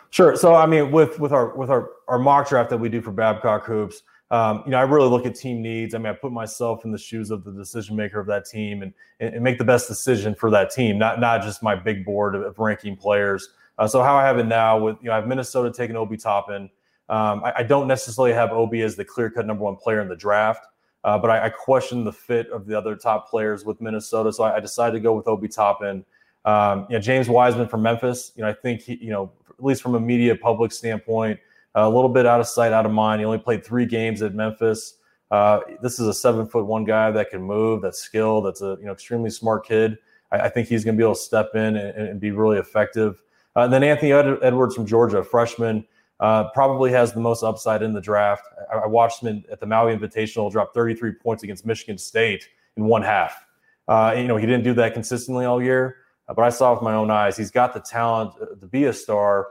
Sure. 0.09 0.37
So 0.37 0.55
I 0.55 0.65
mean, 0.67 0.89
with 0.89 1.19
with 1.19 1.33
our 1.33 1.53
with 1.53 1.69
our 1.69 1.89
our 2.07 2.17
mock 2.17 2.47
draft 2.47 2.69
that 2.69 2.77
we 2.77 2.87
do 2.87 3.01
for 3.01 3.11
Babcock 3.11 3.65
Hoops, 3.65 4.03
um, 4.33 4.63
you 4.65 4.71
know, 4.71 4.79
I 4.79 4.81
really 4.81 5.07
look 5.07 5.27
at 5.27 5.35
team 5.35 5.61
needs. 5.61 5.93
I 5.93 5.99
mean, 5.99 6.07
I 6.07 6.13
put 6.13 6.31
myself 6.31 6.85
in 6.85 6.91
the 6.91 6.97
shoes 6.97 7.29
of 7.29 7.43
the 7.43 7.51
decision 7.51 7.95
maker 7.95 8.19
of 8.19 8.25
that 8.25 8.45
team 8.45 8.81
and 8.81 8.91
and 9.19 9.43
make 9.43 9.59
the 9.59 9.63
best 9.63 9.87
decision 9.87 10.33
for 10.33 10.49
that 10.49 10.71
team, 10.71 10.97
not 10.97 11.19
not 11.19 11.43
just 11.43 11.61
my 11.61 11.75
big 11.75 12.03
board 12.03 12.33
of, 12.33 12.57
ranking 12.57 12.97
players. 12.97 13.49
Uh, 13.77 13.87
so 13.87 14.01
how 14.01 14.15
I 14.15 14.25
have 14.25 14.39
it 14.39 14.47
now 14.47 14.79
with 14.79 14.97
you 15.01 15.09
know, 15.09 15.13
I 15.13 15.17
have 15.17 15.27
Minnesota 15.27 15.71
taking 15.71 15.95
Obi 15.95 16.17
Toppin. 16.17 16.63
Um, 17.09 17.43
I, 17.43 17.53
I, 17.57 17.63
don't 17.63 17.87
necessarily 17.87 18.33
have 18.33 18.51
Obi 18.51 18.81
as 18.81 18.95
the 18.95 19.05
clear 19.05 19.29
cut 19.29 19.45
number 19.45 19.63
one 19.63 19.75
player 19.75 20.01
in 20.01 20.07
the 20.07 20.15
draft. 20.15 20.65
Uh, 21.03 21.17
but 21.17 21.29
I, 21.29 21.45
I 21.45 21.49
questioned 21.49 22.07
the 22.07 22.13
fit 22.13 22.49
of 22.49 22.65
the 22.65 22.75
other 22.75 22.95
top 22.95 23.29
players 23.29 23.65
with 23.65 23.81
Minnesota, 23.81 24.33
so 24.33 24.45
I, 24.45 24.55
I 24.55 24.59
decided 24.59 24.93
to 24.93 24.99
go 24.99 25.13
with 25.13 25.27
Obi 25.27 25.47
Toppin. 25.47 26.05
Um, 26.45 26.87
you 26.89 26.95
know, 26.95 27.01
James 27.01 27.29
Wiseman 27.29 27.67
from 27.67 27.83
Memphis. 27.83 28.31
You 28.35 28.43
know, 28.43 28.49
I 28.49 28.53
think 28.53 28.81
he, 28.81 28.95
you 28.95 29.11
know, 29.11 29.31
at 29.49 29.63
least 29.63 29.83
from 29.83 29.93
a 29.93 29.99
media 29.99 30.35
public 30.35 30.71
standpoint, 30.71 31.39
a 31.75 31.89
little 31.89 32.09
bit 32.09 32.25
out 32.25 32.39
of 32.39 32.47
sight, 32.47 32.73
out 32.73 32.85
of 32.85 32.91
mind. 32.91 33.19
He 33.19 33.25
only 33.25 33.39
played 33.39 33.65
three 33.65 33.85
games 33.85 34.21
at 34.21 34.33
Memphis. 34.33 34.97
Uh, 35.31 35.61
this 35.81 35.99
is 35.99 36.07
a 36.07 36.13
seven 36.13 36.45
foot 36.45 36.65
one 36.65 36.83
guy 36.83 37.09
that 37.11 37.29
can 37.31 37.41
move, 37.41 37.81
that's 37.81 37.99
skilled, 37.99 38.45
that's 38.45 38.61
a 38.61 38.77
you 38.79 38.85
know 38.85 38.91
extremely 38.91 39.29
smart 39.29 39.65
kid. 39.65 39.97
I, 40.31 40.41
I 40.41 40.49
think 40.49 40.67
he's 40.67 40.83
going 40.83 40.95
to 40.95 41.01
be 41.01 41.03
able 41.03 41.15
to 41.15 41.21
step 41.21 41.55
in 41.55 41.75
and, 41.75 42.07
and 42.07 42.19
be 42.19 42.31
really 42.31 42.57
effective. 42.57 43.21
Uh, 43.55 43.61
and 43.61 43.73
then 43.73 43.83
Anthony 43.83 44.11
Edwards 44.11 44.75
from 44.75 44.85
Georgia, 44.85 45.23
freshman. 45.23 45.85
Uh, 46.19 46.49
probably 46.51 46.91
has 46.91 47.11
the 47.11 47.19
most 47.19 47.43
upside 47.43 47.81
in 47.81 47.91
the 47.91 47.99
draft. 47.99 48.43
I, 48.71 48.77
I 48.77 48.87
watched 48.87 49.21
him 49.21 49.29
in, 49.29 49.43
at 49.51 49.59
the 49.59 49.65
Maui 49.65 49.95
Invitational 49.95 50.49
drop 50.51 50.73
33 50.73 51.13
points 51.13 51.43
against 51.43 51.65
Michigan 51.65 51.97
State 51.97 52.47
in 52.77 52.85
one 52.85 53.01
half. 53.01 53.45
Uh, 53.87 54.13
you 54.15 54.27
know, 54.27 54.37
he 54.37 54.45
didn't 54.45 54.63
do 54.63 54.73
that 54.75 54.93
consistently 54.93 55.45
all 55.45 55.61
year, 55.61 55.97
but 56.27 56.39
I 56.39 56.49
saw 56.49 56.73
with 56.73 56.81
my 56.81 56.93
own 56.93 57.11
eyes 57.11 57.35
he's 57.35 57.51
got 57.51 57.73
the 57.73 57.81
talent 57.81 58.31
uh, 58.41 58.55
to 58.59 58.67
be 58.67 58.85
a 58.85 58.93
star. 58.93 59.47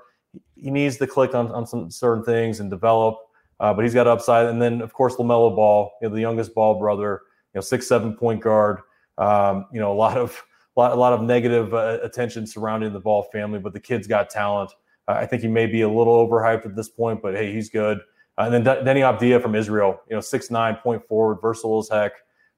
He 0.57 0.71
needs 0.71 0.97
to 0.99 1.07
click 1.07 1.35
on, 1.35 1.51
on 1.53 1.67
some 1.67 1.91
certain 1.91 2.25
things 2.25 2.61
and 2.61 2.71
develop, 2.71 3.19
uh, 3.61 3.75
but 3.75 3.85
he's 3.85 3.95
got 3.95 4.07
upside. 4.07 4.47
And 4.47 4.61
then, 4.61 4.81
of 4.81 4.93
course, 4.93 5.17
LaMelo 5.17 5.55
Ball, 5.55 5.93
you 6.01 6.09
know, 6.09 6.15
the 6.15 6.21
youngest 6.21 6.55
Ball 6.55 6.79
brother, 6.79 7.23
you 7.55 7.59
know, 7.59 7.61
six 7.61 7.87
seven 7.87 8.15
point 8.17 8.41
guard. 8.41 8.81
Um, 9.19 9.67
you 9.73 9.81
know, 9.81 9.93
a 9.93 9.95
lot 9.95 10.17
of 10.17 10.43
a 10.77 10.81
lot, 10.81 10.93
a 10.93 10.95
lot 10.97 11.13
of 11.13 11.23
negative 11.23 11.75
uh, 11.75 11.99
attention 12.03 12.47
surrounding 12.47 12.93
the 12.93 13.01
Ball 13.01 13.25
family, 13.33 13.59
but 13.59 13.73
the 13.73 13.81
kid's 13.81 14.07
got 14.07 14.31
talent. 14.31 14.73
Uh, 15.09 15.13
I 15.13 15.27
think 15.27 15.43
he 15.43 15.49
may 15.49 15.67
be 15.67 15.83
a 15.83 15.89
little 15.89 16.27
overhyped 16.27 16.65
at 16.65 16.77
this 16.77 16.89
point, 16.89 17.21
but 17.23 17.35
hey, 17.35 17.53
he's 17.53 17.69
good. 17.69 17.99
Uh, 18.39 18.49
and 18.51 18.55
then 18.55 18.63
D- 18.65 18.91
Deni 18.91 19.01
Avdija 19.01 19.43
from 19.43 19.55
Israel, 19.55 20.01
you 20.09 20.17
know, 20.17 20.21
six 20.21 20.51
nine 20.51 20.77
point 20.77 21.07
forward, 21.07 21.39
versatile 21.43 21.81
as 21.81 21.89
heck. 21.89 22.13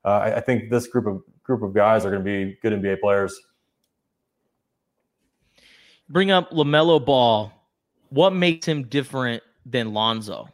Uh, 0.05 0.09
I, 0.09 0.37
I, 0.37 0.41
think 0.41 0.71
this 0.71 0.87
group 0.87 1.07
of 1.07 1.23
group 1.43 1.63
of 1.63 1.75
guys 1.75 2.05
are 2.05 2.11
going 2.11 2.23
to 2.23 2.25
be 2.25 2.59
good 2.63 2.73
NBA 2.73 3.01
players. 3.01 3.41
Bring 6.09 6.31
up 6.31 6.51
LaMelo 6.51 7.05
Ball. 7.05 7.53
What 8.11 8.35
makes 8.35 8.67
him 8.67 8.85
different 8.85 9.43
than 9.67 9.93
Lonzo? 9.93 10.49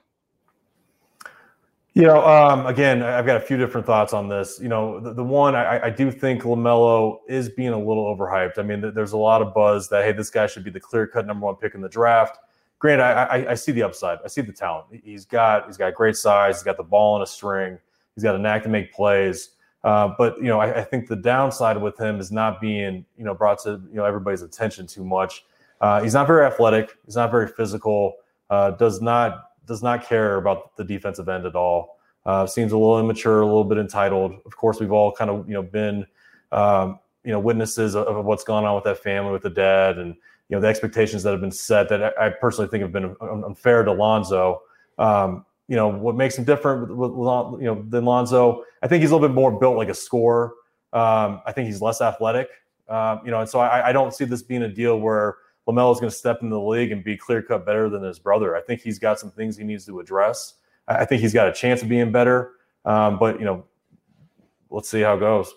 You 1.95 2.03
know, 2.03 2.25
um, 2.25 2.67
again, 2.67 3.03
I've 3.03 3.27
got 3.27 3.37
a 3.37 3.41
few 3.41 3.57
different 3.57 3.85
thoughts 3.85 4.13
on 4.13 4.29
this. 4.29 4.61
You 4.63 4.69
know, 4.69 5.01
the, 5.01 5.13
the 5.13 5.25
one 5.25 5.57
I, 5.57 5.87
I, 5.87 5.91
do 5.91 6.13
think 6.13 6.43
Lamelo 6.43 7.19
is 7.29 7.49
being 7.49 7.71
a 7.71 7.79
little 7.79 8.17
overhyped. 8.17 8.59
I 8.59 8.63
mean, 8.63 8.93
there's 8.95 9.11
a 9.11 9.19
lot 9.19 9.43
of 9.43 9.53
buzz 9.53 9.89
that 9.89 10.05
hey, 10.05 10.13
this 10.13 10.31
guy 10.31 10.47
should 10.47 10.63
be 10.63 10.71
the 10.71 10.79
clear 10.79 11.09
cut 11.09 11.27
number 11.27 11.47
one 11.47 11.57
pick 11.57 11.75
in 11.75 11.81
the 11.81 11.89
draft. 11.89 12.39
Grant, 12.79 13.03
I, 13.03 13.25
I, 13.25 13.51
I, 13.51 13.55
see 13.55 13.73
the 13.73 13.83
upside. 13.83 14.19
I 14.25 14.29
see 14.29 14.41
the 14.41 14.53
talent. 14.53 14.87
He's 15.03 15.25
got 15.25 15.67
he's 15.67 15.77
got 15.77 15.93
great 15.95 16.17
size. 16.17 16.57
He's 16.57 16.63
got 16.63 16.77
the 16.77 16.85
ball 16.85 17.17
in 17.17 17.23
a 17.23 17.27
string. 17.27 17.77
He's 18.15 18.23
got 18.23 18.37
a 18.37 18.39
knack 18.39 18.63
to 18.63 18.69
make 18.69 18.93
plays. 18.93 19.51
Uh, 19.83 20.15
but 20.17 20.39
you 20.39 20.45
know, 20.45 20.61
I, 20.61 20.81
I, 20.81 20.85
think 20.85 21.09
the 21.09 21.17
downside 21.17 21.81
with 21.81 21.99
him 21.99 22.21
is 22.21 22.31
not 22.31 22.61
being 22.61 23.05
you 23.19 23.25
know 23.25 23.35
brought 23.35 23.59
to 23.65 23.81
you 23.91 23.97
know 23.97 24.05
everybody's 24.05 24.43
attention 24.43 24.87
too 24.87 25.05
much. 25.05 25.45
Uh, 25.81 26.03
he's 26.03 26.15
not 26.15 26.27
very 26.27 26.45
athletic. 26.45 26.97
He's 27.07 27.17
not 27.17 27.31
very 27.31 27.49
physical. 27.49 28.17
Uh, 28.49 28.73
does 28.73 29.01
not 29.01 29.45
does 29.67 29.83
not 29.83 30.05
care 30.05 30.37
about 30.37 30.77
the 30.77 30.85
defensive 30.85 31.29
end 31.29 31.47
at 31.47 31.55
all. 31.55 31.99
Uh, 32.27 32.47
seems 32.47 32.73
a 32.73 32.77
little 32.77 32.99
immature, 32.99 33.41
a 33.41 33.47
little 33.47 33.65
bit 33.65 33.79
entitled. 33.79 34.33
Of 34.45 34.57
course, 34.57 34.81
we've 34.81 34.93
all 34.93 35.13
kind 35.13 35.31
of 35.31 35.49
you 35.49 35.55
know 35.55 35.63
been 35.63 36.07
um, 36.53 36.99
you 37.25 37.33
know 37.33 37.41
witnesses 37.41 37.95
of, 37.95 38.07
of, 38.07 38.25
what's 38.25 38.45
gone 38.45 38.65
on 38.65 38.75
with 38.75 38.85
that 38.85 38.99
family, 38.99 39.33
with 39.33 39.43
the 39.43 39.51
dad, 39.51 39.99
and 39.99 40.15
you 40.49 40.57
know 40.57 40.61
the 40.61 40.67
expectations 40.67 41.23
that 41.23 41.31
have 41.31 41.41
been 41.41 41.51
set 41.51 41.89
that 41.89 42.03
I, 42.19 42.27
I 42.27 42.29
personally 42.31 42.69
think 42.69 42.83
have 42.83 42.93
been 42.93 43.17
unfair 43.21 43.85
to 43.85 43.93
Lonzo. 43.93 44.63
Um, 44.99 45.47
you 45.69 45.77
know 45.77 45.89
what 45.89 46.17
makes 46.17 46.37
him 46.37 46.45
different 46.45 46.95
with, 46.95 47.13
with, 47.13 47.61
you 47.61 47.67
know 47.67 47.83
than 47.89 48.05
Lonzo. 48.05 48.65
I 48.83 48.89
think 48.89 49.01
he's 49.01 49.13
a 49.13 49.15
little 49.15 49.29
bit 49.29 49.35
more 49.35 49.51
built 49.53 49.77
like 49.77 49.89
a 49.89 49.95
scorer. 49.95 50.53
Um, 50.93 51.41
I 51.47 51.53
think 51.53 51.67
he's 51.67 51.81
less 51.81 52.01
athletic. 52.01 52.49
Um, 52.89 53.21
you 53.25 53.31
know, 53.31 53.41
and 53.41 53.49
so 53.49 53.61
I, 53.61 53.91
I, 53.91 53.93
don't 53.93 54.13
see 54.13 54.25
this 54.25 54.43
being 54.43 54.63
a 54.63 54.69
deal 54.69 54.99
where 54.99 55.37
LaMelo 55.73 55.93
is 55.93 56.01
going 56.01 56.11
to 56.11 56.17
step 56.17 56.43
into 56.43 56.55
the 56.55 56.61
league 56.61 56.93
and 56.93 57.05
be 57.05 57.17
clear 57.17 57.43
cut 57.43 57.67
better 57.67 57.89
than 57.89 58.03
his 58.03 58.19
brother. 58.19 58.57
I 58.57 58.63
think 58.63 58.81
he's 58.81 58.99
got 58.99 59.19
some 59.19 59.31
things 59.31 59.57
he 59.57 59.65
needs 59.65 59.87
to 59.87 60.01
address. 60.01 60.55
I 60.89 61.05
think 61.05 61.23
he's 61.23 61.35
got 61.35 61.49
a 61.49 61.53
chance 61.53 61.83
of 61.83 61.89
being 61.89 62.11
better, 62.11 62.53
um, 62.85 63.19
but 63.19 63.39
you 63.39 63.45
know, 63.45 63.65
let's 64.71 64.89
see 64.89 65.01
how 65.01 65.15
it 65.15 65.21
goes. 65.21 65.53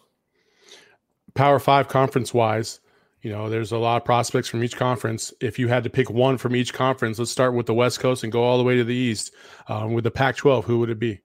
Power 1.34 1.58
Five 1.58 1.88
conference 1.88 2.34
wise, 2.34 2.80
you 3.24 3.32
know, 3.32 3.50
there's 3.50 3.72
a 3.72 3.78
lot 3.78 3.98
of 3.98 4.06
prospects 4.06 4.50
from 4.50 4.64
each 4.64 4.76
conference. 4.76 5.34
If 5.40 5.58
you 5.58 5.70
had 5.70 5.86
to 5.86 5.90
pick 5.90 6.10
one 6.10 6.38
from 6.38 6.56
each 6.56 6.74
conference, 6.74 7.18
let's 7.18 7.32
start 7.32 7.54
with 7.54 7.66
the 7.66 7.74
West 7.74 8.02
Coast 8.02 8.24
and 8.24 8.32
go 8.32 8.44
all 8.44 8.58
the 8.58 8.66
way 8.66 8.76
to 8.76 8.84
the 8.84 8.94
East. 8.94 9.32
Um, 9.70 9.94
with 9.94 10.04
the 10.04 10.12
Pac-12, 10.12 10.66
who 10.66 10.80
would 10.80 10.90
it 10.90 11.00
be? 11.00 11.22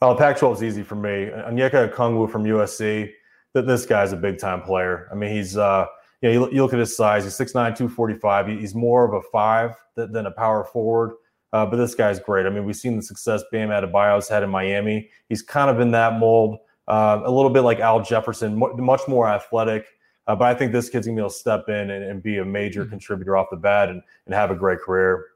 Oh, 0.00 0.14
Pac-12 0.14 0.54
is 0.54 0.62
easy 0.62 0.82
for 0.84 0.94
me. 0.94 1.30
Onyeka 1.34 1.92
Okongwu 1.92 2.30
from 2.30 2.44
USC. 2.44 3.10
That 3.52 3.66
this 3.66 3.84
guy's 3.84 4.12
a 4.12 4.16
big 4.16 4.38
time 4.38 4.62
player. 4.62 5.08
I 5.12 5.14
mean, 5.14 5.30
he's 5.30 5.56
uh, 5.56 5.86
you 6.24 6.30
know, 6.30 6.32
you 6.32 6.40
look, 6.40 6.52
you 6.54 6.62
look 6.62 6.72
at 6.72 6.78
his 6.78 6.96
size. 6.96 7.24
He's 7.24 7.34
6'9", 7.34 7.52
245. 7.52 8.46
He's 8.46 8.74
more 8.74 9.04
of 9.04 9.12
a 9.12 9.20
five 9.30 9.74
than 9.94 10.24
a 10.24 10.30
power 10.30 10.64
forward. 10.64 11.16
Uh, 11.52 11.66
but 11.66 11.76
this 11.76 11.94
guy's 11.94 12.18
great. 12.18 12.46
I 12.46 12.50
mean, 12.50 12.64
we've 12.64 12.74
seen 12.74 12.96
the 12.96 13.02
success 13.02 13.42
Bam 13.52 13.68
Adebayo's 13.68 14.26
had 14.26 14.42
in 14.42 14.48
Miami. 14.48 15.10
He's 15.28 15.42
kind 15.42 15.70
of 15.70 15.80
in 15.80 15.90
that 15.90 16.18
mold, 16.18 16.60
uh, 16.88 17.20
a 17.24 17.30
little 17.30 17.50
bit 17.50 17.60
like 17.60 17.78
Al 17.78 18.02
Jefferson, 18.02 18.58
much 18.58 19.02
more 19.06 19.28
athletic. 19.28 19.86
Uh, 20.26 20.34
but 20.34 20.46
I 20.46 20.54
think 20.54 20.72
this 20.72 20.88
kid's 20.88 21.06
gonna 21.06 21.16
be 21.16 21.20
able 21.20 21.28
to 21.28 21.36
step 21.36 21.68
in 21.68 21.90
and, 21.90 22.02
and 22.02 22.22
be 22.22 22.38
a 22.38 22.44
major 22.44 22.80
mm-hmm. 22.80 22.90
contributor 22.90 23.36
off 23.36 23.48
the 23.50 23.58
bat 23.58 23.90
and, 23.90 24.00
and 24.24 24.34
have 24.34 24.50
a 24.50 24.54
great 24.54 24.78
career. 24.78 25.26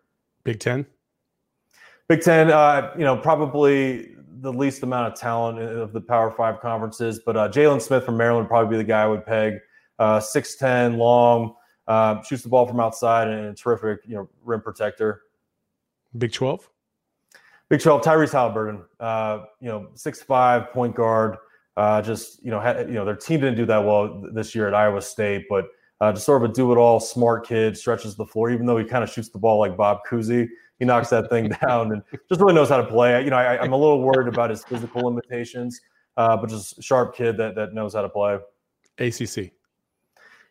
Big 0.42 0.58
Ten. 0.58 0.86
Big 2.08 2.22
Ten, 2.22 2.50
uh, 2.50 2.94
you 2.96 3.04
know, 3.04 3.18
probably 3.18 4.14
the 4.40 4.52
least 4.52 4.82
amount 4.82 5.12
of 5.12 5.20
talent 5.20 5.58
of 5.58 5.92
the 5.92 6.00
Power 6.00 6.30
Five 6.30 6.60
conferences, 6.60 7.20
but 7.26 7.36
uh, 7.36 7.50
Jalen 7.50 7.82
Smith 7.82 8.04
from 8.04 8.16
Maryland 8.16 8.46
would 8.46 8.48
probably 8.48 8.70
be 8.70 8.78
the 8.78 8.88
guy 8.88 9.02
I 9.02 9.06
would 9.06 9.26
peg. 9.26 9.58
Uh, 9.98 10.20
six 10.20 10.56
ten, 10.56 10.96
long, 10.96 11.54
uh, 11.86 12.22
shoots 12.22 12.42
the 12.42 12.48
ball 12.48 12.66
from 12.66 12.80
outside, 12.80 13.28
and 13.28 13.46
a 13.46 13.54
terrific, 13.54 14.00
you 14.06 14.14
know, 14.14 14.28
rim 14.44 14.60
protector. 14.60 15.22
Big 16.16 16.32
Twelve. 16.32 16.68
Big 17.68 17.80
Twelve. 17.80 18.02
Tyrese 18.02 18.32
Haliburton, 18.32 18.82
uh, 19.00 19.44
you 19.60 19.68
know, 19.68 19.88
six 19.94 20.22
five 20.22 20.70
point 20.70 20.94
guard. 20.94 21.36
Uh, 21.76 22.02
just 22.02 22.44
you 22.44 22.50
know, 22.50 22.58
had, 22.58 22.88
you 22.88 22.94
know, 22.94 23.04
their 23.04 23.16
team 23.16 23.40
didn't 23.40 23.56
do 23.56 23.64
that 23.66 23.78
well 23.78 24.24
this 24.32 24.54
year 24.54 24.66
at 24.66 24.74
Iowa 24.74 25.00
State, 25.00 25.46
but 25.48 25.66
uh, 26.00 26.12
just 26.12 26.26
sort 26.26 26.42
of 26.42 26.50
a 26.50 26.52
do-it-all 26.52 27.00
smart 27.00 27.46
kid, 27.46 27.76
stretches 27.76 28.14
the 28.16 28.26
floor. 28.26 28.50
Even 28.50 28.66
though 28.66 28.78
he 28.78 28.84
kind 28.84 29.02
of 29.02 29.10
shoots 29.10 29.28
the 29.28 29.38
ball 29.38 29.58
like 29.58 29.76
Bob 29.76 30.00
Cousy, 30.08 30.48
he 30.78 30.84
knocks 30.84 31.08
that 31.10 31.28
thing 31.30 31.48
down 31.66 31.92
and 31.92 32.02
just 32.28 32.40
really 32.40 32.54
knows 32.54 32.68
how 32.68 32.76
to 32.76 32.86
play. 32.86 33.22
You 33.24 33.30
know, 33.30 33.36
I, 33.36 33.64
am 33.64 33.72
a 33.72 33.76
little 33.76 34.02
worried 34.02 34.28
about 34.28 34.50
his 34.50 34.64
physical 34.64 35.02
limitations, 35.02 35.80
uh, 36.16 36.36
but 36.36 36.50
just 36.50 36.82
sharp 36.82 37.14
kid 37.14 37.36
that 37.38 37.54
that 37.56 37.74
knows 37.74 37.94
how 37.94 38.02
to 38.02 38.08
play. 38.08 38.38
ACC. 38.98 39.52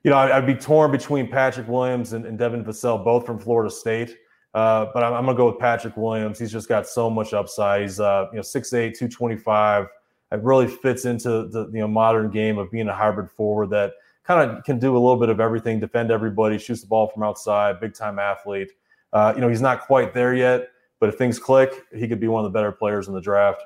You 0.04 0.12
know, 0.12 0.18
I, 0.18 0.40
would 0.40 0.48
be 0.48 0.56
torn 0.56 0.92
between 0.92 1.30
Patrick 1.30 1.68
Williams 1.68 2.14
and, 2.14 2.26
and 2.26 2.38
Devin 2.38 2.64
Vassell, 2.64 3.04
both 3.04 3.26
from 3.26 3.40
Florida 3.40 3.70
State. 3.70 4.16
Uh, 4.54 4.88
but 4.94 5.04
I'm, 5.04 5.14
I'm 5.14 5.26
going 5.26 5.36
to 5.36 5.38
go 5.38 5.48
with 5.48 5.60
Patrick 5.60 5.98
Williams. 5.98 6.40
He's 6.40 6.52
just 6.52 6.70
got 6.70 6.88
so 6.88 7.10
much 7.10 7.34
upside. 7.34 7.82
He's 7.82 8.00
uh, 8.00 8.28
you 8.32 8.38
know 8.38 8.44
6'8", 8.44 8.72
225 8.72 9.88
it 10.32 10.44
really 10.44 10.68
fits 10.68 11.06
into 11.06 11.48
the 11.48 11.70
you 11.74 11.80
know 11.80 11.88
modern 11.88 12.30
game 12.30 12.58
of 12.58 12.72
being 12.72 12.88
a 12.88 12.94
hybrid 12.94 13.32
forward 13.32 13.70
that 13.70 13.94
kind 14.24 14.50
of 14.50 14.64
can 14.64 14.78
do 14.78 14.92
a 14.92 15.00
little 15.00 15.18
bit 15.18 15.30
of 15.30 15.40
everything, 15.40 15.80
defend 15.80 16.12
everybody, 16.12 16.58
shoots 16.58 16.82
the 16.82 16.88
ball 16.88 17.08
from 17.08 17.24
outside, 17.24 17.80
big 17.80 17.94
time 17.94 18.20
athlete. 18.20 18.72
Uh, 19.14 19.32
you 19.36 19.42
know, 19.42 19.48
he's 19.48 19.62
not 19.62 19.82
quite 19.82 20.14
there 20.14 20.34
yet, 20.34 20.70
but 21.00 21.08
if 21.08 21.16
things 21.16 21.40
click, 21.40 21.86
he 21.96 22.08
could 22.08 22.20
be 22.20 22.28
one 22.28 22.44
of 22.44 22.52
the 22.52 22.58
better 22.58 22.72
players 22.72 23.08
in 23.08 23.14
the 23.14 23.22
draft. 23.22 23.64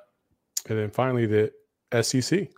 And 0.70 0.78
then 0.78 0.92
finally, 0.92 1.26
the 1.26 1.52
SEC. 2.04 2.50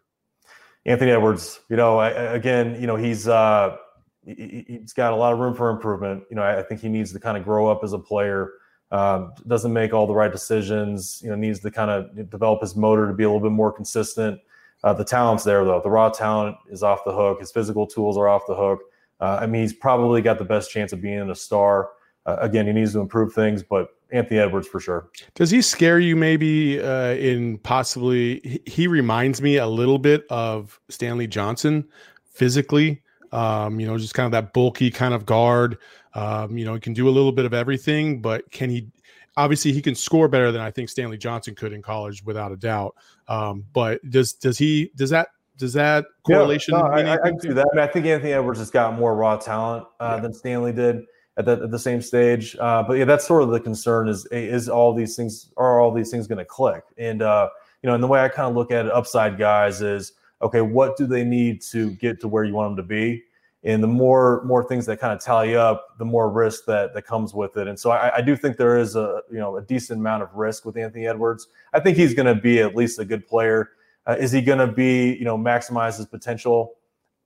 Anthony 0.86 1.12
Edwards. 1.12 1.60
You 1.70 1.78
know, 1.78 2.02
again, 2.02 2.80
you 2.80 2.88
know 2.88 2.96
he's 2.96 3.28
uh, 3.28 3.78
he, 4.26 4.80
has 4.82 4.94
got 4.94 5.14
a 5.14 5.16
lot 5.16 5.34
of 5.34 5.40
room 5.40 5.54
for 5.54 5.70
improvement. 5.70 6.24
You 6.30 6.36
know, 6.36 6.44
I, 6.44 6.60
I 6.60 6.64
think 6.64 6.82
he 6.82 6.90
needs 6.90 7.14
to 7.14 7.20
kind 7.20 7.38
of 7.38 7.44
grow 7.44 7.68
up 7.68 7.84
as 7.84 7.94
a 7.94 8.00
player. 8.00 8.52
Um, 8.92 9.34
doesn't 9.48 9.74
make 9.74 9.94
all 9.94 10.06
the 10.06 10.14
right 10.14 10.32
decisions. 10.32 11.22
You 11.24 11.30
know, 11.30 11.36
needs 11.36 11.60
to 11.62 11.72
kind 11.72 11.90
of 11.90 12.30
develop 12.30 12.62
his 12.62 12.76
motor 12.76 13.08
to 13.08 13.14
be 13.14 13.24
a 13.24 13.28
little 13.28 13.42
bit 13.42 13.54
more 13.54 13.72
consistent. 13.72 14.40
Uh, 14.84 14.94
the 14.94 15.06
talent's 15.06 15.44
there 15.44 15.64
though. 15.64 15.80
The 15.82 15.90
raw 15.90 16.10
talent 16.10 16.58
is 16.70 16.84
off 16.84 17.06
the 17.06 17.14
hook. 17.14 17.40
His 17.40 17.52
physical 17.52 17.88
tools 17.88 18.18
are 18.18 18.28
off 18.28 18.44
the 18.48 18.56
hook. 18.56 18.82
Uh, 19.20 19.40
I 19.42 19.46
mean, 19.46 19.62
he's 19.62 19.74
probably 19.74 20.22
got 20.22 20.38
the 20.38 20.46
best 20.46 20.70
chance 20.70 20.92
of 20.92 21.02
being 21.02 21.30
a 21.30 21.36
star. 21.36 21.92
Uh, 22.26 22.38
again, 22.40 22.68
he 22.68 22.74
needs 22.74 22.94
to 22.94 23.00
improve 23.00 23.34
things, 23.34 23.64
but 23.64 23.90
Anthony 24.14 24.40
Edwards 24.40 24.68
for 24.68 24.80
sure. 24.80 25.10
Does 25.34 25.50
he 25.50 25.62
scare 25.62 26.00
you? 26.00 26.16
Maybe 26.16 26.80
uh, 26.80 27.14
in 27.14 27.58
possibly 27.58 28.62
he 28.66 28.88
reminds 28.88 29.42
me 29.42 29.58
a 29.58 29.68
little 29.68 29.98
bit 29.98 30.24
of 30.30 30.80
Stanley 30.90 31.28
Johnson 31.28 31.86
physically. 32.26 33.02
Um, 33.32 33.80
you 33.80 33.88
know, 33.88 33.98
just 33.98 34.14
kind 34.14 34.26
of 34.26 34.32
that 34.32 34.54
bulky 34.54 34.92
kind 34.92 35.14
of 35.14 35.26
guard. 35.26 35.80
Um, 36.14 36.58
you 36.58 36.64
know, 36.64 36.76
he 36.76 36.80
can 36.80 36.94
do 36.94 37.10
a 37.10 37.12
little 37.12 37.32
bit 37.32 37.46
of 37.46 37.54
everything, 37.54 38.22
but 38.22 38.50
can 38.52 38.70
he? 38.70 38.88
Obviously, 39.36 39.74
he 39.74 39.82
can 39.82 39.96
score 39.96 40.28
better 40.28 40.52
than 40.52 40.62
I 40.62 40.70
think 40.70 40.90
Stanley 40.90 41.18
Johnson 41.18 41.56
could 41.56 41.74
in 41.74 41.82
college, 41.82 42.24
without 42.24 42.52
a 42.52 42.56
doubt. 42.56 42.96
Um, 43.28 43.66
but 43.74 44.00
does 44.08 44.34
does 44.34 44.60
he 44.60 44.92
does 44.96 45.10
that 45.10 45.30
does 45.58 45.74
that 45.74 46.06
correlation? 46.24 46.76
Yeah, 46.76 46.82
no, 46.82 46.88
I, 46.88 47.14
I, 47.14 47.32
do 47.42 47.54
that. 47.56 47.66
I, 47.72 47.76
mean, 47.76 47.84
I, 47.84 47.88
think 47.88 48.06
Anthony 48.06 48.34
Edwards 48.34 48.60
has 48.60 48.70
got 48.70 48.94
more 48.94 49.16
raw 49.16 49.38
talent 49.38 49.88
uh, 50.00 50.14
yeah. 50.16 50.22
than 50.22 50.34
Stanley 50.34 50.72
did 50.72 51.04
at 51.38 51.46
the, 51.46 51.54
at 51.64 51.72
the 51.72 51.80
same 51.80 52.02
stage. 52.02 52.56
Uh, 52.60 52.84
but 52.84 52.94
yeah, 52.94 53.06
that's 53.06 53.26
sort 53.26 53.44
of 53.44 53.50
the 53.50 53.60
concern: 53.60 54.08
is 54.08 54.26
is 54.32 54.70
all 54.70 54.94
these 54.94 55.16
things 55.16 55.50
are 55.58 55.80
all 55.80 55.92
these 55.92 56.10
things 56.10 56.28
going 56.28 56.40
to 56.40 56.46
click? 56.46 56.84
And 56.98 57.22
uh, 57.22 57.50
you 57.82 57.88
know, 57.88 57.94
and 57.94 58.04
the 58.04 58.08
way 58.08 58.22
I 58.22 58.30
kind 58.30 58.50
of 58.50 58.56
look 58.56 58.72
at 58.72 58.86
it, 58.86 58.92
upside 58.92 59.38
guys 59.38 59.82
is 59.82 60.14
okay. 60.42 60.62
What 60.62 60.98
do 60.98 61.06
they 61.06 61.24
need 61.24 61.62
to 61.64 61.92
get 61.92 62.20
to 62.22 62.28
where 62.28 62.44
you 62.44 62.54
want 62.54 62.76
them 62.76 62.78
to 62.78 62.88
be? 62.88 63.24
and 63.66 63.82
the 63.82 63.88
more 63.88 64.44
more 64.44 64.64
things 64.64 64.86
that 64.86 65.00
kind 65.00 65.14
of 65.14 65.22
tally 65.22 65.56
up, 65.56 65.98
the 65.98 66.06
more 66.06 66.30
risk 66.30 66.66
that 66.66 66.94
that 66.94 67.04
comes 67.04 67.34
with 67.34 67.56
it. 67.58 67.68
And 67.68 67.80
so 67.80 67.92
I, 67.92 68.18
I 68.18 68.22
do 68.22 68.36
think 68.36 68.58
there 68.58 68.78
is 68.78 68.96
a 68.96 69.22
you 69.32 69.40
know 69.40 69.58
a 69.58 69.62
decent 69.62 70.00
amount 70.00 70.24
of 70.24 70.34
risk 70.34 70.66
with 70.66 70.78
Anthony 70.78 71.08
Edwards. 71.08 71.48
I 71.74 71.80
think 71.80 71.98
he's 71.98 72.14
going 72.14 72.34
to 72.34 72.40
be 72.40 72.60
at 72.60 72.76
least 72.76 73.00
a 73.00 73.06
good 73.06 73.26
player. 73.26 73.72
Uh, 74.06 74.18
is 74.20 74.32
he 74.32 74.42
going 74.42 74.60
to 74.60 74.68
be 74.68 75.16
you 75.16 75.24
know 75.24 75.38
maximize 75.38 75.98
his 75.98 76.06
potential? 76.06 76.74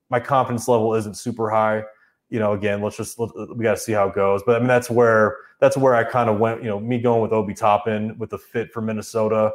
My 0.09 0.19
confidence 0.19 0.67
level 0.67 0.93
isn't 0.93 1.15
super 1.15 1.49
high. 1.49 1.83
You 2.30 2.39
know, 2.39 2.53
again, 2.53 2.82
let's 2.82 2.97
just 2.97 3.19
let, 3.19 3.30
we 3.55 3.63
got 3.63 3.75
to 3.75 3.80
see 3.80 3.93
how 3.93 4.09
it 4.09 4.15
goes. 4.15 4.41
But 4.45 4.57
I 4.57 4.59
mean, 4.59 4.67
that's 4.67 4.89
where 4.89 5.38
that's 5.59 5.78
where 5.78 5.95
I 5.95 6.03
kind 6.03 6.30
of 6.30 6.39
went. 6.39 6.61
You 6.61 6.69
know, 6.69 6.80
me 6.80 6.99
going 6.99 7.21
with 7.21 7.32
Obi 7.32 7.53
Toppin 7.53 8.17
with 8.17 8.32
the 8.32 8.38
fit 8.38 8.71
for 8.71 8.82
Minnesota. 8.82 9.51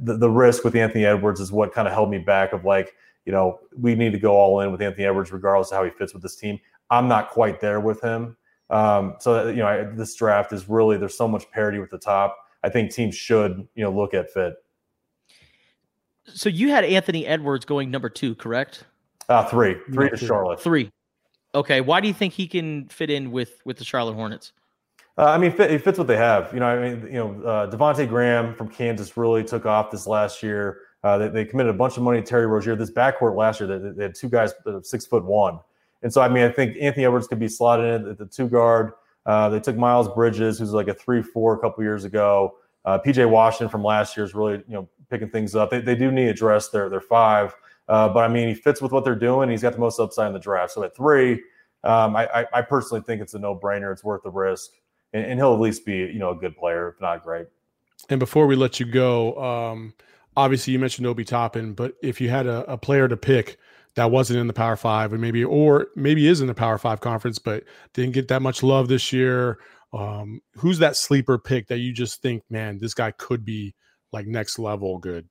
The, 0.00 0.16
the 0.16 0.30
risk 0.30 0.64
with 0.64 0.74
Anthony 0.74 1.04
Edwards 1.04 1.40
is 1.40 1.52
what 1.52 1.72
kind 1.72 1.86
of 1.86 1.94
held 1.94 2.10
me 2.10 2.18
back. 2.18 2.52
Of 2.52 2.64
like, 2.64 2.94
you 3.26 3.32
know, 3.32 3.60
we 3.78 3.94
need 3.94 4.12
to 4.12 4.18
go 4.18 4.32
all 4.32 4.60
in 4.60 4.72
with 4.72 4.80
Anthony 4.80 5.04
Edwards, 5.04 5.32
regardless 5.32 5.70
of 5.70 5.78
how 5.78 5.84
he 5.84 5.90
fits 5.90 6.14
with 6.14 6.22
this 6.22 6.36
team. 6.36 6.58
I'm 6.90 7.08
not 7.08 7.30
quite 7.30 7.60
there 7.60 7.80
with 7.80 8.00
him. 8.02 8.36
Um, 8.70 9.16
so, 9.20 9.48
you 9.48 9.56
know, 9.56 9.66
I, 9.66 9.84
this 9.84 10.14
draft 10.14 10.52
is 10.52 10.68
really, 10.68 10.96
there's 10.96 11.16
so 11.16 11.28
much 11.28 11.50
parity 11.50 11.78
with 11.78 11.90
the 11.90 11.98
top. 11.98 12.36
I 12.62 12.70
think 12.70 12.90
teams 12.90 13.14
should, 13.14 13.68
you 13.74 13.84
know, 13.84 13.92
look 13.92 14.14
at 14.14 14.30
fit. 14.30 14.54
So 16.26 16.48
you 16.48 16.70
had 16.70 16.84
Anthony 16.84 17.26
Edwards 17.26 17.66
going 17.66 17.90
number 17.90 18.08
two, 18.08 18.34
correct? 18.34 18.84
Uh, 19.28 19.44
three, 19.44 19.76
three 19.92 20.08
to 20.08 20.16
Charlotte. 20.16 20.60
Three. 20.60 20.90
Okay. 21.54 21.80
Why 21.80 22.00
do 22.00 22.08
you 22.08 22.14
think 22.14 22.32
he 22.32 22.46
can 22.46 22.88
fit 22.88 23.10
in 23.10 23.30
with 23.30 23.60
with 23.64 23.76
the 23.76 23.84
Charlotte 23.84 24.14
Hornets? 24.14 24.52
Uh, 25.16 25.26
I 25.26 25.38
mean, 25.38 25.52
fit, 25.52 25.70
it 25.70 25.82
fits 25.82 25.96
what 25.96 26.08
they 26.08 26.16
have. 26.16 26.52
You 26.52 26.58
know, 26.58 26.66
I 26.66 26.90
mean, 26.90 27.06
you 27.06 27.12
know, 27.12 27.42
uh, 27.44 27.70
Devonte 27.70 28.08
Graham 28.08 28.52
from 28.54 28.68
Kansas 28.68 29.16
really 29.16 29.44
took 29.44 29.64
off 29.64 29.92
this 29.92 30.08
last 30.08 30.42
year. 30.42 30.80
Uh, 31.04 31.18
they, 31.18 31.28
they, 31.28 31.44
committed 31.44 31.72
a 31.72 31.78
bunch 31.78 31.96
of 31.96 32.02
money 32.02 32.20
to 32.20 32.26
Terry 32.26 32.46
Rozier. 32.46 32.74
This 32.74 32.90
backcourt 32.90 33.36
last 33.36 33.60
year, 33.60 33.78
they, 33.78 33.90
they 33.90 34.02
had 34.04 34.14
two 34.14 34.28
guys 34.28 34.54
six 34.82 35.06
foot 35.06 35.24
one, 35.24 35.60
and 36.02 36.12
so 36.12 36.20
I 36.20 36.28
mean, 36.28 36.44
I 36.44 36.48
think 36.48 36.76
Anthony 36.80 37.04
Edwards 37.04 37.28
could 37.28 37.38
be 37.38 37.46
slotted 37.46 38.02
in 38.02 38.10
at 38.10 38.18
the 38.18 38.26
two 38.26 38.48
guard. 38.48 38.92
Uh, 39.26 39.48
they 39.50 39.60
took 39.60 39.76
Miles 39.76 40.08
Bridges, 40.08 40.58
who's 40.58 40.72
like 40.72 40.88
a 40.88 40.94
three 40.94 41.22
four 41.22 41.54
a 41.54 41.58
couple 41.58 41.84
years 41.84 42.04
ago. 42.04 42.56
Uh, 42.84 42.98
PJ 42.98 43.28
Washington 43.28 43.68
from 43.68 43.84
last 43.84 44.16
year 44.16 44.24
is 44.24 44.34
really 44.34 44.64
you 44.66 44.74
know 44.74 44.88
picking 45.10 45.30
things 45.30 45.54
up. 45.54 45.70
They, 45.70 45.80
they 45.80 45.94
do 45.94 46.10
need 46.10 46.24
to 46.24 46.30
address 46.30 46.70
their 46.70 46.88
their 46.88 47.00
five, 47.00 47.54
uh, 47.88 48.08
but 48.08 48.20
I 48.20 48.28
mean, 48.28 48.48
he 48.48 48.54
fits 48.54 48.80
with 48.80 48.92
what 48.92 49.04
they're 49.04 49.14
doing. 49.14 49.50
He's 49.50 49.62
got 49.62 49.72
the 49.72 49.78
most 49.78 50.00
upside 50.00 50.28
in 50.28 50.32
the 50.32 50.38
draft. 50.38 50.72
So 50.72 50.82
at 50.84 50.96
three, 50.96 51.42
um, 51.82 52.16
I, 52.16 52.46
I, 52.52 52.62
personally 52.62 53.02
think 53.02 53.20
it's 53.20 53.34
a 53.34 53.38
no 53.38 53.54
brainer. 53.54 53.92
It's 53.92 54.02
worth 54.02 54.22
the 54.22 54.30
risk, 54.30 54.70
and, 55.12 55.22
and, 55.24 55.38
he'll 55.38 55.52
at 55.52 55.60
least 55.60 55.84
be 55.84 55.96
you 55.96 56.18
know 56.18 56.30
a 56.30 56.34
good 56.34 56.56
player, 56.56 56.88
if 56.88 56.98
not 56.98 57.22
great. 57.22 57.46
And 58.08 58.18
before 58.18 58.46
we 58.46 58.56
let 58.56 58.80
you 58.80 58.86
go. 58.86 59.36
Um, 59.42 59.94
obviously 60.36 60.72
you 60.72 60.78
mentioned 60.78 61.06
Obi 61.06 61.24
Toppin, 61.24 61.74
but 61.74 61.94
if 62.02 62.20
you 62.20 62.28
had 62.28 62.46
a, 62.46 62.70
a, 62.72 62.78
player 62.78 63.08
to 63.08 63.16
pick 63.16 63.58
that 63.94 64.10
wasn't 64.10 64.38
in 64.38 64.46
the 64.46 64.52
Power 64.52 64.76
Five, 64.76 65.12
and 65.12 65.20
maybe 65.20 65.44
or 65.44 65.88
maybe 65.94 66.26
is 66.26 66.40
in 66.40 66.46
the 66.46 66.54
Power 66.54 66.78
Five 66.78 67.00
conference, 67.00 67.38
but 67.38 67.64
didn't 67.92 68.14
get 68.14 68.28
that 68.28 68.42
much 68.42 68.62
love 68.62 68.88
this 68.88 69.12
year, 69.12 69.58
um, 69.92 70.40
who's 70.56 70.78
that 70.78 70.96
sleeper 70.96 71.38
pick 71.38 71.68
that 71.68 71.78
you 71.78 71.92
just 71.92 72.20
think, 72.20 72.42
man, 72.50 72.78
this 72.78 72.94
guy 72.94 73.12
could 73.12 73.44
be 73.44 73.74
like 74.12 74.26
next 74.26 74.58
level 74.58 74.98
good? 74.98 75.28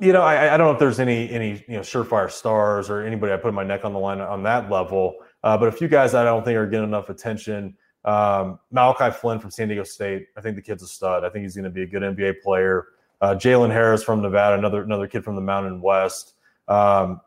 You 0.00 0.14
know, 0.14 0.22
I, 0.22 0.54
I 0.54 0.56
don't 0.56 0.66
know 0.66 0.72
if 0.72 0.78
there's 0.78 0.98
any 0.98 1.30
any 1.30 1.64
you 1.68 1.74
know 1.74 1.80
surefire 1.80 2.30
stars 2.30 2.88
or 2.88 3.02
anybody 3.02 3.32
I 3.32 3.36
put 3.36 3.52
my 3.52 3.64
neck 3.64 3.84
on 3.84 3.92
the 3.92 3.98
line 3.98 4.20
on 4.20 4.42
that 4.44 4.70
level, 4.70 5.16
uh, 5.44 5.58
but 5.58 5.68
a 5.68 5.72
few 5.72 5.88
guys 5.88 6.14
I 6.14 6.24
don't 6.24 6.42
think 6.42 6.56
are 6.56 6.66
getting 6.66 6.88
enough 6.88 7.10
attention. 7.10 7.76
Um, 8.06 8.58
Malachi 8.70 9.14
Flynn 9.14 9.38
from 9.38 9.50
San 9.50 9.68
Diego 9.68 9.84
State. 9.84 10.28
I 10.38 10.40
think 10.40 10.56
the 10.56 10.62
kid's 10.62 10.82
a 10.82 10.86
stud. 10.86 11.22
I 11.22 11.28
think 11.28 11.42
he's 11.42 11.54
going 11.54 11.64
to 11.64 11.70
be 11.70 11.82
a 11.82 11.86
good 11.86 12.02
NBA 12.02 12.40
player. 12.40 12.86
Uh, 13.20 13.34
Jalen 13.34 13.70
Harris 13.70 14.02
from 14.02 14.22
Nevada, 14.22 14.56
another 14.56 14.82
another 14.82 15.06
kid 15.06 15.22
from 15.22 15.36
the 15.36 15.42
Mountain 15.42 15.82
West. 15.82 16.32
Um, 16.66 17.20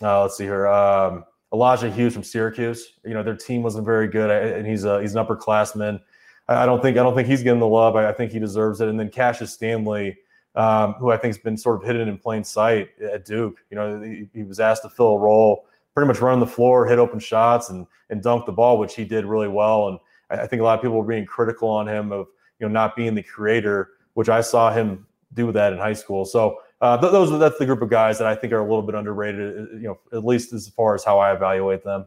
uh, 0.00 0.22
let's 0.22 0.36
see 0.36 0.44
here. 0.44 0.68
Um, 0.68 1.24
Elijah 1.52 1.90
Hughes 1.90 2.14
from 2.14 2.22
Syracuse. 2.22 3.00
You 3.04 3.14
know, 3.14 3.24
their 3.24 3.36
team 3.36 3.64
wasn't 3.64 3.84
very 3.84 4.06
good, 4.06 4.30
and 4.30 4.66
he's 4.66 4.84
a 4.84 5.00
he's 5.00 5.16
an 5.16 5.26
upperclassman. 5.26 6.00
I 6.48 6.66
don't 6.66 6.80
think 6.80 6.96
I 6.96 7.02
don't 7.02 7.14
think 7.14 7.28
he's 7.28 7.42
getting 7.42 7.60
the 7.60 7.66
love. 7.66 7.96
I, 7.96 8.12
think 8.12 8.32
he 8.32 8.38
deserves 8.38 8.80
it. 8.80 8.88
And 8.88 8.98
then 8.98 9.08
Cassius 9.08 9.52
Stanley, 9.52 10.18
um, 10.54 10.94
who 10.94 11.10
I 11.10 11.16
think 11.16 11.34
has 11.34 11.42
been 11.42 11.56
sort 11.56 11.80
of 11.80 11.86
hidden 11.86 12.08
in 12.08 12.18
plain 12.18 12.44
sight 12.44 12.90
at 13.00 13.24
Duke. 13.24 13.58
You 13.70 13.76
know, 13.76 14.02
he, 14.02 14.28
he, 14.34 14.42
was 14.42 14.60
asked 14.60 14.82
to 14.82 14.88
fill 14.88 15.12
a 15.12 15.18
role, 15.18 15.66
pretty 15.94 16.08
much 16.08 16.20
run 16.20 16.40
the 16.40 16.46
floor, 16.46 16.86
hit 16.86 16.98
open 16.98 17.18
shots, 17.18 17.70
and 17.70 17.86
and 18.10 18.22
dunk 18.22 18.46
the 18.46 18.52
ball, 18.52 18.78
which 18.78 18.94
he 18.94 19.04
did 19.04 19.24
really 19.24 19.48
well. 19.48 19.88
And 19.88 19.98
I, 20.30 20.42
I 20.42 20.46
think 20.46 20.60
a 20.60 20.64
lot 20.64 20.78
of 20.78 20.82
people 20.82 20.96
were 20.96 21.04
being 21.04 21.26
critical 21.26 21.68
on 21.68 21.88
him 21.88 22.12
of 22.12 22.26
you 22.58 22.66
know 22.66 22.72
not 22.72 22.96
being 22.96 23.14
the 23.14 23.22
creator, 23.22 23.90
which 24.14 24.28
I 24.28 24.40
saw 24.40 24.72
him 24.72 25.06
do 25.34 25.52
that 25.52 25.72
in 25.72 25.78
high 25.78 25.92
school. 25.92 26.24
So 26.24 26.58
uh, 26.80 26.98
th- 26.98 27.12
those 27.12 27.38
that's 27.38 27.58
the 27.58 27.66
group 27.66 27.82
of 27.82 27.90
guys 27.90 28.18
that 28.18 28.26
I 28.26 28.34
think 28.34 28.52
are 28.52 28.58
a 28.58 28.64
little 28.64 28.82
bit 28.82 28.94
underrated. 28.94 29.56
Uh, 29.56 29.76
you 29.76 29.82
know, 29.82 29.98
at 30.12 30.24
least 30.24 30.52
as 30.52 30.68
far 30.68 30.94
as 30.94 31.04
how 31.04 31.18
I 31.18 31.32
evaluate 31.32 31.84
them. 31.84 32.06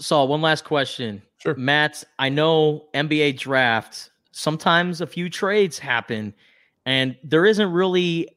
Saul, 0.00 0.26
one 0.28 0.42
last 0.42 0.64
question. 0.64 1.22
Sure. 1.38 1.54
Matt, 1.54 2.02
I 2.18 2.28
know 2.28 2.86
NBA 2.94 3.38
drafts, 3.38 4.10
sometimes 4.32 5.00
a 5.00 5.06
few 5.06 5.30
trades 5.30 5.78
happen, 5.78 6.34
and 6.86 7.16
there 7.22 7.46
isn't 7.46 7.72
really 7.72 8.28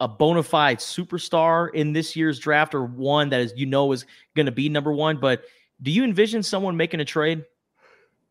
a 0.00 0.08
bona 0.08 0.42
fide 0.42 0.78
superstar 0.78 1.72
in 1.72 1.92
this 1.92 2.14
year's 2.14 2.38
draft 2.38 2.74
or 2.74 2.84
one 2.84 3.30
that 3.30 3.40
is 3.40 3.52
you 3.56 3.66
know 3.66 3.92
is 3.92 4.04
going 4.34 4.46
to 4.46 4.52
be 4.52 4.68
number 4.68 4.92
one. 4.92 5.16
But 5.16 5.44
do 5.82 5.90
you 5.90 6.04
envision 6.04 6.42
someone 6.42 6.76
making 6.76 7.00
a 7.00 7.04
trade? 7.04 7.44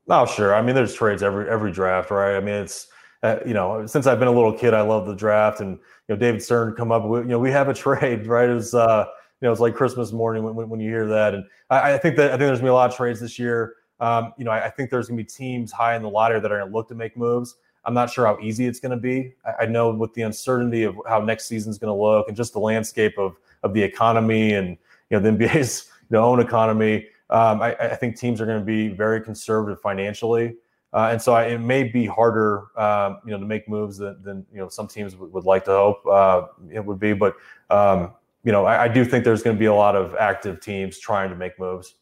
Oh, 0.08 0.26
sure. 0.26 0.54
I 0.54 0.62
mean, 0.62 0.76
there's 0.76 0.94
trades 0.94 1.24
every 1.24 1.50
every 1.50 1.72
draft, 1.72 2.12
right? 2.12 2.36
I 2.36 2.40
mean, 2.40 2.56
it's 2.56 2.88
uh, 3.24 3.40
you 3.46 3.54
know, 3.54 3.86
since 3.88 4.06
I've 4.06 4.20
been 4.20 4.28
a 4.28 4.32
little 4.32 4.54
kid, 4.54 4.74
I 4.74 4.82
love 4.82 5.08
the 5.08 5.16
draft, 5.16 5.60
and 5.60 5.72
you 5.72 6.16
know, 6.16 6.16
David 6.16 6.44
Stern 6.44 6.76
come 6.76 6.92
up 6.92 7.04
with 7.04 7.24
you 7.24 7.30
know, 7.30 7.40
we 7.40 7.52
have 7.52 7.70
a 7.70 7.74
trade, 7.74 8.28
right? 8.28 8.50
It 8.50 8.54
was 8.54 8.74
uh, 8.74 9.06
you 9.42 9.48
know, 9.48 9.52
it's 9.52 9.62
like 9.62 9.76
Christmas 9.76 10.12
morning 10.12 10.44
when, 10.44 10.70
when 10.70 10.80
you 10.80 10.90
hear 10.90 11.08
that, 11.08 11.34
and 11.34 11.44
I, 11.70 11.94
I 11.94 11.98
think 11.98 12.18
that 12.18 12.28
I 12.28 12.32
think 12.32 12.42
there's 12.42 12.60
gonna 12.60 12.68
be 12.68 12.72
a 12.72 12.76
lot 12.76 12.92
of 12.92 12.96
trades 12.96 13.20
this 13.20 13.40
year. 13.40 13.76
Um, 14.00 14.34
you 14.38 14.44
know, 14.44 14.52
I, 14.52 14.66
I, 14.66 14.70
think 14.70 14.92
there's 14.92 15.08
gonna 15.08 15.18
be 15.18 15.24
teams 15.24 15.72
high 15.72 15.96
in 15.96 16.02
the 16.02 16.10
lottery 16.10 16.40
that 16.40 16.52
are 16.52 16.60
gonna 16.60 16.72
look 16.72 16.90
to 16.90 16.96
make 16.96 17.16
moves. 17.16 17.56
I'm 17.86 17.94
not 17.94 18.10
sure 18.10 18.26
how 18.26 18.38
easy 18.42 18.66
it's 18.66 18.80
gonna 18.80 18.98
be. 18.98 19.34
I, 19.46 19.64
I 19.64 19.66
know 19.66 19.94
with 19.94 20.14
the 20.14 20.24
uncertainty 20.24 20.84
of 20.84 20.96
how 21.08 21.20
next 21.20 21.46
season's 21.48 21.78
gonna 21.78 21.96
look 21.96 22.28
and 22.28 22.36
just 22.36 22.54
the 22.54 22.60
landscape 22.60 23.18
of 23.18 23.38
of 23.64 23.74
the 23.74 23.82
economy 23.82 24.54
and 24.54 24.78
you 25.10 25.20
know 25.20 25.20
the 25.20 25.30
NBA's 25.46 25.90
know, 26.10 26.24
own 26.24 26.40
economy. 26.40 27.08
Um, 27.30 27.62
I, 27.62 27.76
I, 27.76 27.96
think 27.96 28.18
teams 28.18 28.40
are 28.40 28.46
going 28.46 28.60
to 28.60 28.66
be 28.66 28.90
very 28.90 29.20
conservative 29.20 29.82
financially, 29.82 30.56
uh, 30.94 31.10
and 31.12 31.20
so 31.20 31.34
I, 31.34 31.46
it 31.46 31.58
may 31.58 31.84
be 31.84 32.06
harder, 32.06 32.68
um, 32.80 33.18
you 33.26 33.32
know, 33.32 33.40
to 33.40 33.46
make 33.46 33.68
moves 33.68 33.98
than, 33.98 34.22
than 34.22 34.46
you 34.52 34.60
know 34.60 34.70
some 34.70 34.88
teams 34.88 35.16
would, 35.16 35.32
would 35.34 35.44
like 35.44 35.66
to 35.66 35.72
hope 35.72 36.06
uh, 36.06 36.44
it 36.72 36.86
would 36.86 37.00
be. 37.00 37.14
But 37.14 37.36
um, 37.72 38.14
you 38.44 38.52
know, 38.52 38.66
I, 38.66 38.84
I 38.84 38.88
do 38.88 39.04
think 39.04 39.24
there's 39.24 39.42
going 39.42 39.56
to 39.56 39.60
be 39.60 39.66
a 39.66 39.74
lot 39.74 39.96
of 39.96 40.14
active 40.16 40.62
teams 40.62 41.00
trying 41.00 41.32
to 41.32 41.36
make 41.36 41.60
moves. 41.60 41.96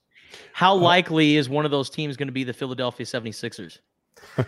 How 0.52 0.74
likely 0.76 1.38
is 1.38 1.48
one 1.48 1.64
of 1.64 1.72
those 1.72 1.90
teams 1.90 2.18
going 2.18 2.28
to 2.28 2.34
be 2.34 2.44
the 2.44 2.54
Philadelphia 2.54 3.06
76ers? 3.06 3.80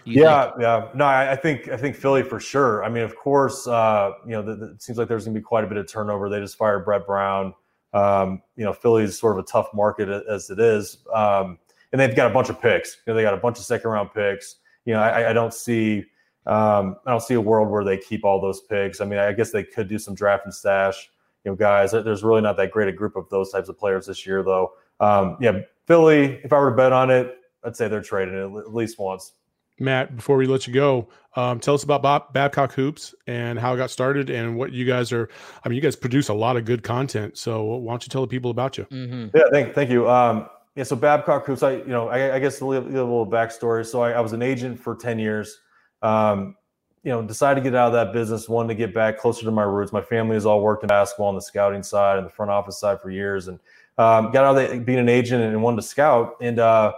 Yeah, 0.05 0.45
think? 0.45 0.61
yeah. 0.61 0.89
No, 0.93 1.05
I, 1.05 1.32
I, 1.34 1.36
think 1.36 1.69
I 1.69 1.78
think 1.78 1.95
Philly 1.95 2.23
for 2.23 2.39
sure. 2.39 2.84
I 2.84 2.89
mean, 2.89 3.03
of 3.03 3.15
course, 3.15 3.67
uh, 3.67 4.11
you 4.26 4.32
know, 4.32 4.41
the, 4.41 4.55
the, 4.55 4.65
it 4.71 4.82
seems 4.82 4.97
like 4.97 5.07
there's 5.07 5.26
going 5.26 5.34
to 5.34 5.39
be 5.39 5.43
quite 5.43 5.63
a 5.63 5.67
bit 5.67 5.78
of 5.78 5.88
turnover. 5.88 6.30
They 6.30 6.39
just 6.39 6.57
fired 6.57 6.86
Brett 6.86 7.05
Brown. 7.05 7.53
Um, 7.93 8.41
you 8.55 8.65
know, 8.65 8.73
Philly 8.73 9.03
is 9.03 9.17
sort 9.17 9.38
of 9.38 9.43
a 9.43 9.47
tough 9.47 9.69
market 9.73 10.09
as 10.09 10.49
it 10.49 10.59
is, 10.59 10.97
um, 11.13 11.57
and 11.91 12.01
they've 12.01 12.15
got 12.15 12.30
a 12.30 12.34
bunch 12.34 12.49
of 12.49 12.61
picks. 12.61 12.97
You 13.05 13.13
know, 13.13 13.17
they 13.17 13.23
got 13.23 13.34
a 13.34 13.38
bunch 13.38 13.57
of 13.57 13.63
second 13.63 13.89
round 13.89 14.09
picks. 14.13 14.57
You 14.84 14.93
know, 14.93 15.01
I, 15.01 15.30
I 15.30 15.34
don't 15.34 15.53
see 15.53 16.05
um, 16.45 16.97
I 17.05 17.11
don't 17.11 17.21
see 17.21 17.34
a 17.34 17.41
world 17.41 17.69
where 17.69 17.84
they 17.84 17.97
keep 17.97 18.23
all 18.23 18.39
those 18.39 18.61
picks. 18.61 19.01
I 19.01 19.05
mean, 19.05 19.19
I 19.19 19.32
guess 19.34 19.51
they 19.51 19.63
could 19.63 19.88
do 19.88 19.97
some 19.97 20.13
draft 20.13 20.45
and 20.45 20.53
stash. 20.53 21.09
You 21.43 21.51
know, 21.51 21.55
guys, 21.55 21.91
there's 21.91 22.23
really 22.23 22.41
not 22.41 22.57
that 22.57 22.71
great 22.71 22.88
a 22.88 22.91
group 22.91 23.15
of 23.15 23.30
those 23.30 23.51
types 23.51 23.69
of 23.69 23.78
players 23.78 24.07
this 24.07 24.26
year, 24.26 24.43
though. 24.43 24.73
Um, 24.99 25.38
yeah, 25.39 25.59
Philly. 25.86 26.39
If 26.43 26.53
I 26.53 26.59
were 26.59 26.71
to 26.71 26.76
bet 26.76 26.91
on 26.91 27.09
it, 27.09 27.38
I'd 27.63 27.76
say 27.76 27.88
they're 27.88 28.01
trading 28.01 28.36
it 28.36 28.59
at 28.59 28.73
least 28.73 28.99
once. 28.99 29.34
Matt, 29.80 30.15
before 30.15 30.38
we 30.38 30.45
let 30.45 30.67
you 30.67 30.73
go, 30.73 31.09
um, 31.36 31.59
tell 31.59 31.73
us 31.73 31.84
about 31.84 32.01
Bob, 32.01 32.32
Babcock 32.32 32.73
Hoops 32.73 33.13
and 33.28 33.59
how 33.59 33.73
it 33.73 33.78
got 33.78 33.91
started 33.91 34.30
and 34.30 34.57
what 34.57 34.71
you 34.71 34.86
guys 34.86 35.11
are. 35.11 35.30
I 35.63 35.69
mean, 35.69 35.76
you 35.76 35.82
guys 35.82 35.95
produce 35.95 36.30
a 36.30 36.34
lot 36.34 36.55
of 36.55 36.63
good 36.63 36.82
content. 36.82 37.38
So 37.38 37.63
why 37.63 37.91
don't 37.91 38.03
you 38.05 38.09
tell 38.09 38.21
the 38.21 38.28
people 38.28 38.51
about 38.51 38.78
you? 38.78 38.86
Mm-hmm. 38.86 39.36
Yeah, 39.36 39.43
thank, 39.51 39.73
thank 39.73 39.89
you. 39.89 40.09
Um, 40.09 40.47
yeah, 40.76 40.84
so 40.84 40.95
Babcock 40.95 41.45
Hoops, 41.45 41.63
I 41.63 41.78
you 41.78 41.88
know, 41.88 42.09
I, 42.09 42.36
I 42.36 42.39
guess 42.39 42.61
a 42.61 42.65
little, 42.65 42.88
a 42.88 42.91
little 42.91 43.28
backstory. 43.28 43.86
So 43.86 44.01
I, 44.01 44.11
I, 44.11 44.19
was 44.19 44.34
an 44.34 44.41
agent 44.41 44.78
for 44.80 44.95
ten 44.95 45.17
years. 45.17 45.59
Um, 46.01 46.57
you 47.03 47.11
know, 47.11 47.21
decided 47.21 47.63
to 47.63 47.69
get 47.69 47.76
out 47.76 47.88
of 47.88 47.93
that 47.93 48.11
business. 48.11 48.49
Wanted 48.49 48.69
to 48.69 48.76
get 48.76 48.93
back 48.93 49.17
closer 49.17 49.45
to 49.45 49.51
my 49.51 49.63
roots. 49.63 49.93
My 49.93 50.01
family 50.01 50.34
has 50.34 50.45
all 50.45 50.59
worked 50.61 50.84
in 50.84 50.88
basketball 50.88 51.28
on 51.28 51.36
the 51.36 51.41
scouting 51.41 51.82
side 51.82 52.17
and 52.17 52.26
the 52.26 52.32
front 52.32 52.51
office 52.51 52.78
side 52.78 52.99
for 53.01 53.09
years, 53.09 53.47
and 53.47 53.57
um, 53.97 54.32
got 54.32 54.43
out 54.43 54.57
of 54.57 54.69
the, 54.69 54.80
being 54.80 54.99
an 54.99 55.07
agent 55.07 55.43
and 55.43 55.63
wanted 55.63 55.78
to 55.78 55.82
scout. 55.84 56.36
And 56.41 56.59
uh, 56.59 56.93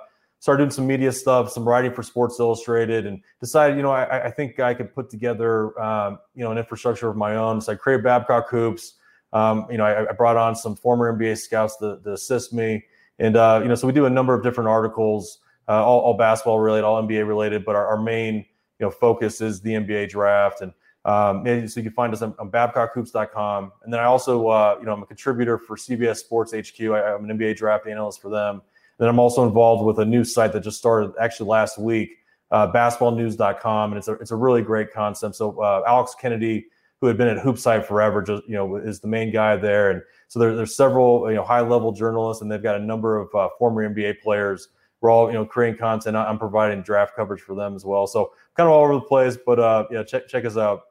started 0.48 0.64
doing 0.64 0.72
some 0.72 0.88
media 0.88 1.12
stuff, 1.12 1.52
some 1.52 1.68
writing 1.68 1.92
for 1.92 2.02
Sports 2.02 2.40
Illustrated, 2.40 3.06
and 3.06 3.22
decided, 3.42 3.76
you 3.76 3.84
know, 3.84 3.92
I, 3.92 4.28
I 4.28 4.32
think 4.32 4.62
I 4.62 4.74
could 4.74 4.96
put 4.96 5.10
together, 5.10 5.78
um, 5.78 6.20
you 6.36 6.44
know, 6.46 6.54
an 6.54 6.58
infrastructure 6.58 7.10
of 7.10 7.18
my 7.18 7.36
own. 7.36 7.60
So 7.60 7.74
I 7.74 7.76
created 7.76 8.06
Babcock 8.06 8.50
Hoops. 8.50 8.94
Um, 9.34 9.68
you 9.70 9.78
know, 9.78 9.84
I, 9.84 10.10
I, 10.10 10.14
brought 10.14 10.38
on 10.38 10.56
some 10.56 10.78
former 10.78 11.14
NBA 11.14 11.38
scouts 11.38 11.76
to, 11.80 12.00
to 12.02 12.14
assist 12.14 12.54
me, 12.54 12.86
and 13.20 13.36
uh, 13.36 13.60
you 13.62 13.68
know, 13.68 13.76
so 13.76 13.88
we 13.88 13.92
do 13.92 14.06
a 14.06 14.10
number 14.10 14.34
of 14.34 14.42
different 14.42 14.70
articles, 14.70 15.40
uh, 15.68 15.84
all, 15.84 16.00
all, 16.00 16.14
basketball 16.14 16.60
related, 16.60 16.86
all 16.86 17.04
NBA 17.04 17.28
related, 17.28 17.66
but 17.66 17.76
our, 17.76 17.86
our, 17.86 18.02
main, 18.02 18.36
you 18.36 18.46
know, 18.86 18.90
focus 18.90 19.42
is 19.42 19.60
the 19.60 19.72
NBA 19.72 20.08
draft. 20.08 20.62
And 20.62 20.72
um, 21.04 21.46
so 21.68 21.82
you 21.82 21.84
can 21.84 21.92
find 21.92 22.14
us 22.14 22.22
on, 22.22 22.34
on 22.40 22.50
BabcockHoops.com. 22.50 23.74
And 23.84 23.92
then 23.92 24.00
I 24.00 24.06
also, 24.06 24.48
uh, 24.48 24.78
you 24.80 24.86
know, 24.86 24.94
I'm 24.94 25.04
a 25.04 25.06
contributor 25.06 25.58
for 25.58 25.76
CBS 25.76 26.20
Sports 26.20 26.54
HQ. 26.54 26.80
I, 26.80 27.16
I'm 27.16 27.30
an 27.30 27.38
NBA 27.38 27.58
draft 27.58 27.86
analyst 27.86 28.22
for 28.22 28.30
them. 28.30 28.62
Then 28.98 29.10
I'm 29.10 29.20
also 29.20 29.46
involved 29.46 29.86
with 29.86 30.00
a 30.00 30.06
new 30.06 30.24
site 30.24 30.54
that 30.54 30.62
just 30.62 30.78
started 30.78 31.14
actually 31.20 31.50
last 31.50 31.78
week, 31.78 32.18
uh, 32.52 32.72
basketballnews.com, 32.72 33.92
and 33.92 33.98
it's 33.98 34.08
a 34.08 34.14
it's 34.14 34.32
a 34.32 34.36
really 34.36 34.62
great 34.62 34.92
concept. 34.92 35.36
So 35.36 35.62
uh, 35.62 35.84
Alex 35.88 36.16
Kennedy, 36.20 36.68
who 37.00 37.08
had 37.08 37.18
been 37.18 37.28
at 37.28 37.38
HoopsHype 37.44 37.86
forever, 37.86 38.22
just 38.22 38.44
you 38.48 38.56
know 38.56 38.76
is 38.78 39.00
the 39.00 39.08
main 39.08 39.32
guy 39.32 39.56
there, 39.56 39.92
and 39.92 40.02
so 40.28 40.40
there, 40.40 40.56
there's 40.56 40.76
several 40.76 41.30
you 41.30 41.36
know 41.36 41.44
high 41.44 41.62
level 41.62 41.92
journalists, 41.92 42.42
and 42.42 42.52
they've 42.52 42.64
got 42.64 42.76
a 42.76 42.84
number 42.84 43.18
of 43.18 43.34
uh, 43.36 43.50
former 43.60 43.88
NBA 43.88 44.20
players. 44.22 44.70
We're 45.02 45.12
all 45.12 45.28
you 45.28 45.34
know 45.34 45.46
creating 45.46 45.78
content. 45.78 46.18
I'm 46.18 46.40
providing 46.40 46.82
draft 46.82 47.16
coverage 47.16 47.42
for 47.42 47.56
them 47.56 47.76
as 47.76 47.86
well. 47.86 48.08
So 48.08 48.32
kind 48.56 48.68
of 48.68 48.74
all 48.74 48.84
over 48.84 48.96
the 48.96 49.02
place, 49.02 49.38
but 49.46 49.60
uh, 49.60 49.86
yeah, 49.92 50.04
check 50.04 50.28
check 50.28 50.44
us 50.46 50.58
out. 50.58 50.87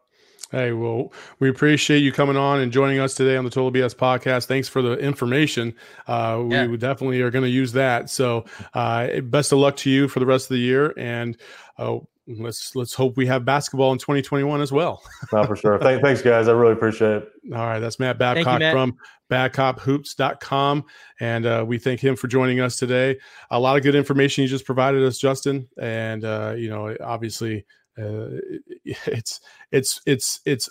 Hey, 0.53 0.73
well, 0.73 1.13
we 1.41 1.49
appreciate 1.49 1.99
you 1.99 2.13
coming 2.13 2.37
on 2.37 2.61
and 2.61 2.71
joining 2.71 3.01
us 3.01 3.15
today 3.15 3.37
on 3.37 3.45
the 3.45 3.51
Total 3.51 3.73
BS 3.73 3.97
podcast. 3.97 4.47
Thanks 4.47 4.69
for 4.69 4.81
the 4.81 4.93
information. 4.93 5.75
Uh, 6.07 6.45
yeah. 6.49 6.67
We 6.67 6.77
definitely 6.77 7.21
are 7.23 7.33
going 7.33 7.45
to 7.45 7.51
use 7.51 7.73
that. 7.73 8.11
So, 8.11 8.45
uh, 8.73 9.21
best 9.23 9.51
of 9.51 9.59
luck 9.59 9.75
to 9.79 9.91
you 9.91 10.07
for 10.07 10.21
the 10.21 10.27
rest 10.27 10.45
of 10.47 10.55
the 10.55 10.61
year, 10.61 10.95
and 10.97 11.37
uh, 11.79 11.99
let's 12.29 12.77
let's 12.77 12.95
hope 12.95 13.17
we 13.17 13.27
have 13.27 13.45
basketball 13.45 13.91
in 13.93 13.99
2021 13.99 14.61
as 14.61 14.71
well. 14.71 15.03
Not 15.33 15.49
for 15.49 15.57
sure. 15.57 15.81
Thank, 15.81 16.01
thanks, 16.03 16.23
guys. 16.23 16.47
I 16.47 16.53
really 16.53 16.75
appreciate 16.75 17.23
it. 17.23 17.29
All 17.53 17.67
right, 17.67 17.81
that's 17.81 17.99
Matt 17.99 18.17
Babcock 18.17 18.55
you, 18.55 18.59
Matt. 18.61 18.73
from 18.73 18.97
BabcockHoops.com, 19.31 20.85
and 21.19 21.47
uh, 21.47 21.65
we 21.67 21.79
thank 21.79 21.99
him 21.99 22.15
for 22.15 22.29
joining 22.29 22.61
us 22.61 22.77
today. 22.77 23.19
A 23.51 23.59
lot 23.59 23.77
of 23.77 23.83
good 23.83 23.97
information 23.97 24.43
you 24.43 24.49
just 24.49 24.65
provided 24.65 25.03
us, 25.03 25.19
Justin, 25.19 25.67
and 25.77 26.25
uh, 26.25 26.55
you 26.57 26.69
know, 26.69 26.97
obviously 27.03 27.67
uh, 27.99 28.29
it's 28.85 29.41
it's 29.73 30.01
it's 30.07 30.41
it's 30.45 30.69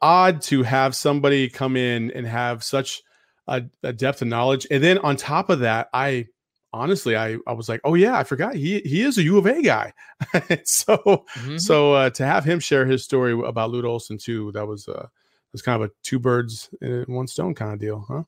odd 0.00 0.42
to 0.42 0.62
have 0.62 0.94
somebody 0.94 1.48
come 1.48 1.76
in 1.76 2.10
and 2.10 2.26
have 2.26 2.62
such 2.62 3.02
a, 3.46 3.62
a, 3.82 3.92
depth 3.92 4.22
of 4.22 4.28
knowledge. 4.28 4.66
And 4.70 4.82
then 4.82 4.98
on 4.98 5.16
top 5.16 5.50
of 5.50 5.60
that 5.60 5.88
i 5.94 6.26
honestly 6.72 7.16
i 7.16 7.36
i 7.46 7.52
was 7.52 7.68
like 7.68 7.80
oh 7.84 7.94
yeah 7.94 8.18
i 8.18 8.24
forgot. 8.24 8.54
He 8.54 8.80
he 8.80 9.02
is 9.02 9.16
a 9.18 9.22
u 9.22 9.38
of 9.38 9.46
a 9.46 9.62
guy. 9.62 9.92
So 10.64 10.96
mm-hmm. 10.96 11.58
so 11.58 11.94
uh, 11.94 12.10
to 12.10 12.26
have 12.26 12.44
him 12.44 12.60
share 12.60 12.86
his 12.86 13.04
story 13.04 13.32
about 13.32 13.70
lute 13.70 13.84
olson 13.84 14.18
too 14.18 14.52
that 14.52 14.66
was 14.66 14.88
uh 14.88 15.06
was 15.52 15.62
kind 15.62 15.82
of 15.82 15.88
a 15.88 15.92
two 16.02 16.18
birds 16.18 16.68
in 16.80 17.04
one 17.06 17.26
stone 17.26 17.54
kind 17.54 17.72
of 17.72 17.78
deal 17.78 18.04
huh? 18.08 18.24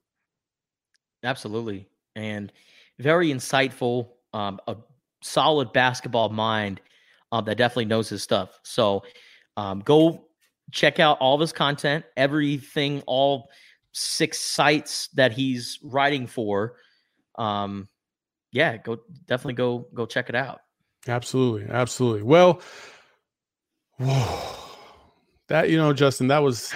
Absolutely. 1.25 1.89
And 2.15 2.53
very 2.99 3.29
insightful 3.29 4.11
um 4.33 4.61
a 4.67 4.77
solid 5.23 5.73
basketball 5.73 6.29
mind 6.29 6.81
um, 7.37 7.45
that 7.45 7.59
definitely 7.59 7.85
knows 7.85 8.09
his 8.09 8.23
stuff. 8.23 8.59
So 8.63 9.03
um, 9.57 9.81
go 9.81 10.27
check 10.73 10.99
out 10.99 11.19
all 11.19 11.35
of 11.35 11.41
his 11.41 11.53
content, 11.53 12.05
everything, 12.17 13.03
all 13.07 13.51
six 13.93 14.39
sites 14.39 15.09
that 15.15 15.33
he's 15.33 15.79
writing 15.83 16.27
for. 16.27 16.77
Um, 17.37 17.89
yeah, 18.53 18.79
go 18.79 18.99
definitely 19.27 19.55
go 19.55 19.87
go 19.93 20.07
check 20.07 20.29
it 20.31 20.35
out. 20.35 20.61
Absolutely, 21.07 21.67
absolutely. 21.69 22.23
Well, 22.23 22.63
whoa, 23.99 24.57
that 25.49 25.69
you 25.69 25.77
know, 25.77 25.93
Justin, 25.93 26.29
that 26.29 26.43
was 26.43 26.73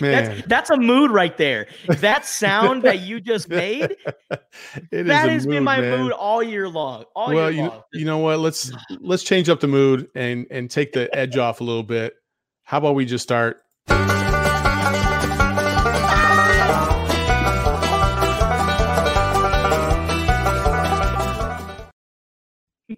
that's, 0.00 0.46
that's 0.46 0.70
a 0.70 0.76
mood 0.76 1.10
right 1.10 1.36
there. 1.36 1.66
That 2.02 2.26
sound 2.26 2.82
that 2.82 3.00
you 3.00 3.20
just 3.20 3.48
made, 3.48 3.96
that 4.90 5.28
has 5.28 5.46
mood, 5.46 5.56
been 5.56 5.64
my 5.64 5.80
man. 5.80 6.00
mood 6.00 6.12
all 6.12 6.42
year 6.42 6.68
long. 6.68 7.04
All 7.14 7.32
well, 7.32 7.50
year 7.50 7.64
you, 7.64 7.68
long. 7.70 7.82
you 7.92 8.04
know 8.04 8.18
what? 8.18 8.40
Let's 8.40 8.72
let's 9.00 9.22
change 9.22 9.48
up 9.48 9.60
the 9.60 9.68
mood 9.68 10.08
and 10.14 10.46
and 10.50 10.70
take 10.70 10.92
the 10.92 11.14
edge 11.14 11.36
off 11.36 11.60
a 11.60 11.64
little 11.64 11.82
bit. 11.82 12.14
How 12.64 12.78
about 12.78 12.94
we 12.94 13.04
just 13.04 13.22
start? 13.22 13.62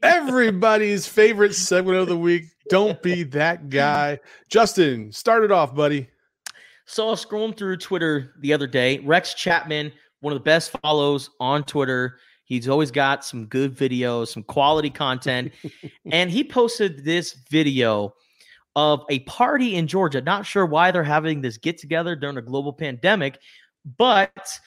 Everybody's 0.03 1.07
favorite 1.07 1.55
segment 1.55 1.99
of 1.99 2.09
the 2.09 2.16
week. 2.16 2.45
Don't 2.68 3.03
be 3.03 3.22
that 3.24 3.68
guy. 3.68 4.20
Justin, 4.49 5.12
start 5.12 5.45
it 5.45 5.51
off, 5.53 5.74
buddy. 5.74 6.09
So 6.87 7.07
I 7.07 7.11
was 7.11 7.24
scrolling 7.24 7.57
through 7.57 7.78
Twitter 7.78 8.35
the 8.41 8.53
other 8.53 8.66
day. 8.66 8.99
Rex 8.99 9.35
Chapman, 9.35 9.93
one 10.20 10.32
of 10.32 10.39
the 10.39 10.45
best 10.45 10.76
follows 10.82 11.30
on 11.41 11.64
Twitter. 11.64 12.18
He's 12.45 12.68
always 12.68 12.91
got 12.91 13.24
some 13.24 13.47
good 13.47 13.74
videos, 13.74 14.28
some 14.28 14.43
quality 14.43 14.91
content. 14.91 15.53
and 16.12 16.30
he 16.30 16.45
posted 16.45 17.05
this 17.05 17.32
video 17.51 18.14
of 18.76 19.05
a 19.09 19.20
party 19.20 19.76
in 19.76 19.87
Georgia. 19.87 20.20
Not 20.20 20.45
sure 20.45 20.66
why 20.66 20.91
they're 20.91 21.05
having 21.05 21.41
this 21.41 21.57
get 21.57 21.78
together 21.78 22.16
during 22.16 22.37
a 22.37 22.43
global 22.43 22.72
pandemic, 22.72 23.39
but 23.97 24.59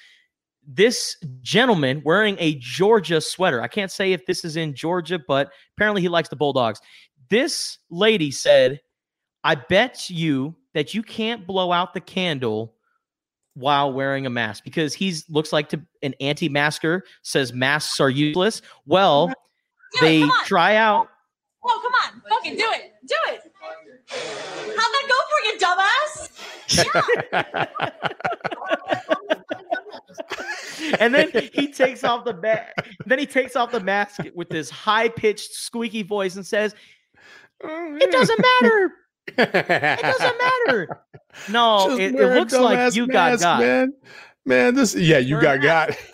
this 0.67 1.17
gentleman 1.41 2.01
wearing 2.03 2.35
a 2.39 2.55
Georgia 2.55 3.21
sweater. 3.21 3.61
I 3.61 3.67
can't 3.67 3.91
say 3.91 4.11
if 4.13 4.25
this 4.25 4.43
is 4.43 4.57
in 4.57 4.73
Georgia, 4.73 5.19
but 5.19 5.51
apparently 5.75 6.01
he 6.01 6.09
likes 6.09 6.29
the 6.29 6.35
Bulldogs. 6.35 6.81
This 7.29 7.77
lady 7.89 8.31
said, 8.31 8.81
I 9.43 9.55
bet 9.55 10.09
you 10.09 10.55
that 10.77 10.93
you 10.93 11.01
can't 11.01 11.47
blow 11.47 11.71
out 11.71 11.95
the 11.95 11.99
candle 11.99 12.75
while 13.55 13.91
wearing 13.91 14.27
a 14.27 14.29
mask 14.29 14.63
because 14.63 14.93
he's 14.93 15.27
looks 15.27 15.51
like 15.51 15.69
to 15.69 15.81
an 16.03 16.13
anti-masker 16.21 17.03
says 17.23 17.51
masks 17.51 17.99
are 17.99 18.11
useless. 18.11 18.61
Well, 18.85 19.25
Do 19.25 19.33
they 20.01 20.21
it, 20.21 20.31
try 20.45 20.75
out 20.75 21.09
Oh, 21.65 21.79
come 21.81 21.91
on. 22.05 22.21
Fucking 22.29 22.55
do 22.55 22.63
it. 22.63 22.93
Do 23.07 23.15
it. 23.29 23.41
How'd 24.77 24.93
that 24.93 25.05
go 25.09 25.15
for 25.31 25.41
you, 25.47 25.57
dumbass? 25.59 26.29
and 30.99 31.11
then 31.15 31.31
he 31.53 31.71
takes 31.71 32.03
off 32.03 32.23
the 32.23 32.33
ba- 32.33 32.67
then 33.07 33.17
he 33.17 33.25
takes 33.25 33.55
off 33.55 33.71
the 33.71 33.79
mask 33.79 34.19
with 34.35 34.49
this 34.49 34.69
high-pitched 34.69 35.51
squeaky 35.53 36.03
voice 36.03 36.35
and 36.35 36.45
says, 36.45 36.75
"It 37.63 38.11
doesn't 38.11 38.39
matter. 38.61 38.91
It 39.27 40.01
doesn't 40.01 40.37
matter." 40.37 41.01
No, 41.49 41.91
it, 41.97 42.15
it 42.15 42.33
looks 42.35 42.53
like 42.53 42.95
you 42.95 43.07
got 43.07 43.31
mask, 43.31 43.43
got. 43.43 43.59
man. 43.59 43.93
Man, 44.45 44.75
this 44.75 44.95
yeah, 44.95 45.17
you 45.17 45.39
got 45.41 45.61
got. 45.61 45.97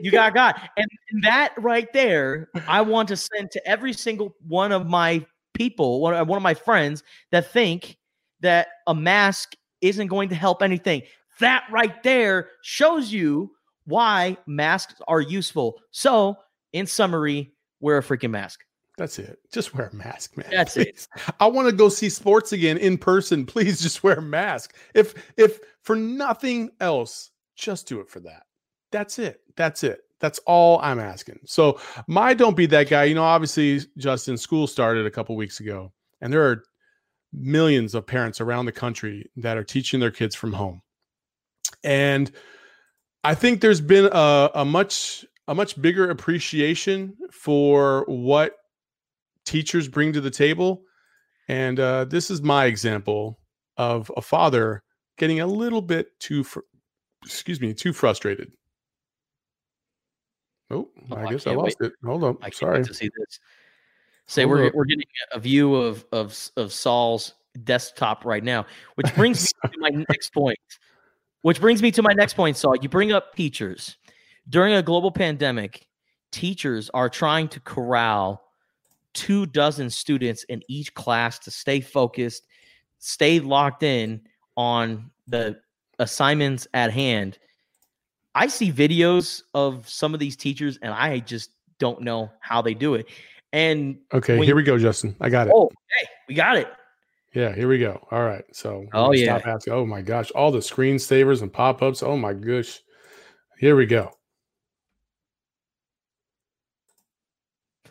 You 0.00 0.10
got 0.10 0.34
got. 0.34 0.60
And 0.76 0.88
that 1.22 1.54
right 1.56 1.90
there, 1.92 2.50
I 2.66 2.82
want 2.82 3.08
to 3.08 3.16
send 3.16 3.50
to 3.52 3.66
every 3.66 3.92
single 3.92 4.34
one 4.46 4.70
of 4.70 4.86
my 4.86 5.24
people, 5.54 6.00
one, 6.00 6.14
uh, 6.14 6.24
one 6.24 6.36
of 6.36 6.42
my 6.42 6.52
friends 6.52 7.02
that 7.30 7.50
think 7.52 7.96
that 8.40 8.68
a 8.86 8.94
mask 8.94 9.54
isn't 9.80 10.08
going 10.08 10.28
to 10.28 10.34
help 10.34 10.62
anything. 10.62 11.02
That 11.40 11.64
right 11.70 12.02
there 12.02 12.50
shows 12.62 13.12
you 13.12 13.52
why 13.84 14.36
masks 14.46 14.94
are 15.06 15.20
useful. 15.20 15.76
So, 15.90 16.36
in 16.72 16.86
summary, 16.86 17.52
wear 17.80 17.98
a 17.98 18.02
freaking 18.02 18.30
mask. 18.30 18.64
That's 18.98 19.20
it. 19.20 19.38
Just 19.52 19.74
wear 19.74 19.86
a 19.92 19.94
mask, 19.94 20.36
man. 20.36 20.48
That's 20.50 20.76
it. 20.76 21.06
I 21.38 21.46
want 21.46 21.68
to 21.68 21.72
go 21.72 21.88
see 21.88 22.10
sports 22.10 22.52
again 22.52 22.76
in 22.78 22.98
person. 22.98 23.46
Please 23.46 23.80
just 23.82 24.02
wear 24.02 24.16
a 24.16 24.22
mask. 24.22 24.74
If 24.92 25.14
if 25.36 25.60
for 25.82 25.94
nothing 25.96 26.70
else, 26.80 27.30
just 27.56 27.86
do 27.86 28.00
it 28.00 28.10
for 28.10 28.18
that. 28.20 28.42
That's 28.90 29.20
it. 29.20 29.40
That's 29.56 29.84
it. 29.84 30.00
That's 30.20 30.40
all 30.40 30.80
I'm 30.82 30.98
asking. 30.98 31.38
So 31.46 31.80
my 32.08 32.34
don't 32.34 32.56
be 32.56 32.66
that 32.66 32.90
guy. 32.90 33.04
You 33.04 33.14
know, 33.14 33.22
obviously, 33.22 33.80
Justin, 33.96 34.36
school 34.36 34.66
started 34.66 35.06
a 35.06 35.12
couple 35.12 35.36
weeks 35.36 35.60
ago, 35.60 35.92
and 36.20 36.32
there 36.32 36.42
are 36.42 36.64
millions 37.32 37.94
of 37.94 38.04
parents 38.04 38.40
around 38.40 38.66
the 38.66 38.72
country 38.72 39.30
that 39.36 39.56
are 39.56 39.64
teaching 39.64 40.00
their 40.00 40.10
kids 40.10 40.34
from 40.34 40.52
home. 40.52 40.82
And 41.84 42.32
I 43.22 43.36
think 43.36 43.60
there's 43.60 43.80
been 43.80 44.08
a, 44.10 44.50
a 44.56 44.64
much 44.64 45.24
a 45.46 45.54
much 45.54 45.80
bigger 45.80 46.10
appreciation 46.10 47.16
for 47.30 48.04
what 48.08 48.56
teachers 49.48 49.88
bring 49.88 50.12
to 50.12 50.20
the 50.20 50.30
table. 50.30 50.82
And 51.48 51.80
uh, 51.80 52.04
this 52.04 52.30
is 52.30 52.42
my 52.42 52.66
example 52.66 53.40
of 53.78 54.12
a 54.16 54.20
father 54.22 54.82
getting 55.16 55.40
a 55.40 55.46
little 55.46 55.80
bit 55.80 56.08
too, 56.20 56.44
fr- 56.44 56.60
excuse 57.24 57.60
me, 57.60 57.72
too 57.72 57.92
frustrated. 57.94 58.52
Oh, 60.70 60.88
Oh, 61.10 61.16
I 61.16 61.24
I 61.24 61.30
guess 61.32 61.46
I 61.46 61.52
lost 61.54 61.78
it. 61.80 61.92
Hold 62.04 62.24
on. 62.24 62.36
I 62.42 62.50
Sorry. 62.50 62.78
wait 62.78 62.86
to 62.86 62.94
see 62.94 63.08
this. 63.18 63.40
Say 64.26 64.42
Hold 64.42 64.50
we're 64.58 64.66
up. 64.66 64.74
we're 64.74 64.84
getting 64.84 65.06
a 65.32 65.40
view 65.40 65.74
of 65.74 66.04
of 66.12 66.50
of 66.58 66.72
Saul's 66.72 67.32
desktop 67.64 68.26
right 68.26 68.44
now, 68.44 68.66
which 68.96 69.12
brings 69.14 69.42
me 69.64 69.70
to 69.70 69.78
my 69.78 69.88
next 70.10 70.34
point. 70.34 70.58
Which 71.40 71.60
brings 71.60 71.80
me 71.80 71.90
to 71.92 72.02
my 72.02 72.12
next 72.12 72.34
point, 72.34 72.58
Saul. 72.58 72.76
You 72.76 72.90
bring 72.90 73.12
up 73.12 73.34
teachers. 73.34 73.96
During 74.48 74.74
a 74.74 74.82
global 74.82 75.10
pandemic, 75.10 75.86
teachers 76.32 76.90
are 76.92 77.08
trying 77.08 77.48
to 77.48 77.60
corral 77.60 78.42
two 79.14 79.46
dozen 79.46 79.90
students 79.90 80.44
in 80.44 80.62
each 80.68 80.94
class 80.94 81.38
to 81.40 81.50
stay 81.50 81.80
focused, 81.80 82.46
stay 82.98 83.40
locked 83.40 83.82
in 83.82 84.20
on 84.56 85.10
the 85.26 85.58
assignments 85.98 86.66
at 86.74 86.92
hand. 86.92 87.38
I 88.34 88.46
see 88.46 88.72
videos 88.72 89.42
of 89.54 89.88
some 89.88 90.14
of 90.14 90.20
these 90.20 90.36
teachers 90.36 90.78
and 90.82 90.92
I 90.92 91.18
just 91.18 91.50
don't 91.78 92.02
know 92.02 92.30
how 92.40 92.62
they 92.62 92.74
do 92.74 92.94
it. 92.94 93.06
And 93.52 93.98
Okay, 94.12 94.44
here 94.44 94.54
we 94.56 94.62
go, 94.62 94.78
Justin. 94.78 95.16
I 95.20 95.30
got 95.30 95.48
it. 95.48 95.52
oh, 95.56 95.70
hey, 95.98 96.06
we 96.28 96.34
got 96.34 96.56
it. 96.56 96.68
Yeah, 97.34 97.54
here 97.54 97.68
we 97.68 97.78
go. 97.78 98.06
All 98.10 98.24
right. 98.24 98.44
So 98.52 98.86
Oh, 98.92 99.12
yeah. 99.12 99.40
Oh 99.68 99.86
my 99.86 100.02
gosh, 100.02 100.30
all 100.32 100.50
the 100.50 100.58
screensavers 100.58 101.42
and 101.42 101.52
pop-ups. 101.52 102.02
Oh 102.02 102.16
my 102.16 102.32
gosh. 102.32 102.80
Here 103.58 103.76
we 103.76 103.86
go. 103.86 104.10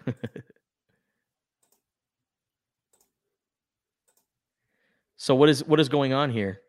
So 5.27 5.35
what 5.35 5.49
is 5.49 5.61
what 5.65 5.81
is 5.81 5.89
going 5.89 6.13
on 6.13 6.29
here? 6.29 6.61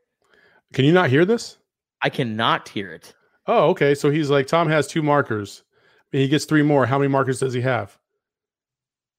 Can 0.72 0.84
you 0.84 0.90
not 0.90 1.10
hear 1.10 1.24
this? 1.24 1.58
I 2.02 2.08
cannot 2.08 2.68
hear 2.68 2.90
it. 2.92 3.14
Oh, 3.46 3.68
okay. 3.68 3.94
So 3.94 4.10
he's 4.10 4.30
like, 4.30 4.48
Tom 4.48 4.68
has 4.68 4.88
two 4.88 5.00
markers. 5.00 5.62
And 6.12 6.20
he 6.20 6.26
gets 6.26 6.44
three 6.44 6.62
more. 6.62 6.84
How 6.84 6.98
many 6.98 7.06
markers 7.06 7.38
does 7.38 7.54
he 7.54 7.60
have? 7.60 7.96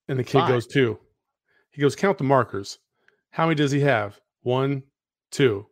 And 0.09 0.19
the 0.19 0.25
kid 0.25 0.39
Five. 0.39 0.49
goes, 0.49 0.67
two. 0.67 0.99
He 1.71 1.81
goes, 1.81 1.95
count 1.95 2.17
the 2.17 2.25
markers. 2.25 2.79
How 3.31 3.45
many 3.45 3.55
does 3.55 3.71
he 3.71 3.79
have? 3.79 4.19
One, 4.41 4.83
two. 5.31 5.67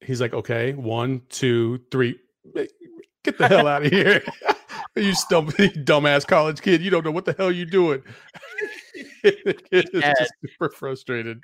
He's 0.00 0.20
like, 0.20 0.32
okay, 0.32 0.72
one, 0.74 1.22
two, 1.30 1.80
three. 1.90 2.16
Get 3.24 3.38
the 3.38 3.48
hell 3.48 3.66
out 3.66 3.86
of 3.86 3.90
here. 3.90 4.22
you 4.94 5.14
stump, 5.14 5.50
dumbass 5.56 6.24
college 6.28 6.62
kid. 6.62 6.80
You 6.80 6.90
don't 6.90 7.04
know 7.04 7.10
what 7.10 7.24
the 7.24 7.34
hell 7.36 7.50
you're 7.50 7.66
doing. 7.66 8.04
the 9.24 9.60
kid 9.70 9.90
is 9.92 10.02
just 10.20 10.32
super 10.42 10.70
frustrated. 10.70 11.42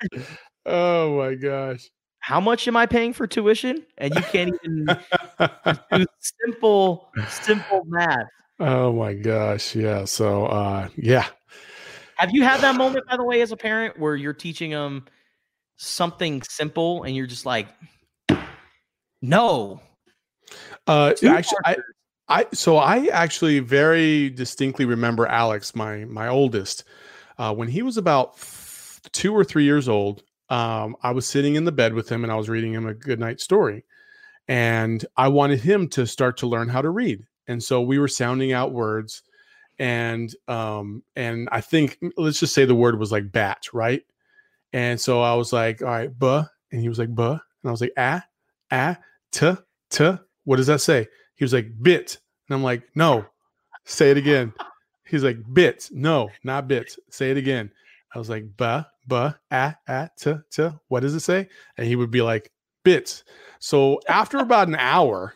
Oh 0.67 1.17
my 1.17 1.35
gosh. 1.35 1.89
How 2.19 2.41
much 2.41 2.67
am 2.67 2.75
I 2.75 2.85
paying 2.85 3.13
for 3.13 3.25
tuition? 3.25 3.85
And 3.97 4.13
you 4.13 4.21
can't 4.21 4.53
even 4.63 4.85
do 5.91 6.05
simple, 6.19 7.09
simple 7.29 7.83
math. 7.85 8.27
oh 8.59 8.91
my 8.91 9.13
gosh. 9.13 9.75
Yeah. 9.75 10.05
So 10.05 10.45
uh 10.47 10.89
yeah. 10.97 11.27
Have 12.17 12.31
you 12.33 12.43
had 12.43 12.61
that 12.61 12.75
moment, 12.75 13.05
by 13.07 13.15
the 13.15 13.23
way, 13.23 13.41
as 13.41 13.51
a 13.51 13.57
parent, 13.57 13.97
where 13.97 14.15
you're 14.15 14.33
teaching 14.33 14.71
them 14.71 15.05
something 15.77 16.41
simple 16.41 17.03
and 17.03 17.15
you're 17.15 17.27
just 17.27 17.45
like, 17.45 17.67
no. 19.21 19.79
Uh, 20.85 21.13
two 21.13 21.27
actually, 21.27 21.59
I. 21.65 21.77
I 22.29 22.45
so 22.53 22.75
I 22.75 23.05
actually 23.05 23.59
very 23.59 24.29
distinctly 24.29 24.83
remember 24.83 25.25
Alex, 25.27 25.73
my 25.73 26.03
my 26.05 26.27
oldest, 26.27 26.83
uh, 27.37 27.53
when 27.53 27.69
he 27.69 27.81
was 27.81 27.95
about 27.95 28.37
two 29.13 29.33
or 29.33 29.43
three 29.45 29.63
years 29.63 29.87
old. 29.87 30.23
Um, 30.49 30.95
I 31.03 31.11
was 31.11 31.27
sitting 31.27 31.55
in 31.55 31.65
the 31.65 31.71
bed 31.71 31.93
with 31.93 32.09
him 32.09 32.23
and 32.23 32.31
I 32.31 32.35
was 32.35 32.49
reading 32.49 32.73
him 32.73 32.87
a 32.87 32.93
good 32.93 33.19
night 33.19 33.41
story, 33.41 33.83
and 34.47 35.05
I 35.15 35.27
wanted 35.27 35.61
him 35.61 35.87
to 35.89 36.05
start 36.05 36.37
to 36.37 36.47
learn 36.47 36.69
how 36.69 36.81
to 36.81 36.89
read. 36.89 37.25
And 37.47 37.61
so 37.61 37.81
we 37.81 37.99
were 37.99 38.07
sounding 38.07 38.53
out 38.53 38.73
words, 38.73 39.23
and 39.79 40.33
um, 40.47 41.03
and 41.15 41.49
I 41.51 41.61
think 41.61 41.97
let's 42.17 42.39
just 42.39 42.53
say 42.53 42.65
the 42.65 42.75
word 42.75 42.99
was 42.99 43.11
like 43.11 43.31
bat, 43.31 43.67
right? 43.73 44.03
And 44.73 44.99
so 44.99 45.21
I 45.21 45.33
was 45.35 45.53
like, 45.53 45.81
all 45.81 45.87
right, 45.87 46.19
buh, 46.19 46.45
and 46.71 46.81
he 46.81 46.89
was 46.89 46.99
like 46.99 47.13
buh, 47.13 47.31
and 47.31 47.65
I 47.65 47.71
was 47.71 47.81
like 47.81 47.93
ah, 47.97 48.23
ah, 48.71 48.97
t, 49.31 49.53
t. 49.89 50.11
What 50.43 50.57
does 50.57 50.67
that 50.67 50.81
say? 50.81 51.07
He 51.35 51.43
was 51.43 51.53
like, 51.53 51.67
bit. 51.81 52.17
And 52.47 52.55
I'm 52.55 52.63
like, 52.63 52.83
no, 52.95 53.25
say 53.85 54.11
it 54.11 54.17
again. 54.17 54.53
He's 55.05 55.23
like, 55.23 55.37
bit. 55.53 55.89
No, 55.91 56.29
not 56.43 56.67
bit. 56.67 56.95
Say 57.09 57.31
it 57.31 57.37
again. 57.37 57.71
I 58.13 58.19
was 58.19 58.29
like, 58.29 58.45
ba, 58.57 58.87
ba, 59.07 59.39
ah, 59.51 59.75
ah, 59.87 60.09
t, 60.17 60.33
t. 60.51 60.69
What 60.87 61.01
does 61.01 61.15
it 61.15 61.21
say? 61.21 61.47
And 61.77 61.87
he 61.87 61.95
would 61.95 62.11
be 62.11 62.21
like, 62.21 62.51
bits. 62.83 63.23
So 63.59 63.99
after 64.07 64.37
about 64.37 64.67
an 64.67 64.75
hour 64.75 65.33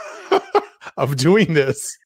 of 0.96 1.16
doing 1.16 1.54
this, 1.54 1.96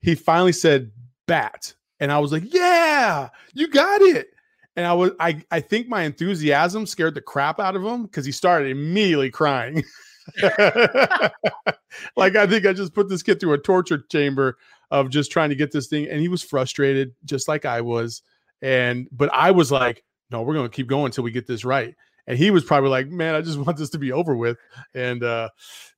he 0.00 0.14
finally 0.14 0.52
said 0.52 0.90
bat. 1.26 1.74
And 2.00 2.12
I 2.12 2.18
was 2.18 2.32
like, 2.32 2.52
yeah, 2.52 3.28
you 3.52 3.68
got 3.68 4.00
it. 4.02 4.28
And 4.76 4.86
I 4.86 4.92
was, 4.92 5.12
I, 5.20 5.42
I 5.50 5.60
think 5.60 5.88
my 5.88 6.02
enthusiasm 6.02 6.86
scared 6.86 7.14
the 7.14 7.20
crap 7.20 7.60
out 7.60 7.76
of 7.76 7.84
him 7.84 8.04
because 8.04 8.26
he 8.26 8.32
started 8.32 8.70
immediately 8.70 9.30
crying. 9.30 9.84
like 12.16 12.34
I 12.34 12.46
think 12.46 12.66
I 12.66 12.72
just 12.72 12.94
put 12.94 13.08
this 13.08 13.22
kid 13.22 13.40
through 13.40 13.52
a 13.52 13.58
torture 13.58 14.04
chamber 14.10 14.56
of 14.90 15.10
just 15.10 15.30
trying 15.30 15.50
to 15.50 15.54
get 15.54 15.70
this 15.70 15.86
thing, 15.86 16.08
and 16.08 16.20
he 16.20 16.28
was 16.28 16.42
frustrated, 16.42 17.14
just 17.24 17.46
like 17.46 17.64
I 17.64 17.80
was. 17.82 18.22
And 18.62 19.06
but 19.12 19.32
I 19.32 19.50
was 19.50 19.70
like, 19.70 20.02
no, 20.30 20.42
we're 20.42 20.54
gonna 20.54 20.68
keep 20.68 20.86
going 20.86 21.06
until 21.06 21.24
we 21.24 21.30
get 21.30 21.46
this 21.46 21.64
right. 21.64 21.94
And 22.26 22.38
he 22.38 22.50
was 22.50 22.64
probably 22.64 22.88
like, 22.88 23.08
man, 23.08 23.34
I 23.34 23.42
just 23.42 23.58
want 23.66 23.76
this 23.76 23.90
to 23.90 23.98
be 23.98 24.12
over 24.12 24.34
with. 24.34 24.56
And 24.94 25.22
uh, 25.22 25.50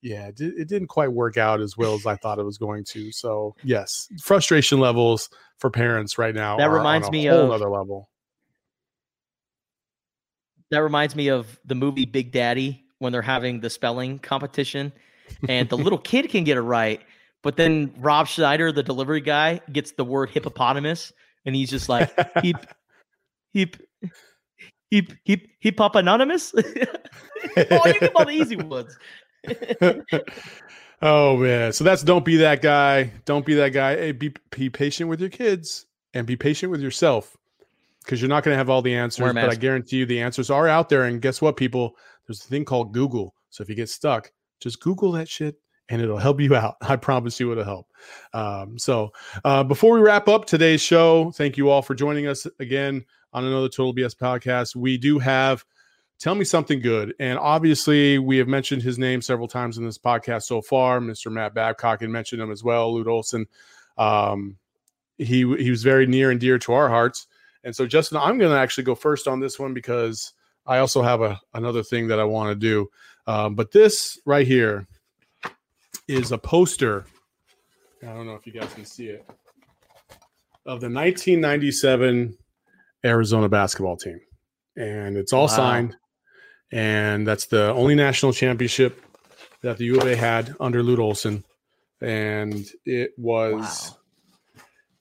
yeah, 0.03 0.29
it, 0.29 0.41
it 0.41 0.69
didn't 0.69 0.89
quite 0.89 1.13
work 1.13 1.37
out 1.37 1.61
as 1.61 1.77
well 1.77 1.95
as 1.95 2.07
I 2.07 2.17
thought 2.17 2.39
it 2.39 2.45
was 2.45 2.59
going 2.59 2.85
to. 2.85 3.13
So 3.13 3.55
yes, 3.63 4.09
frustration 4.21 4.81
levels 4.81 5.29
for 5.59 5.71
parents 5.71 6.19
right 6.19 6.35
now. 6.35 6.57
That 6.57 6.69
are 6.69 6.73
on 6.73 6.79
reminds 6.79 7.09
a 7.09 7.11
me 7.13 7.27
whole 7.27 7.47
of- 7.47 7.51
other 7.53 7.71
level. 7.71 8.11
That 10.71 10.83
reminds 10.83 11.15
me 11.15 11.29
of 11.29 11.61
the 11.65 11.77
movie 11.77 12.07
Big 12.07 12.33
Daddy 12.33 12.85
when 12.99 13.13
they're 13.13 13.23
having 13.23 13.61
the 13.61 13.71
spelling 13.71 14.19
competition 14.19 14.93
and 15.49 15.69
the 15.69 15.77
little 15.79 15.99
kid 15.99 16.29
can 16.29 16.43
get 16.43 16.57
it 16.57 16.63
right, 16.63 17.01
but 17.43 17.57
then 17.57 17.95
Rob 17.99 18.27
Schneider, 18.27 18.73
the 18.73 18.83
delivery 18.83 19.21
guy, 19.21 19.61
gets 19.71 19.93
the 19.93 20.05
word 20.05 20.31
hippopotamus 20.31 21.13
and 21.45 21.55
he's 21.55 21.71
just 21.71 21.89
like 21.89 22.11
heap 22.43 22.57
heap 24.03 24.13
heap 24.91 25.13
heap 25.25 25.51
heep 25.61 25.81
anonymous. 25.81 26.55
oh, 26.59 27.83
you 27.87 28.01
get 28.01 28.15
all 28.15 28.25
the 28.25 28.33
easy 28.33 28.57
ones. 28.57 28.97
oh 31.03 31.37
man, 31.37 31.73
so 31.73 31.85
that's 31.85 32.03
don't 32.03 32.25
be 32.25 32.37
that 32.37 32.63
guy. 32.63 33.13
Don't 33.25 33.47
be 33.47 33.55
that 33.55 33.71
guy. 33.71 33.97
Hey, 33.97 34.13
be 34.13 34.35
be 34.51 34.71
patient 34.71 35.09
with 35.09 35.21
your 35.21 35.31
kids 35.31 35.87
and 36.15 36.27
be 36.27 36.37
patient 36.37 36.73
with 36.73 36.81
yourself 36.81 37.37
because 38.07 38.23
you're 38.23 38.29
not 38.29 38.45
going 38.45 38.55
to 38.55 38.59
have 38.59 38.71
all 38.71 38.83
the 38.83 38.95
answers. 38.95 39.35
But 39.35 39.51
I 39.51 39.55
guarantee 39.55 39.97
you, 39.97 40.07
the 40.07 40.21
answers 40.21 40.49
are 40.51 40.69
out 40.69 40.89
there. 40.89 41.05
And 41.05 41.21
guess 41.21 41.43
what, 41.43 41.57
people? 41.57 41.97
There's 42.27 42.45
a 42.45 42.49
thing 42.49 42.65
called 42.65 42.93
Google. 42.93 43.35
So 43.51 43.63
if 43.63 43.69
you 43.69 43.75
get 43.75 43.89
stuck, 43.89 44.33
just 44.61 44.81
Google 44.81 45.13
that 45.13 45.29
shit. 45.29 45.57
And 45.89 46.03
it'll 46.03 46.19
help 46.19 46.41
you 46.41 46.57
out. 46.57 46.77
I 46.83 46.97
promise 46.97 47.39
you 47.39 47.53
it'll 47.53 47.65
help. 47.65 47.87
Um, 48.33 48.79
so, 48.79 49.11
uh, 49.45 49.63
before 49.63 49.95
we 49.95 50.01
wrap 50.01 50.27
up 50.29 50.45
today's 50.45 50.81
show, 50.81 51.31
thank 51.33 51.57
you 51.57 51.71
all 51.71 51.83
for 51.83 51.95
joining 51.95 52.27
us 52.27 52.47
again 52.59 53.05
on 53.37 53.45
another 53.45 53.69
Total 53.69 53.95
BS 53.95 54.17
podcast. 54.17 54.75
We 54.75 54.97
do 54.97 55.19
have 55.19 55.63
Tell 56.19 56.35
Me 56.35 56.43
Something 56.43 56.81
Good. 56.81 57.15
And 57.21 57.39
obviously, 57.39 58.19
we 58.19 58.39
have 58.39 58.49
mentioned 58.49 58.83
his 58.83 58.99
name 58.99 59.21
several 59.21 59.47
times 59.47 59.77
in 59.77 59.85
this 59.85 59.99
podcast 59.99 60.45
so 60.45 60.63
far. 60.63 61.01
Mr. 61.01 61.31
Matt 61.31 61.53
Babcock 61.53 62.01
had 62.01 62.09
mentioned 62.09 62.41
him 62.41 62.51
as 62.51 62.65
well, 62.65 62.95
Lute 62.95 63.07
Olson. 63.07 63.47
Um, 63.99 64.57
he, 65.19 65.41
he 65.59 65.71
was 65.71 65.83
very 65.83 66.07
near 66.07 66.31
and 66.31 66.41
dear 66.41 66.59
to 66.61 66.73
our 66.73 66.89
hearts. 66.89 67.27
And 67.63 67.77
so, 67.77 67.87
Justin, 67.87 68.17
I'm 68.17 68.39
going 68.39 68.53
to 68.53 68.59
actually 68.59 68.85
go 68.85 68.95
first 68.95 69.29
on 69.29 69.39
this 69.39 69.59
one 69.59 69.75
because 69.75 70.33
I 70.65 70.79
also 70.79 71.03
have 71.03 71.21
a, 71.21 71.39
another 71.53 71.83
thing 71.83 72.09
that 72.09 72.19
I 72.19 72.25
want 72.25 72.51
to 72.51 72.55
do. 72.55 72.89
Um, 73.27 73.55
but 73.55 73.71
this 73.71 74.19
right 74.25 74.47
here 74.47 74.87
is 76.09 76.33
a 76.33 76.39
poster. 76.39 77.05
I 78.03 78.15
don't 78.15 78.27
know 78.27 78.35
if 78.35 78.47
you 78.47 78.53
guys 78.53 78.73
can 78.73 78.87
see 78.87 79.09
it 79.09 79.29
of 80.65 80.81
the 80.81 80.89
1997 80.89 82.37
Arizona 83.07 83.49
basketball 83.49 83.97
team, 83.97 84.21
and 84.77 85.17
it's 85.17 85.33
all 85.33 85.43
Wow. 85.47 85.57
signed. 85.57 85.97
And 86.73 87.27
that's 87.27 87.47
the 87.47 87.73
only 87.73 87.95
national 87.95 88.33
championship 88.33 89.01
that 89.63 89.79
the 89.79 89.85
U 89.85 89.99
of 90.01 90.07
A 90.07 90.17
had 90.17 90.55
under 90.59 90.83
Lute 90.83 90.99
Olson, 90.99 91.45
and 92.01 92.67
it 92.85 93.13
was. 93.17 93.63
Wow. 93.93 93.97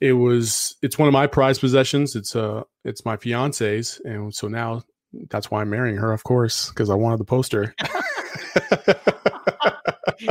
It 0.01 0.13
was. 0.13 0.75
It's 0.83 0.97
one 0.99 1.07
of 1.07 1.13
my 1.13 1.25
prized 1.25 1.61
possessions. 1.61 2.15
It's 2.15 2.35
uh 2.35 2.63
It's 2.83 3.03
my 3.05 3.17
fiance's, 3.17 3.99
and 4.05 4.33
so 4.35 4.47
now 4.47 4.83
that's 5.29 5.49
why 5.49 5.61
I'm 5.61 5.69
marrying 5.69 5.95
her, 5.97 6.11
of 6.11 6.23
course, 6.23 6.69
because 6.69 6.89
I 6.89 6.95
wanted 6.95 7.19
the 7.19 7.25
poster. 7.25 7.73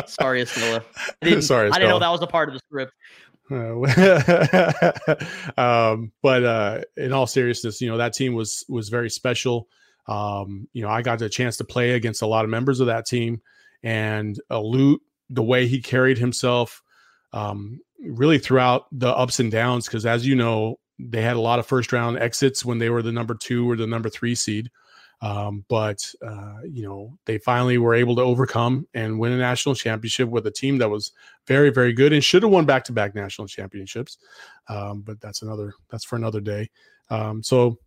Sorry, 0.07 0.43
Estella. 0.43 0.83
I 1.23 1.25
didn't, 1.29 1.43
Sorry, 1.53 1.69
I 1.71 1.75
didn't 1.79 1.91
know 1.91 1.99
that 1.99 2.09
was 2.11 2.23
a 2.23 2.27
part 2.27 2.49
of 2.49 2.55
the 2.55 2.61
script. 2.61 2.93
Uh, 3.51 5.15
um, 5.57 6.13
but 6.23 6.45
uh, 6.45 6.81
in 6.97 7.13
all 7.13 7.27
seriousness, 7.27 7.81
you 7.81 7.91
know 7.91 7.99
that 7.99 8.15
team 8.15 8.35
was 8.35 8.65
was 8.69 8.89
very 8.89 9.11
special. 9.11 9.69
Um, 10.07 10.69
you 10.73 10.83
know, 10.83 10.89
I 10.89 11.03
got 11.03 11.19
the 11.19 11.29
chance 11.29 11.57
to 11.59 11.65
play 11.65 11.93
against 11.93 12.23
a 12.23 12.27
lot 12.27 12.45
of 12.45 12.51
members 12.51 12.81
of 12.81 12.87
that 12.87 13.07
team, 13.07 13.43
and 13.83 14.39
uh, 14.51 14.61
Lute, 14.61 15.03
the 15.31 15.43
way 15.43 15.67
he 15.67 15.81
carried 15.81 16.19
himself, 16.19 16.83
um, 17.33 17.81
really 18.01 18.39
throughout 18.39 18.87
the 18.93 19.09
ups 19.09 19.41
and 19.41 19.51
downs. 19.51 19.87
Because 19.87 20.07
as 20.07 20.27
you 20.27 20.37
know, 20.37 20.79
they 20.99 21.23
had 21.23 21.37
a 21.37 21.41
lot 21.41 21.59
of 21.59 21.67
first 21.67 21.93
round 21.93 22.19
exits 22.19 22.65
when 22.65 22.79
they 22.79 22.91
were 22.91 23.03
the 23.03 23.13
number 23.13 23.35
two 23.35 23.69
or 23.71 23.77
the 23.77 23.87
number 23.87 24.09
three 24.09 24.35
seed. 24.35 24.71
Um, 25.25 25.65
but 25.71 26.07
uh, 26.23 26.59
you 26.71 26.83
know, 26.83 27.19
they 27.25 27.39
finally 27.39 27.79
were 27.79 27.95
able 27.95 28.15
to 28.17 28.23
overcome 28.23 28.87
and 28.93 29.19
win 29.19 29.33
a 29.33 29.39
national 29.39 29.75
championship 29.75 30.29
with 30.29 30.47
a 30.47 30.51
team 30.51 30.77
that 30.79 30.91
was 30.91 31.13
very, 31.47 31.71
very 31.71 31.95
good 31.95 32.13
and 32.13 32.23
should 32.23 32.43
have 32.43 32.53
won 32.53 32.67
back 32.67 32.85
to 32.85 32.93
back 32.93 33.15
national 33.15 33.49
championships. 33.49 34.19
Um, 34.69 35.01
but 35.01 35.23
that's 35.23 35.41
another 35.41 35.73
that's 35.91 36.05
for 36.05 36.17
another 36.17 36.43
day. 36.43 36.69
Um, 37.09 37.43
so 37.43 37.79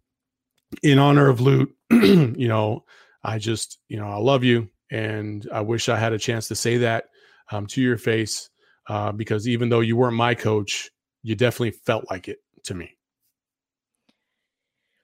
in 0.81 0.97
honor 0.97 1.29
of 1.29 1.39
Lute, 1.39 1.71
you 1.91 2.47
know, 2.47 2.85
I 3.23 3.37
just, 3.37 3.77
you 3.87 3.97
know, 3.97 4.07
I 4.07 4.17
love 4.17 4.43
you 4.43 4.67
and 4.89 5.47
I 5.53 5.61
wish 5.61 5.89
I 5.89 5.97
had 5.97 6.13
a 6.13 6.19
chance 6.19 6.47
to 6.47 6.55
say 6.55 6.77
that 6.77 7.05
um, 7.51 7.67
to 7.67 7.81
your 7.83 7.97
face 7.99 8.49
uh, 8.87 9.11
because 9.11 9.47
even 9.47 9.69
though 9.69 9.81
you 9.81 9.95
weren't 9.95 10.15
my 10.15 10.33
coach, 10.33 10.89
you 11.21 11.35
definitely 11.35 11.77
felt 11.85 12.09
like 12.09 12.29
it 12.29 12.39
to 12.63 12.73
me. 12.73 12.97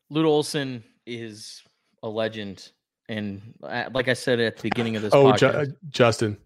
Lute 0.09 0.25
Olson 0.25 0.83
is 1.05 1.61
a 2.03 2.07
legend. 2.09 2.71
And 3.09 3.41
uh, 3.63 3.85
like 3.93 4.07
I 4.07 4.13
said 4.13 4.39
at 4.39 4.57
the 4.57 4.61
beginning 4.63 4.95
of 4.95 5.01
this 5.01 5.13
Oh, 5.13 5.25
podcast, 5.25 5.69
uh, 5.69 5.73
Justin, 5.89 6.37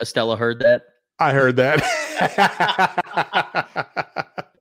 Estella 0.00 0.36
heard 0.36 0.60
that. 0.60 0.82
I 1.18 1.32
heard 1.32 1.56
that. 1.56 1.82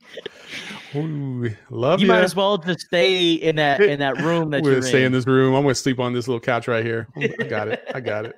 Ooh, 0.96 1.50
love 1.70 2.00
You 2.00 2.08
ya. 2.08 2.14
might 2.14 2.24
as 2.24 2.36
well 2.36 2.58
just 2.58 2.80
stay 2.82 3.34
in 3.34 3.58
that 3.58 3.82
in 3.82 4.00
that 4.00 4.18
room 4.22 4.50
that 4.52 4.64
We're 4.64 4.74
you're 4.74 4.82
stay 4.82 5.02
in 5.02 5.08
in. 5.08 5.12
this 5.12 5.28
room. 5.28 5.54
I'm 5.54 5.62
gonna 5.64 5.76
sleep 5.76 6.00
on 6.00 6.14
this 6.14 6.28
little 6.28 6.40
couch 6.40 6.68
right 6.68 6.84
here. 6.84 7.08
I 7.18 7.44
got 7.44 7.68
it. 7.68 7.84
I 7.94 8.00
got 8.00 8.26
it. 8.26 8.36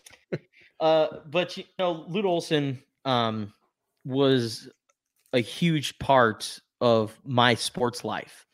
Uh, 0.80 1.08
but 1.26 1.56
you 1.56 1.64
know, 1.80 2.04
Lute 2.06 2.24
Olson 2.24 2.80
um, 3.04 3.52
was 4.04 4.68
a 5.32 5.40
huge 5.40 5.98
part 5.98 6.60
of 6.80 7.18
my 7.24 7.56
sports 7.56 8.04
life. 8.04 8.46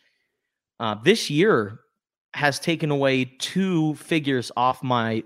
Uh, 0.80 0.94
this 1.04 1.28
year 1.28 1.80
has 2.34 2.58
taken 2.58 2.90
away 2.90 3.24
two 3.38 3.94
figures 3.94 4.50
off 4.56 4.82
my 4.82 5.22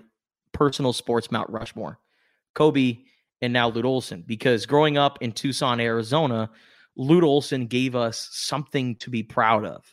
personal 0.53 0.93
sports 0.93 1.31
Mount 1.31 1.49
Rushmore, 1.49 1.99
Kobe 2.53 2.99
and 3.41 3.51
now 3.51 3.69
Lute 3.69 3.85
Olson. 3.85 4.23
Because 4.27 4.67
growing 4.67 4.97
up 4.97 5.17
in 5.21 5.31
Tucson, 5.31 5.79
Arizona, 5.79 6.51
Lute 6.95 7.23
Olson 7.23 7.65
gave 7.65 7.95
us 7.95 8.29
something 8.31 8.95
to 8.97 9.09
be 9.09 9.23
proud 9.23 9.65
of. 9.65 9.83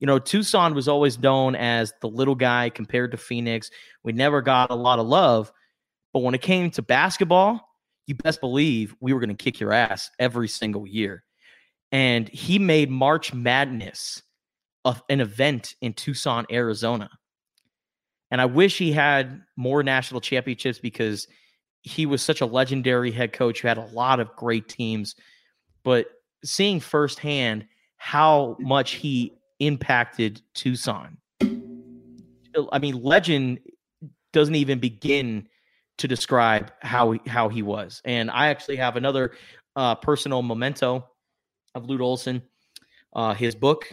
You 0.00 0.08
know, 0.08 0.18
Tucson 0.18 0.74
was 0.74 0.88
always 0.88 1.20
known 1.20 1.54
as 1.54 1.92
the 2.00 2.08
little 2.08 2.34
guy 2.34 2.70
compared 2.70 3.12
to 3.12 3.16
Phoenix. 3.16 3.70
We 4.02 4.12
never 4.12 4.42
got 4.42 4.70
a 4.70 4.74
lot 4.74 4.98
of 4.98 5.06
love. 5.06 5.52
But 6.12 6.20
when 6.20 6.34
it 6.34 6.42
came 6.42 6.70
to 6.72 6.82
basketball, 6.82 7.60
you 8.06 8.16
best 8.16 8.40
believe 8.40 8.96
we 9.00 9.12
were 9.12 9.20
going 9.20 9.36
to 9.36 9.44
kick 9.44 9.60
your 9.60 9.72
ass 9.72 10.10
every 10.18 10.48
single 10.48 10.84
year. 10.84 11.22
And 11.92 12.28
he 12.28 12.58
made 12.58 12.90
March 12.90 13.32
Madness 13.32 14.22
a, 14.84 14.96
an 15.08 15.20
event 15.20 15.74
in 15.80 15.92
Tucson, 15.92 16.46
Arizona. 16.50 17.10
And 18.30 18.40
I 18.40 18.46
wish 18.46 18.78
he 18.78 18.92
had 18.92 19.42
more 19.56 19.82
national 19.82 20.20
championships 20.20 20.78
because 20.78 21.26
he 21.82 22.06
was 22.06 22.22
such 22.22 22.40
a 22.40 22.46
legendary 22.46 23.10
head 23.10 23.32
coach 23.32 23.60
who 23.60 23.68
had 23.68 23.78
a 23.78 23.86
lot 23.86 24.20
of 24.20 24.34
great 24.36 24.68
teams. 24.68 25.16
But 25.82 26.06
seeing 26.44 26.80
firsthand 26.80 27.66
how 27.96 28.56
much 28.60 28.92
he 28.92 29.34
impacted 29.58 30.42
Tucson, 30.54 31.18
I 32.72 32.78
mean, 32.78 33.02
legend 33.02 33.60
doesn't 34.32 34.54
even 34.54 34.78
begin 34.78 35.48
to 35.98 36.08
describe 36.08 36.72
how 36.80 37.12
he, 37.12 37.20
how 37.26 37.48
he 37.48 37.62
was. 37.62 38.00
And 38.04 38.30
I 38.30 38.48
actually 38.48 38.76
have 38.76 38.96
another 38.96 39.32
uh, 39.76 39.96
personal 39.96 40.42
memento 40.42 41.06
of 41.74 41.84
Lute 41.86 42.00
Olson, 42.00 42.42
uh, 43.14 43.34
his 43.34 43.54
book 43.54 43.92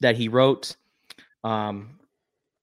that 0.00 0.16
he 0.16 0.28
wrote. 0.28 0.76
Um, 1.42 1.98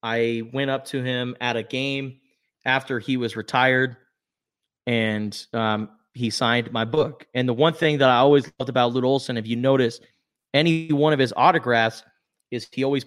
I 0.04 0.44
went 0.54 0.72
up 0.72 0.86
to 0.86 1.04
him 1.04 1.36
at 1.40 1.56
a 1.56 1.64
game 1.64 2.18
after 2.66 3.00
he 3.00 3.18
was 3.18 3.36
retired, 3.36 3.98
and 4.88 5.46
um, 5.54 5.90
he 6.14 6.30
signed 6.30 6.72
my 6.72 6.86
book. 6.86 7.28
And 7.34 7.48
the 7.48 7.54
one 7.54 7.74
thing 7.74 8.00
that 8.00 8.10
I 8.10 8.18
always 8.18 8.52
loved 8.60 8.70
about 8.70 8.94
Lute 8.94 9.04
Olson, 9.04 9.38
if 9.38 9.48
you 9.48 9.56
notice, 9.56 10.00
any 10.54 10.92
one 10.92 11.14
of 11.14 11.20
his 11.20 11.34
autographs 11.36 12.04
is 12.50 12.68
he 12.72 12.84
always 12.84 13.06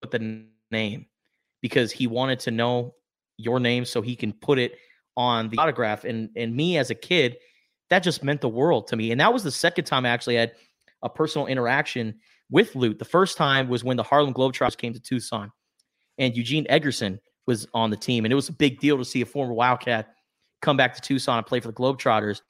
put 0.00 0.10
the 0.10 0.44
name 0.70 1.06
because 1.60 1.92
he 1.92 2.06
wanted 2.06 2.40
to 2.40 2.50
know 2.50 2.94
your 3.36 3.60
name 3.60 3.84
so 3.84 4.00
he 4.00 4.16
can 4.16 4.32
put 4.32 4.58
it 4.58 4.78
on 5.16 5.48
the 5.48 5.58
autograph. 5.58 6.04
And 6.04 6.30
and 6.36 6.54
me 6.54 6.78
as 6.78 6.90
a 6.90 6.94
kid, 6.94 7.36
that 7.90 8.00
just 8.00 8.24
meant 8.24 8.40
the 8.40 8.48
world 8.48 8.86
to 8.88 8.96
me. 8.96 9.10
And 9.10 9.20
that 9.20 9.32
was 9.32 9.42
the 9.42 9.50
second 9.50 9.84
time 9.84 10.06
I 10.06 10.10
actually 10.10 10.36
had 10.36 10.52
a 11.02 11.08
personal 11.08 11.46
interaction 11.46 12.20
with 12.50 12.74
Lute. 12.74 12.98
The 12.98 13.04
first 13.04 13.36
time 13.36 13.68
was 13.68 13.84
when 13.84 13.96
the 13.96 14.02
Harlem 14.02 14.34
Globetrotters 14.34 14.76
came 14.76 14.92
to 14.92 15.00
Tucson, 15.00 15.52
and 16.18 16.36
Eugene 16.36 16.66
Edgerson 16.68 17.20
was 17.46 17.66
on 17.74 17.90
the 17.90 17.96
team, 17.96 18.24
and 18.24 18.32
it 18.32 18.36
was 18.36 18.48
a 18.48 18.52
big 18.52 18.80
deal 18.80 18.98
to 18.98 19.04
see 19.04 19.20
a 19.20 19.26
former 19.26 19.52
Wildcat 19.52 20.14
come 20.62 20.76
back 20.76 20.94
to 20.94 21.00
Tucson 21.00 21.38
and 21.38 21.46
play 21.46 21.60
for 21.60 21.68
the 21.68 21.74
Globetrotters. 21.74 22.40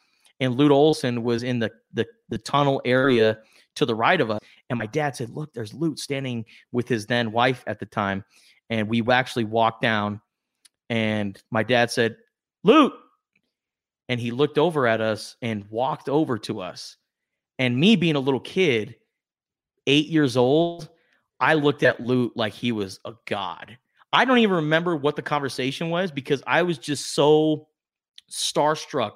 And 0.40 0.57
Lute 0.57 0.72
Olson 0.72 1.22
was 1.22 1.42
in 1.42 1.59
the 1.59 1.70
the, 1.92 2.07
the 2.28 2.38
tunnel 2.38 2.80
area 2.84 3.38
to 3.76 3.86
the 3.86 3.95
right 3.95 4.20
of 4.20 4.30
us. 4.30 4.40
And 4.70 4.78
my 4.78 4.86
dad 4.86 5.16
said, 5.16 5.30
Look, 5.30 5.53
there's 5.53 5.74
Lute 5.74 5.99
standing 5.99 6.45
with 6.72 6.88
his 6.88 7.07
then 7.07 7.32
wife 7.32 7.64
at 7.66 7.78
the 7.78 7.86
time. 7.86 8.24
And 8.70 8.88
we 8.88 9.03
actually 9.11 9.45
walked 9.45 9.82
down, 9.82 10.20
and 10.88 11.40
my 11.51 11.62
dad 11.62 11.90
said, 11.90 12.16
Lute. 12.62 12.92
And 14.09 14.20
he 14.20 14.30
looked 14.30 14.59
over 14.59 14.86
at 14.86 15.01
us 15.01 15.36
and 15.40 15.64
walked 15.70 16.11
over 16.11 16.36
to 16.40 16.61
us. 16.61 16.99
And 17.59 17.78
me 17.78 17.97
being 17.97 18.16
a 18.16 18.20
little 18.20 18.40
kid, 18.40 18.97
eight 19.87 20.07
years 20.09 20.37
old, 20.37 20.89
I 21.41 21.55
looked 21.55 21.82
at 21.82 22.01
Lute 22.01 22.32
like 22.37 22.53
he 22.53 22.72
was 22.72 23.01
a 23.05 23.12
god. 23.26 23.76
I 24.12 24.24
don't 24.24 24.39
even 24.39 24.57
remember 24.57 24.95
what 24.97 25.16
the 25.16 25.22
conversation 25.22 25.91
was 25.91 26.11
because 26.11 26.43
I 26.47 26.62
was 26.62 26.78
just 26.78 27.14
so 27.14 27.68
starstruck 28.30 29.12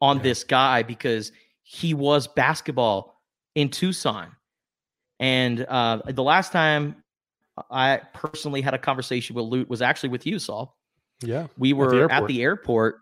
on 0.00 0.16
Yeah. 0.18 0.22
this 0.22 0.44
guy 0.44 0.82
because 0.82 1.30
he 1.62 1.94
was 1.94 2.26
basketball 2.26 3.20
in 3.54 3.68
Tucson. 3.70 4.34
And 5.20 5.64
uh, 5.68 6.00
the 6.08 6.22
last 6.22 6.52
time 6.52 6.96
I 7.70 8.00
personally 8.14 8.60
had 8.62 8.74
a 8.74 8.78
conversation 8.78 9.36
with 9.36 9.44
Lute 9.44 9.68
was 9.68 9.80
actually 9.82 10.08
with 10.08 10.26
you, 10.26 10.38
Saul. 10.38 10.76
Yeah. 11.20 11.46
We 11.56 11.72
were 11.72 11.94
at 11.94 12.10
airport. 12.12 12.28
the 12.28 12.42
airport 12.42 12.96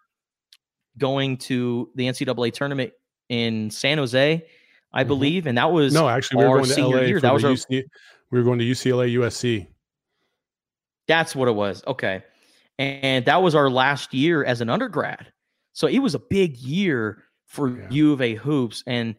going 0.98 1.38
to 1.38 1.88
the 1.94 2.04
NCAA 2.06 2.52
tournament 2.52 2.92
in 3.30 3.70
San 3.70 3.96
Jose, 3.98 4.44
I 4.92 5.04
Mhm. 5.04 5.08
believe, 5.08 5.46
and 5.46 5.56
that 5.58 5.72
was 5.72 5.92
No, 5.94 6.08
actually, 6.08 6.44
we 6.44 6.48
were 6.48 6.58
going 6.58 6.70
to 6.70 6.80
LA 6.82 7.00
year. 7.02 7.20
That 7.20 7.32
was 7.32 7.44
our- 7.44 7.52
UC, 7.52 7.84
we 8.30 8.38
were 8.38 8.44
going 8.44 8.58
to 8.58 8.64
UCLA 8.64 9.08
USC. 9.12 9.66
That's 11.08 11.34
what 11.34 11.48
it 11.48 11.52
was. 11.54 11.82
Okay. 11.86 12.22
And 12.78 13.24
that 13.26 13.42
was 13.42 13.54
our 13.54 13.70
last 13.70 14.14
year 14.14 14.44
as 14.44 14.60
an 14.60 14.68
undergrad. 14.70 15.32
So 15.72 15.86
it 15.86 15.98
was 15.98 16.14
a 16.14 16.18
big 16.18 16.56
year 16.58 17.24
for 17.46 17.68
Yeah. 17.70 17.86
U 17.90 18.12
of 18.12 18.20
A 18.20 18.34
hoops. 18.34 18.82
And 18.86 19.14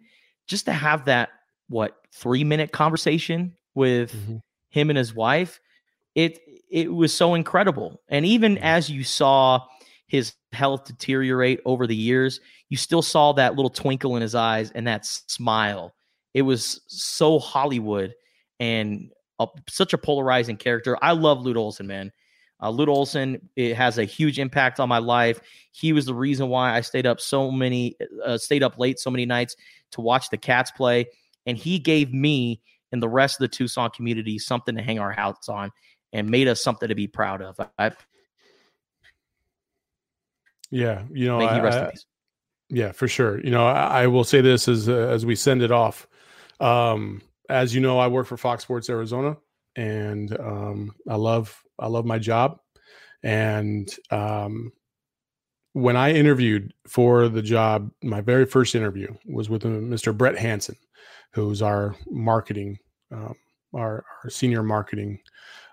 just 0.47 0.65
to 0.65 0.74
have 0.74 1.05
that, 1.05 1.30
what, 1.67 1.97
three 2.13 2.43
minute 2.43 2.71
conversation 2.71 3.55
with 3.76 4.13
Mhm. 4.13 4.41
him 4.69 4.89
and 4.89 4.97
his 4.97 5.13
wife, 5.13 5.59
it 6.15 6.39
it 6.69 6.91
was 6.91 7.13
so 7.15 7.36
incredible. 7.36 8.01
And 8.09 8.26
even 8.26 8.57
as 8.57 8.89
you 8.89 9.03
saw 9.03 9.63
his 10.07 10.34
health 10.53 10.86
deteriorate 10.86 11.59
over 11.65 11.86
the 11.86 11.95
years, 11.95 12.39
you 12.74 12.78
still 12.78 13.03
saw 13.03 13.34
that 13.34 13.55
little 13.55 13.69
twinkle 13.69 14.15
in 14.15 14.24
his 14.24 14.34
eyes 14.34 14.71
and 14.71 14.88
that 14.88 15.05
smile. 15.05 15.93
It 16.34 16.41
was 16.41 16.82
so 16.88 17.38
Hollywood 17.38 18.15
and 18.59 19.11
a, 19.38 19.45
such 19.69 19.93
a 19.93 19.97
polarizing 19.99 20.57
character. 20.57 20.97
I 20.99 21.11
love 21.11 21.43
Lute 21.43 21.55
Olson, 21.55 21.86
man. 21.86 22.11
Uh, 22.59 22.71
Lute 22.71 22.89
Olson 22.89 23.47
it 23.55 23.76
has 23.76 23.99
a 23.99 24.05
huge 24.05 24.39
impact 24.39 24.80
on 24.80 24.89
my 24.89 24.97
life. 24.97 25.39
He 25.71 25.93
was 25.93 26.07
the 26.07 26.15
reason 26.15 26.49
why 26.49 26.76
I 26.76 26.82
stayed 26.82 27.05
up 27.05 27.21
so 27.21 27.51
many, 27.51 27.95
uh, 28.26 28.39
stayed 28.39 28.63
up 28.63 28.80
late 28.80 28.97
so 28.99 29.11
many 29.11 29.28
nights 29.28 29.55
to 29.91 30.01
watch 30.01 30.32
the 30.32 30.38
Cats 30.38 30.71
play, 30.71 31.05
and 31.45 31.55
he 31.55 31.78
gave 31.78 32.11
me 32.11 32.59
and 32.91 33.03
the 33.03 33.07
rest 33.09 33.36
of 33.36 33.41
the 33.41 33.55
Tucson 33.55 33.91
community 33.91 34.39
something 34.39 34.76
to 34.76 34.82
hang 34.82 34.97
our 34.97 35.11
hats 35.11 35.47
on, 35.47 35.71
and 36.11 36.28
made 36.28 36.47
us 36.47 36.63
something 36.63 36.89
to 36.89 36.95
be 36.95 37.05
proud 37.05 37.43
of. 37.43 37.55
I, 37.78 37.91
Yeah. 40.71 41.03
You 41.11 41.28
know, 41.28 41.39
I- 41.39 41.69
I-. 41.69 41.93
Yeah, 42.70 42.91
for 42.91 43.07
sure. 43.07 43.39
You 43.41 43.51
know, 43.51 43.66
I, 43.66 44.03
I 44.03 44.07
will 44.07 44.24
say 44.24 44.41
this 44.41 44.68
as 44.68 44.89
uh, 44.89 44.93
as 44.93 45.26
we 45.26 45.36
send 45.36 45.61
it 45.61 45.72
off. 45.72 46.07
Um, 46.59 47.22
as 47.49 47.76
you 47.76 47.82
know, 47.82 47.99
I 47.99 48.07
work 48.07 48.28
for 48.28 48.38
Fox 48.38 48.64
Sports 48.64 48.89
Arizona, 48.89 49.38
and 49.76 50.38
um, 50.39 50.95
I 51.09 51.16
love 51.16 51.61
I 51.80 51.88
love 51.88 52.05
my 52.05 52.20
job. 52.20 52.59
And 53.24 53.89
um, 54.11 54.72
when 55.74 55.95
I 55.95 56.14
interviewed 56.14 56.74
for 56.88 57.30
the 57.30 57.41
job, 57.41 57.91
my 58.03 58.22
very 58.22 58.45
first 58.45 58.76
interview 58.76 59.14
was 59.26 59.49
with 59.49 59.66
uh, 59.66 59.70
Mr. 59.70 60.16
Brett 60.16 60.38
Hansen, 60.38 60.76
who's 61.34 61.61
our 61.61 61.95
marketing, 62.09 62.78
um, 63.11 63.36
our, 63.74 64.03
our 64.24 64.30
senior 64.30 64.61
marketing 64.61 65.20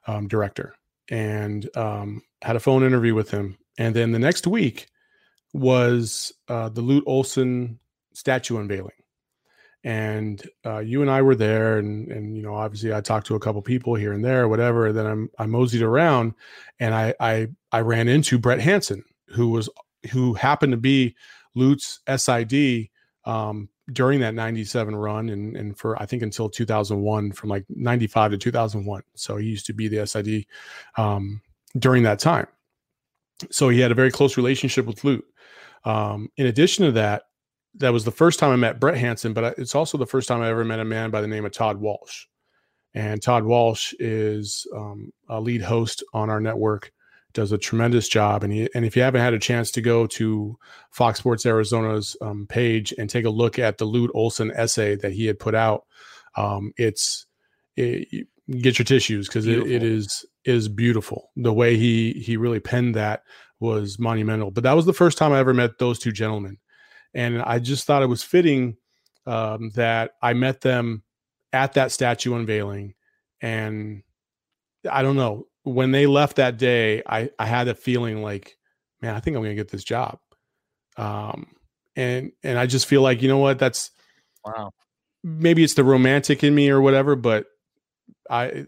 um, 0.07 0.28
director, 0.28 0.74
and 1.11 1.68
um, 1.76 2.22
had 2.43 2.57
a 2.57 2.61
phone 2.61 2.82
interview 2.82 3.14
with 3.14 3.30
him. 3.30 3.59
And 3.78 3.95
then 3.95 4.12
the 4.12 4.18
next 4.18 4.47
week 4.47 4.86
was 5.53 6.32
uh, 6.48 6.68
the 6.68 6.80
Lute 6.80 7.05
Olson 7.07 7.78
statue 8.14 8.59
unveiling. 8.59 8.92
And 9.82 10.42
uh, 10.66 10.80
you 10.80 11.01
and 11.01 11.11
I 11.11 11.22
were 11.22 11.34
there, 11.34 11.78
and 11.78 12.12
and 12.12 12.36
you 12.36 12.42
know, 12.42 12.55
obviously, 12.55 12.92
I 12.92 13.01
talked 13.01 13.26
to 13.28 13.34
a 13.34 13.40
couple 13.40 13.62
people 13.62 13.94
here 13.94 14.12
and 14.12 14.22
there, 14.22 14.46
whatever. 14.46 14.88
And 14.88 14.96
then 14.96 15.07
I'm 15.07 15.30
I 15.38 15.46
moseyed 15.46 15.80
around, 15.80 16.34
and 16.78 16.94
I 16.94 17.14
I 17.18 17.48
I 17.72 17.80
ran 17.80 18.07
into 18.07 18.38
Brett 18.38 18.61
Hansen, 18.61 19.03
who 19.28 19.48
was 19.48 19.70
who 20.11 20.34
happened 20.34 20.72
to 20.72 20.76
be 20.76 21.16
Lute's 21.55 22.01
SID 22.14 22.88
um, 23.24 23.70
during 23.90 24.20
that 24.20 24.34
'97 24.34 24.94
run, 24.94 25.30
and 25.30 25.57
and 25.57 25.78
for 25.78 26.01
I 26.01 26.05
think 26.05 26.22
until 26.22 26.51
2001, 26.51 27.32
from 27.32 27.48
like 27.48 27.64
'95 27.70 28.32
to 28.32 28.38
2001. 28.38 29.03
So 29.14 29.38
he 29.38 29.46
used 29.46 29.64
to 29.64 29.72
be 29.72 29.88
the 29.88 30.07
SID 30.07 30.44
um, 30.98 31.40
during 31.78 32.03
that 32.03 32.18
time. 32.18 32.48
So 33.51 33.70
he 33.70 33.80
had 33.80 33.90
a 33.90 33.94
very 33.94 34.11
close 34.11 34.36
relationship 34.36 34.84
with 34.84 35.03
Lute. 35.05 35.24
Um, 35.85 36.28
in 36.37 36.47
addition 36.47 36.87
to 36.87 36.93
that, 36.93 37.24
that 37.74 37.93
was 37.93 38.05
the 38.05 38.11
first 38.11 38.39
time 38.39 38.51
I 38.51 38.57
met 38.57 38.81
Brett 38.81 38.97
Hansen, 38.97 39.33
but 39.33 39.59
it's 39.59 39.74
also 39.74 39.97
the 39.97 40.07
first 40.07 40.28
time 40.28 40.43
I 40.43 40.49
ever 40.49 40.64
met 40.64 40.81
a 40.81 40.85
man 40.85 41.11
by 41.11 41.20
the 41.20 41.28
name 41.28 41.45
of 41.45 41.53
Todd 41.53 41.78
Walsh. 41.78 42.26
And 42.95 43.22
Todd 43.22 43.45
Walsh 43.45 43.95
is 44.01 44.66
um, 44.74 45.12
a 45.28 45.41
lead 45.41 45.62
host 45.62 46.03
on 46.12 46.28
our 46.28 46.41
network, 46.41 46.93
does 47.33 47.53
a 47.53 47.59
tremendous 47.59 48.09
job. 48.09 48.43
And 48.43 48.53
he, 48.53 48.68
and 48.74 48.85
if 48.85 48.97
you 48.97 49.03
haven't 49.03 49.20
had 49.20 49.35
a 49.35 49.39
chance 49.39 49.70
to 49.72 49.81
go 49.81 50.09
to 50.09 50.59
Fox 50.91 51.20
Sports 51.20 51.47
Arizona's 51.47 52.16
um, 52.20 52.47
page 52.49 52.93
and 52.99 53.09
take 53.09 53.24
a 53.24 53.31
look 53.31 53.59
at 53.59 53.78
the 53.78 53.85
Lute 53.85 54.11
Olson 54.14 54.51
essay 54.51 54.97
that 54.97 55.12
he 55.12 55.26
had 55.26 55.39
put 55.39 55.55
out, 55.55 55.85
um, 56.37 56.72
it's 56.76 57.26
it, 57.76 58.26
get 58.51 58.78
your 58.78 58.85
tissues 58.85 59.28
because 59.28 59.47
it, 59.47 59.61
it 59.61 59.83
is 59.83 60.24
is 60.45 60.68
beautiful. 60.68 61.31
The 61.37 61.53
way 61.53 61.76
he 61.76 62.14
he 62.14 62.37
really 62.37 62.61
penned 62.61 62.97
that 62.97 63.22
was 63.61 63.98
monumental. 63.98 64.50
But 64.50 64.64
that 64.64 64.72
was 64.72 64.86
the 64.86 64.92
first 64.92 65.18
time 65.18 65.32
I 65.32 65.38
ever 65.38 65.54
met 65.54 65.78
those 65.78 65.98
two 65.98 66.12
gentlemen, 66.12 66.58
and 67.14 67.42
I 67.42 67.58
just 67.58 67.86
thought 67.86 68.02
it 68.02 68.06
was 68.06 68.22
fitting 68.22 68.76
um, 69.26 69.70
that 69.74 70.12
I 70.22 70.32
met 70.32 70.61
them 70.62 71.02
at 71.52 71.74
that 71.74 71.92
statue 71.92 72.34
unveiling, 72.34 72.94
and 73.40 74.02
I 74.90 75.02
don't 75.02 75.16
know 75.16 75.46
when 75.62 75.92
they 75.92 76.06
left 76.06 76.36
that 76.36 76.56
day, 76.56 77.02
I 77.06 77.30
I 77.38 77.46
had 77.46 77.68
a 77.68 77.74
feeling 77.74 78.22
like, 78.22 78.56
man, 79.00 79.14
I 79.14 79.20
think 79.20 79.36
I'm 79.36 79.42
gonna 79.42 79.54
get 79.54 79.68
this 79.70 79.84
job, 79.84 80.18
um, 80.96 81.48
and 81.96 82.32
and 82.42 82.58
I 82.58 82.66
just 82.66 82.86
feel 82.86 83.02
like 83.02 83.22
you 83.22 83.28
know 83.28 83.38
what, 83.38 83.58
that's 83.58 83.90
Wow. 84.44 84.72
maybe 85.22 85.62
it's 85.62 85.74
the 85.74 85.84
romantic 85.84 86.42
in 86.42 86.54
me 86.54 86.70
or 86.70 86.80
whatever, 86.80 87.14
but 87.14 87.46
I 88.30 88.66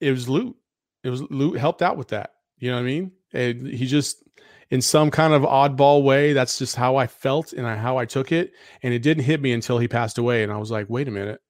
it 0.00 0.10
was 0.10 0.28
Lute. 0.28 0.56
It 1.02 1.10
was 1.10 1.22
Lute 1.22 1.58
helped 1.58 1.82
out 1.82 1.96
with 1.96 2.08
that. 2.08 2.32
You 2.58 2.70
know 2.70 2.76
what 2.76 2.82
I 2.82 2.86
mean? 2.86 3.12
And 3.32 3.66
he 3.66 3.86
just 3.86 4.22
in 4.70 4.80
some 4.82 5.10
kind 5.10 5.32
of 5.32 5.42
oddball 5.42 6.02
way, 6.02 6.32
that's 6.32 6.58
just 6.58 6.74
how 6.76 6.96
I 6.96 7.06
felt 7.06 7.52
and 7.52 7.66
I, 7.66 7.76
how 7.76 7.98
I 7.98 8.04
took 8.04 8.32
it. 8.32 8.52
And 8.82 8.92
it 8.92 9.00
didn't 9.00 9.24
hit 9.24 9.40
me 9.40 9.52
until 9.52 9.78
he 9.78 9.88
passed 9.88 10.18
away. 10.18 10.42
And 10.42 10.52
I 10.52 10.56
was 10.56 10.70
like, 10.70 10.86
wait 10.88 11.08
a 11.08 11.12
minute. 11.12 11.40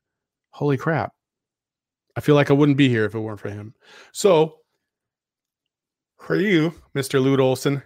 Holy 0.51 0.77
crap. 0.77 1.13
I 2.15 2.21
feel 2.21 2.35
like 2.35 2.51
I 2.51 2.55
wouldn't 2.55 2.79
be 2.79 2.89
here 2.89 3.05
if 3.05 3.15
it 3.15 3.19
weren't 3.19 3.41
for 3.41 3.51
him. 3.51 3.75
So 4.13 4.57
for 6.19 6.37
you, 6.37 6.75
Mr. 6.95 7.23
Lute 7.23 7.41
Olson. 7.41 7.83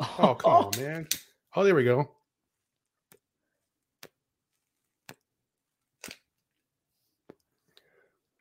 Oh, 0.00 0.34
come 0.34 0.52
on, 0.52 0.70
man. 0.78 1.08
Oh, 1.54 1.62
there 1.62 1.74
we 1.74 1.84
go. 1.84 2.10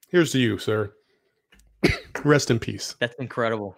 Here's 0.09 0.31
to 0.31 0.39
you, 0.39 0.59
sir. 0.59 0.93
Rest 2.23 2.49
in 2.51 2.59
peace. 2.59 2.95
That's 2.99 3.15
incredible. 3.19 3.75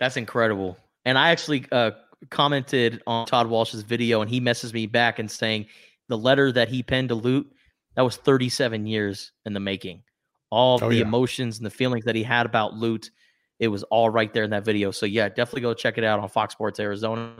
That's 0.00 0.16
incredible. 0.16 0.76
And 1.04 1.16
I 1.18 1.30
actually 1.30 1.64
uh, 1.72 1.92
commented 2.30 3.02
on 3.06 3.26
Todd 3.26 3.46
Walsh's 3.48 3.82
video, 3.82 4.20
and 4.22 4.30
he 4.30 4.40
messaged 4.40 4.72
me 4.72 4.86
back 4.86 5.18
and 5.18 5.30
saying 5.30 5.66
the 6.08 6.18
letter 6.18 6.50
that 6.52 6.68
he 6.68 6.82
penned 6.82 7.10
to 7.10 7.14
Lute 7.14 7.50
that 7.94 8.02
was 8.02 8.16
37 8.16 8.86
years 8.86 9.32
in 9.44 9.52
the 9.52 9.60
making. 9.60 10.02
All 10.50 10.78
Oh, 10.82 10.88
the 10.88 10.96
yeah. 10.96 11.02
emotions 11.02 11.58
and 11.58 11.66
the 11.66 11.70
feelings 11.70 12.04
that 12.06 12.14
he 12.14 12.22
had 12.22 12.46
about 12.46 12.74
Lute, 12.74 13.10
it 13.58 13.68
was 13.68 13.82
all 13.84 14.08
right 14.10 14.32
there 14.32 14.44
in 14.44 14.50
that 14.50 14.64
video. 14.64 14.90
So 14.90 15.04
yeah, 15.06 15.28
definitely 15.28 15.62
go 15.62 15.74
check 15.74 15.98
it 15.98 16.04
out 16.04 16.20
on 16.20 16.28
Fox 16.28 16.54
Sports 16.54 16.80
Arizona. 16.80 17.36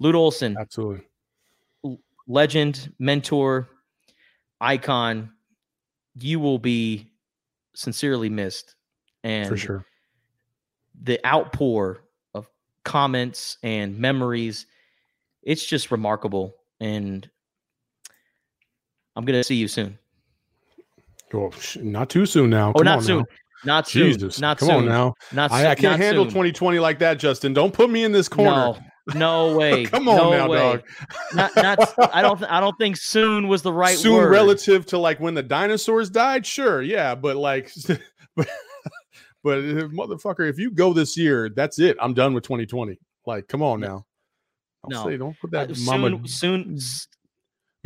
Lute 0.00 0.14
Olson, 0.14 0.56
Absolutely. 0.58 1.02
legend, 2.26 2.92
mentor, 2.98 3.68
icon. 4.60 5.30
You 6.14 6.40
will 6.40 6.58
be 6.58 7.12
sincerely 7.76 8.28
missed. 8.28 8.74
And 9.24 9.48
For 9.48 9.56
sure. 9.56 9.84
the 11.02 11.18
outpour 11.26 12.02
of 12.34 12.48
comments 12.84 13.58
and 13.62 13.98
memories 13.98 14.66
it's 15.42 15.64
just 15.66 15.90
remarkable 15.90 16.54
and 16.80 17.28
i'm 19.16 19.24
gonna 19.24 19.42
see 19.42 19.56
you 19.56 19.66
soon 19.66 19.98
Well, 21.32 21.52
not 21.76 22.08
too 22.08 22.24
soon 22.26 22.50
now. 22.50 22.70
oh 22.70 22.78
Come 22.78 22.84
not 22.84 22.98
on 22.98 23.04
soon 23.04 23.18
now. 23.18 23.24
Not 23.64 23.88
soon. 23.88 24.12
Jesus, 24.12 24.38
Not 24.40 24.58
come 24.58 24.68
soon. 24.68 24.76
on 24.76 24.84
now. 24.86 25.14
Not 25.32 25.50
I, 25.50 25.72
I 25.72 25.74
can't 25.74 26.00
handle 26.00 26.24
soon. 26.24 26.30
2020 26.30 26.78
like 26.78 27.00
that, 27.00 27.18
Justin. 27.18 27.52
Don't 27.52 27.72
put 27.72 27.90
me 27.90 28.04
in 28.04 28.12
this 28.12 28.28
corner. 28.28 28.50
No, 28.50 28.78
no 29.14 29.56
way. 29.58 29.84
Come 29.86 30.08
on 30.08 30.16
no 30.16 30.30
now, 30.32 30.48
way. 30.48 30.58
dog. 30.58 30.82
Not, 31.34 31.56
not. 31.56 32.14
I 32.14 32.22
don't. 32.22 32.42
I 32.44 32.60
don't 32.60 32.76
think 32.78 32.96
soon 32.96 33.48
was 33.48 33.62
the 33.62 33.72
right 33.72 33.96
Soon 33.96 34.14
word. 34.14 34.30
relative 34.30 34.86
to 34.86 34.98
like 34.98 35.20
when 35.20 35.34
the 35.34 35.42
dinosaurs 35.42 36.10
died, 36.10 36.44
sure, 36.46 36.82
yeah, 36.82 37.14
but 37.14 37.36
like, 37.36 37.72
but, 38.36 38.48
but 39.44 39.58
uh, 39.58 39.88
motherfucker, 39.88 40.48
if 40.48 40.58
you 40.58 40.70
go 40.70 40.92
this 40.92 41.16
year, 41.16 41.48
that's 41.48 41.78
it. 41.78 41.96
I'm 42.00 42.14
done 42.14 42.34
with 42.34 42.44
2020. 42.44 42.98
Like, 43.26 43.48
come 43.48 43.62
on 43.62 43.80
now. 43.80 44.04
I'll 44.84 44.90
No. 44.90 45.04
say, 45.04 45.16
don't 45.16 45.38
put 45.40 45.54
Uh, 45.54 45.66
that 45.66 45.78
mama 45.80 46.20
soon, 46.28 46.78
soon. 46.78 47.10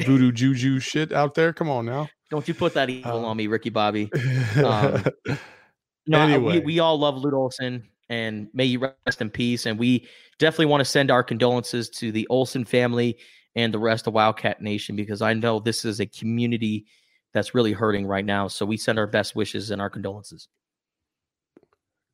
voodoo 0.06 0.32
juju 0.32 0.78
shit 0.80 1.12
out 1.12 1.34
there. 1.34 1.52
Come 1.52 1.68
on 1.68 1.84
now. 1.86 2.08
Don't 2.30 2.46
you 2.46 2.54
put 2.54 2.74
that 2.74 2.88
evil 2.90 3.24
Uh, 3.24 3.28
on 3.28 3.36
me, 3.36 3.46
Ricky 3.46 3.70
Bobby? 3.70 4.10
Um, 4.64 5.02
No, 6.06 6.18
Anyway. 6.20 6.60
we, 6.60 6.64
we 6.64 6.78
all 6.78 6.98
love 6.98 7.16
Lute 7.18 7.34
Olson, 7.34 7.88
and 8.08 8.48
may 8.54 8.64
you 8.64 8.78
rest 9.06 9.20
in 9.20 9.30
peace. 9.30 9.66
And 9.66 9.78
we 9.78 10.08
definitely 10.41 10.66
want 10.66 10.80
to 10.80 10.86
send 10.86 11.11
our 11.11 11.22
condolences 11.22 11.88
to 11.91 12.11
the 12.11 12.26
Olson 12.28 12.64
family 12.64 13.18
and 13.55 13.72
the 13.72 13.78
rest 13.78 14.07
of 14.07 14.14
Wildcat 14.14 14.61
Nation 14.61 14.97
because 14.97 15.22
I 15.22 15.34
know 15.34 15.61
this 15.61 15.84
is 15.84 16.01
a 16.01 16.07
community 16.07 16.86
that's 17.32 17.55
really 17.55 17.72
hurting 17.72 18.07
right 18.07 18.24
now. 18.24 18.49
So 18.49 18.66
we 18.66 18.76
send 18.76 18.99
our 18.99 19.07
best 19.07 19.36
wishes 19.36 19.70
and 19.70 19.80
our 19.80 19.91
condolences. 19.91 20.49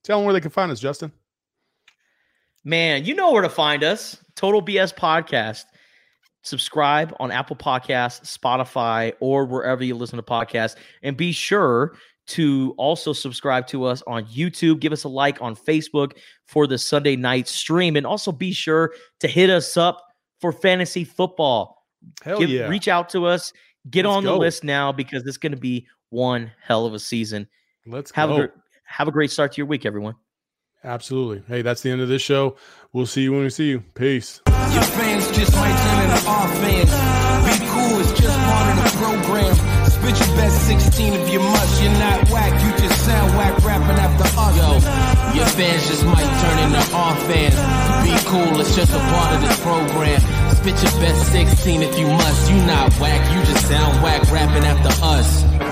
Tell 0.04 0.18
them 0.18 0.26
where 0.26 0.34
they 0.34 0.40
can 0.40 0.50
find 0.50 0.70
us, 0.70 0.80
Justin. 0.80 1.12
Man, 2.64 3.04
you 3.04 3.14
know 3.14 3.32
where 3.32 3.42
to 3.42 3.48
find 3.48 3.82
us. 3.84 4.22
Total 4.34 4.60
BS 4.60 4.94
Podcast. 4.94 5.64
Subscribe 6.42 7.14
on 7.18 7.30
Apple 7.30 7.56
Podcasts, 7.56 8.36
Spotify, 8.36 9.12
or 9.20 9.46
wherever 9.46 9.82
you 9.82 9.94
listen 9.94 10.16
to 10.16 10.22
podcasts. 10.22 10.76
And 11.02 11.16
be 11.16 11.32
sure 11.32 11.96
to 12.28 12.74
also 12.76 13.12
subscribe 13.12 13.66
to 13.68 13.84
us 13.84 14.02
on 14.06 14.24
YouTube. 14.26 14.80
Give 14.80 14.92
us 14.92 15.04
a 15.04 15.08
like 15.08 15.40
on 15.40 15.54
Facebook 15.56 16.12
for 16.46 16.66
the 16.66 16.78
Sunday 16.78 17.16
night 17.16 17.46
stream. 17.48 17.96
And 17.96 18.06
also 18.06 18.32
be 18.32 18.52
sure 18.52 18.92
to 19.20 19.28
hit 19.28 19.48
us 19.50 19.76
up 19.76 20.02
for 20.40 20.52
fantasy 20.52 21.04
football. 21.04 21.84
Hell 22.22 22.38
Give- 22.38 22.50
yeah. 22.50 22.68
Reach 22.68 22.88
out 22.88 23.08
to 23.10 23.26
us. 23.26 23.52
Get 23.88 24.04
Let's 24.04 24.16
on 24.16 24.24
the 24.24 24.30
go. 24.32 24.38
list 24.38 24.64
now 24.64 24.90
because 24.92 25.24
it's 25.26 25.36
going 25.36 25.52
to 25.52 25.58
be 25.58 25.86
one 26.10 26.50
hell 26.62 26.86
of 26.86 26.94
a 26.94 26.98
season. 26.98 27.46
Let's 27.86 28.10
Have 28.12 28.30
go. 28.30 28.42
a 28.42 28.48
have 28.84 29.06
a 29.06 29.12
great 29.12 29.30
start 29.30 29.52
to 29.52 29.58
your 29.58 29.66
week, 29.66 29.86
everyone. 29.86 30.14
Absolutely. 30.82 31.42
Hey, 31.48 31.62
that's 31.62 31.82
the 31.82 31.90
end 31.90 32.00
of 32.00 32.08
this 32.08 32.22
show. 32.22 32.56
We'll 32.92 33.06
see 33.06 33.22
you 33.22 33.32
when 33.32 33.42
we 33.42 33.50
see 33.50 33.68
you. 33.68 33.80
Peace. 33.94 34.40
Your 34.46 34.82
fans 34.82 35.30
just 35.36 35.52
might 35.54 35.76
turn 35.76 36.10
into 36.10 36.28
our 36.28 36.48
fans. 36.56 37.60
Be 37.60 37.66
cool, 37.66 38.00
it's 38.00 38.20
just 38.20 38.38
part 38.38 38.76
of 38.76 38.84
the 38.84 38.98
program. 38.98 39.75
Spit 40.06 40.28
your 40.28 40.36
best 40.36 40.66
16 40.68 41.14
if 41.14 41.32
you 41.32 41.40
must. 41.40 41.82
You're 41.82 41.90
not 41.90 42.30
whack, 42.30 42.52
you 42.62 42.70
just 42.78 43.04
sound 43.04 43.36
whack 43.36 43.58
rapping 43.64 43.98
after 43.98 44.22
us. 44.38 44.56
Yo, 44.56 45.34
your 45.34 45.46
fans 45.46 45.88
just 45.88 46.04
might 46.04 46.30
turn 46.42 46.58
into 46.62 46.94
our 46.94 47.16
fans. 47.26 47.56
Be 48.06 48.30
cool, 48.30 48.60
it's 48.60 48.76
just 48.76 48.92
a 48.94 49.00
part 49.00 49.34
of 49.34 49.40
this 49.40 49.60
program. 49.62 50.20
Spit 50.54 50.80
your 50.80 51.02
best 51.02 51.32
16 51.32 51.82
if 51.82 51.98
you 51.98 52.06
must. 52.06 52.48
You 52.48 52.56
not 52.66 52.92
whack, 53.00 53.34
you 53.34 53.52
just 53.52 53.66
sound 53.66 54.00
whack 54.00 54.22
rapping 54.30 54.62
after 54.62 55.04
us. 55.04 55.65